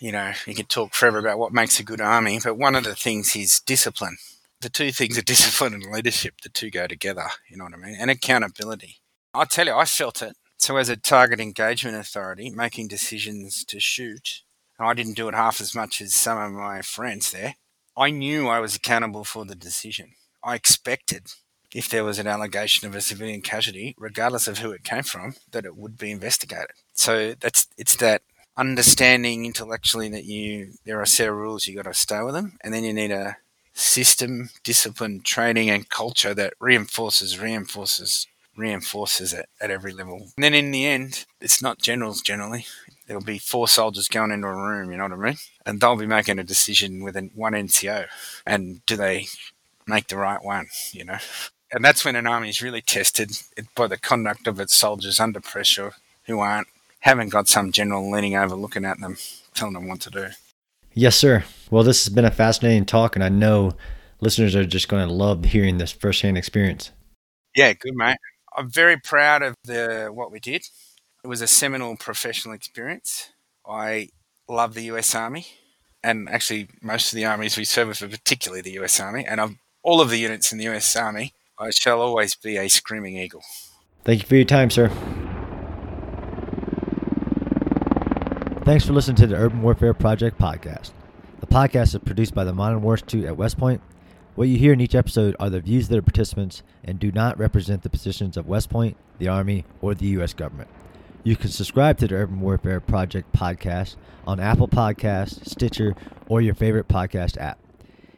You 0.00 0.12
know, 0.12 0.32
you 0.46 0.54
could 0.54 0.68
talk 0.68 0.94
forever 0.94 1.18
about 1.18 1.38
what 1.38 1.52
makes 1.52 1.78
a 1.78 1.84
good 1.84 2.00
army, 2.00 2.40
but 2.42 2.58
one 2.58 2.74
of 2.74 2.84
the 2.84 2.94
things 2.94 3.36
is 3.36 3.60
discipline. 3.60 4.16
The 4.60 4.68
two 4.68 4.90
things 4.92 5.18
are 5.18 5.22
discipline 5.34 5.74
and 5.74 5.92
leadership. 5.92 6.40
The 6.42 6.48
two 6.48 6.70
go 6.70 6.86
together, 6.86 7.26
you 7.48 7.56
know 7.56 7.64
what 7.64 7.74
I 7.74 7.76
mean? 7.76 7.96
And 7.98 8.10
accountability. 8.10 8.96
I 9.32 9.44
tell 9.44 9.66
you, 9.66 9.74
I 9.74 9.84
felt 9.84 10.22
it. 10.22 10.36
So, 10.56 10.76
as 10.76 10.88
a 10.88 10.96
target 10.96 11.40
engagement 11.40 11.96
authority, 11.96 12.50
making 12.50 12.88
decisions 12.88 13.64
to 13.64 13.80
shoot, 13.80 14.42
and 14.78 14.88
I 14.88 14.94
didn't 14.94 15.16
do 15.16 15.28
it 15.28 15.34
half 15.34 15.60
as 15.60 15.74
much 15.74 16.00
as 16.00 16.14
some 16.14 16.38
of 16.38 16.52
my 16.52 16.82
friends 16.82 17.32
there, 17.32 17.56
I 17.96 18.10
knew 18.10 18.48
I 18.48 18.60
was 18.60 18.74
accountable 18.74 19.24
for 19.24 19.44
the 19.44 19.54
decision. 19.54 20.12
I 20.42 20.54
expected 20.54 21.32
if 21.74 21.88
there 21.88 22.04
was 22.04 22.18
an 22.18 22.26
allegation 22.26 22.86
of 22.86 22.94
a 22.94 23.00
civilian 23.00 23.42
casualty, 23.42 23.94
regardless 23.98 24.46
of 24.46 24.58
who 24.58 24.70
it 24.70 24.84
came 24.84 25.02
from, 25.02 25.34
that 25.50 25.64
it 25.64 25.76
would 25.76 25.98
be 25.98 26.12
investigated. 26.12 26.70
So 26.94 27.34
that's 27.38 27.66
it's 27.76 27.96
that 27.96 28.22
understanding 28.56 29.44
intellectually 29.44 30.08
that 30.10 30.24
you 30.24 30.74
there 30.84 31.00
are 31.00 31.06
set 31.06 31.28
of 31.28 31.34
rules 31.34 31.66
you 31.66 31.74
got 31.74 31.84
to 31.84 31.94
stay 31.94 32.22
with 32.22 32.34
them, 32.34 32.56
and 32.62 32.72
then 32.72 32.84
you 32.84 32.92
need 32.92 33.10
a 33.10 33.36
system, 33.74 34.50
discipline, 34.62 35.20
training, 35.20 35.68
and 35.68 35.88
culture 35.88 36.32
that 36.34 36.54
reinforces, 36.60 37.40
reinforces, 37.40 38.28
reinforces 38.56 39.32
it 39.32 39.48
at 39.60 39.70
every 39.70 39.92
level. 39.92 40.30
And 40.36 40.44
then 40.44 40.54
in 40.54 40.70
the 40.70 40.86
end, 40.86 41.26
it's 41.40 41.60
not 41.60 41.82
generals 41.82 42.22
generally. 42.22 42.66
There'll 43.06 43.22
be 43.22 43.38
four 43.38 43.68
soldiers 43.68 44.08
going 44.08 44.30
into 44.30 44.46
a 44.46 44.54
room, 44.54 44.90
you 44.90 44.96
know 44.96 45.04
what 45.04 45.12
I 45.12 45.16
mean? 45.16 45.36
And 45.66 45.80
they'll 45.80 45.96
be 45.96 46.06
making 46.06 46.38
a 46.38 46.44
decision 46.44 47.02
with 47.02 47.16
one 47.34 47.52
NCO. 47.52 48.06
And 48.46 48.84
do 48.86 48.96
they 48.96 49.26
make 49.86 50.08
the 50.08 50.16
right 50.16 50.42
one, 50.42 50.68
you 50.92 51.04
know? 51.04 51.18
And 51.70 51.84
that's 51.84 52.04
when 52.04 52.16
an 52.16 52.26
army 52.26 52.48
is 52.48 52.62
really 52.62 52.80
tested 52.80 53.32
by 53.74 53.88
the 53.88 53.98
conduct 53.98 54.46
of 54.46 54.60
its 54.60 54.74
soldiers 54.74 55.20
under 55.20 55.40
pressure 55.40 55.92
who 56.24 56.38
aren't, 56.38 56.68
haven't 57.00 57.28
got 57.28 57.48
some 57.48 57.72
general 57.72 58.10
leaning 58.10 58.36
over 58.36 58.54
looking 58.54 58.84
at 58.84 59.00
them, 59.00 59.18
telling 59.54 59.74
them 59.74 59.88
what 59.88 60.00
to 60.00 60.10
do. 60.10 60.28
Yes, 60.94 61.16
sir. 61.16 61.44
Well, 61.70 61.82
this 61.82 62.04
has 62.04 62.14
been 62.14 62.24
a 62.24 62.30
fascinating 62.30 62.86
talk, 62.86 63.16
and 63.16 63.24
I 63.24 63.28
know 63.28 63.72
listeners 64.20 64.54
are 64.54 64.64
just 64.64 64.88
going 64.88 65.06
to 65.06 65.12
love 65.12 65.44
hearing 65.44 65.76
this 65.78 65.92
firsthand 65.92 66.38
experience. 66.38 66.92
Yeah, 67.54 67.72
good, 67.72 67.94
mate. 67.94 68.16
I'm 68.56 68.70
very 68.70 68.96
proud 68.96 69.42
of 69.42 69.56
the 69.64 70.10
what 70.14 70.30
we 70.30 70.38
did. 70.38 70.64
It 71.24 71.28
was 71.28 71.40
a 71.40 71.46
seminal 71.46 71.96
professional 71.96 72.54
experience. 72.54 73.30
I 73.66 74.10
love 74.46 74.74
the 74.74 74.82
US 74.92 75.14
Army, 75.14 75.46
and 76.02 76.28
actually 76.28 76.68
most 76.82 77.14
of 77.14 77.16
the 77.16 77.24
armies 77.24 77.56
we 77.56 77.64
serve 77.64 77.88
with, 77.88 78.00
particularly 78.00 78.60
the 78.60 78.72
US 78.82 79.00
Army, 79.00 79.24
and 79.26 79.40
of 79.40 79.54
all 79.82 80.02
of 80.02 80.10
the 80.10 80.18
units 80.18 80.52
in 80.52 80.58
the 80.58 80.68
US 80.68 80.94
Army, 80.94 81.32
I 81.58 81.70
shall 81.70 82.02
always 82.02 82.34
be 82.34 82.58
a 82.58 82.68
screaming 82.68 83.16
eagle. 83.16 83.42
Thank 84.04 84.20
you 84.20 84.28
for 84.28 84.34
your 84.34 84.44
time, 84.44 84.68
sir. 84.68 84.90
Thanks 88.66 88.84
for 88.84 88.92
listening 88.92 89.16
to 89.16 89.26
the 89.26 89.36
Urban 89.36 89.62
Warfare 89.62 89.94
Project 89.94 90.38
podcast. 90.38 90.90
The 91.40 91.46
podcast 91.46 91.94
is 91.94 92.00
produced 92.04 92.34
by 92.34 92.44
the 92.44 92.52
Modern 92.52 92.82
War 92.82 92.96
Institute 92.96 93.24
at 93.24 93.38
West 93.38 93.56
Point. 93.56 93.80
What 94.34 94.48
you 94.48 94.58
hear 94.58 94.74
in 94.74 94.80
each 94.82 94.94
episode 94.94 95.36
are 95.40 95.48
the 95.48 95.60
views 95.60 95.84
of 95.84 95.90
the 95.96 96.02
participants 96.02 96.62
and 96.84 96.98
do 96.98 97.10
not 97.10 97.38
represent 97.38 97.82
the 97.82 97.88
positions 97.88 98.36
of 98.36 98.46
West 98.46 98.68
Point, 98.68 98.98
the 99.18 99.28
Army, 99.28 99.64
or 99.80 99.94
the 99.94 100.08
U.S. 100.08 100.34
government. 100.34 100.68
You 101.26 101.36
can 101.36 101.48
subscribe 101.48 101.96
to 101.98 102.06
the 102.06 102.16
Urban 102.16 102.40
Warfare 102.40 102.80
Project 102.80 103.32
podcast 103.32 103.96
on 104.26 104.38
Apple 104.38 104.68
Podcasts, 104.68 105.48
Stitcher, 105.48 105.94
or 106.28 106.42
your 106.42 106.54
favorite 106.54 106.86
podcast 106.86 107.38
app. 107.38 107.58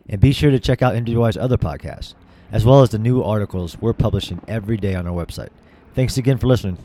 And 0.09 0.21
be 0.21 0.33
sure 0.33 0.51
to 0.51 0.59
check 0.59 0.83
out 0.83 0.95
MWI's 0.95 1.37
other 1.37 1.57
podcasts, 1.57 2.15
as 2.51 2.65
well 2.65 2.83
as 2.83 2.91
the 2.91 2.99
new 2.99 3.23
articles 3.23 3.79
we're 3.81 3.93
publishing 3.93 4.41
every 4.49 4.77
day 4.77 4.97
on 4.97 5.07
our 5.07 5.15
website. 5.15 5.51
Thanks 5.95 6.17
again 6.17 6.39
for 6.39 6.49
listening. 6.49 6.79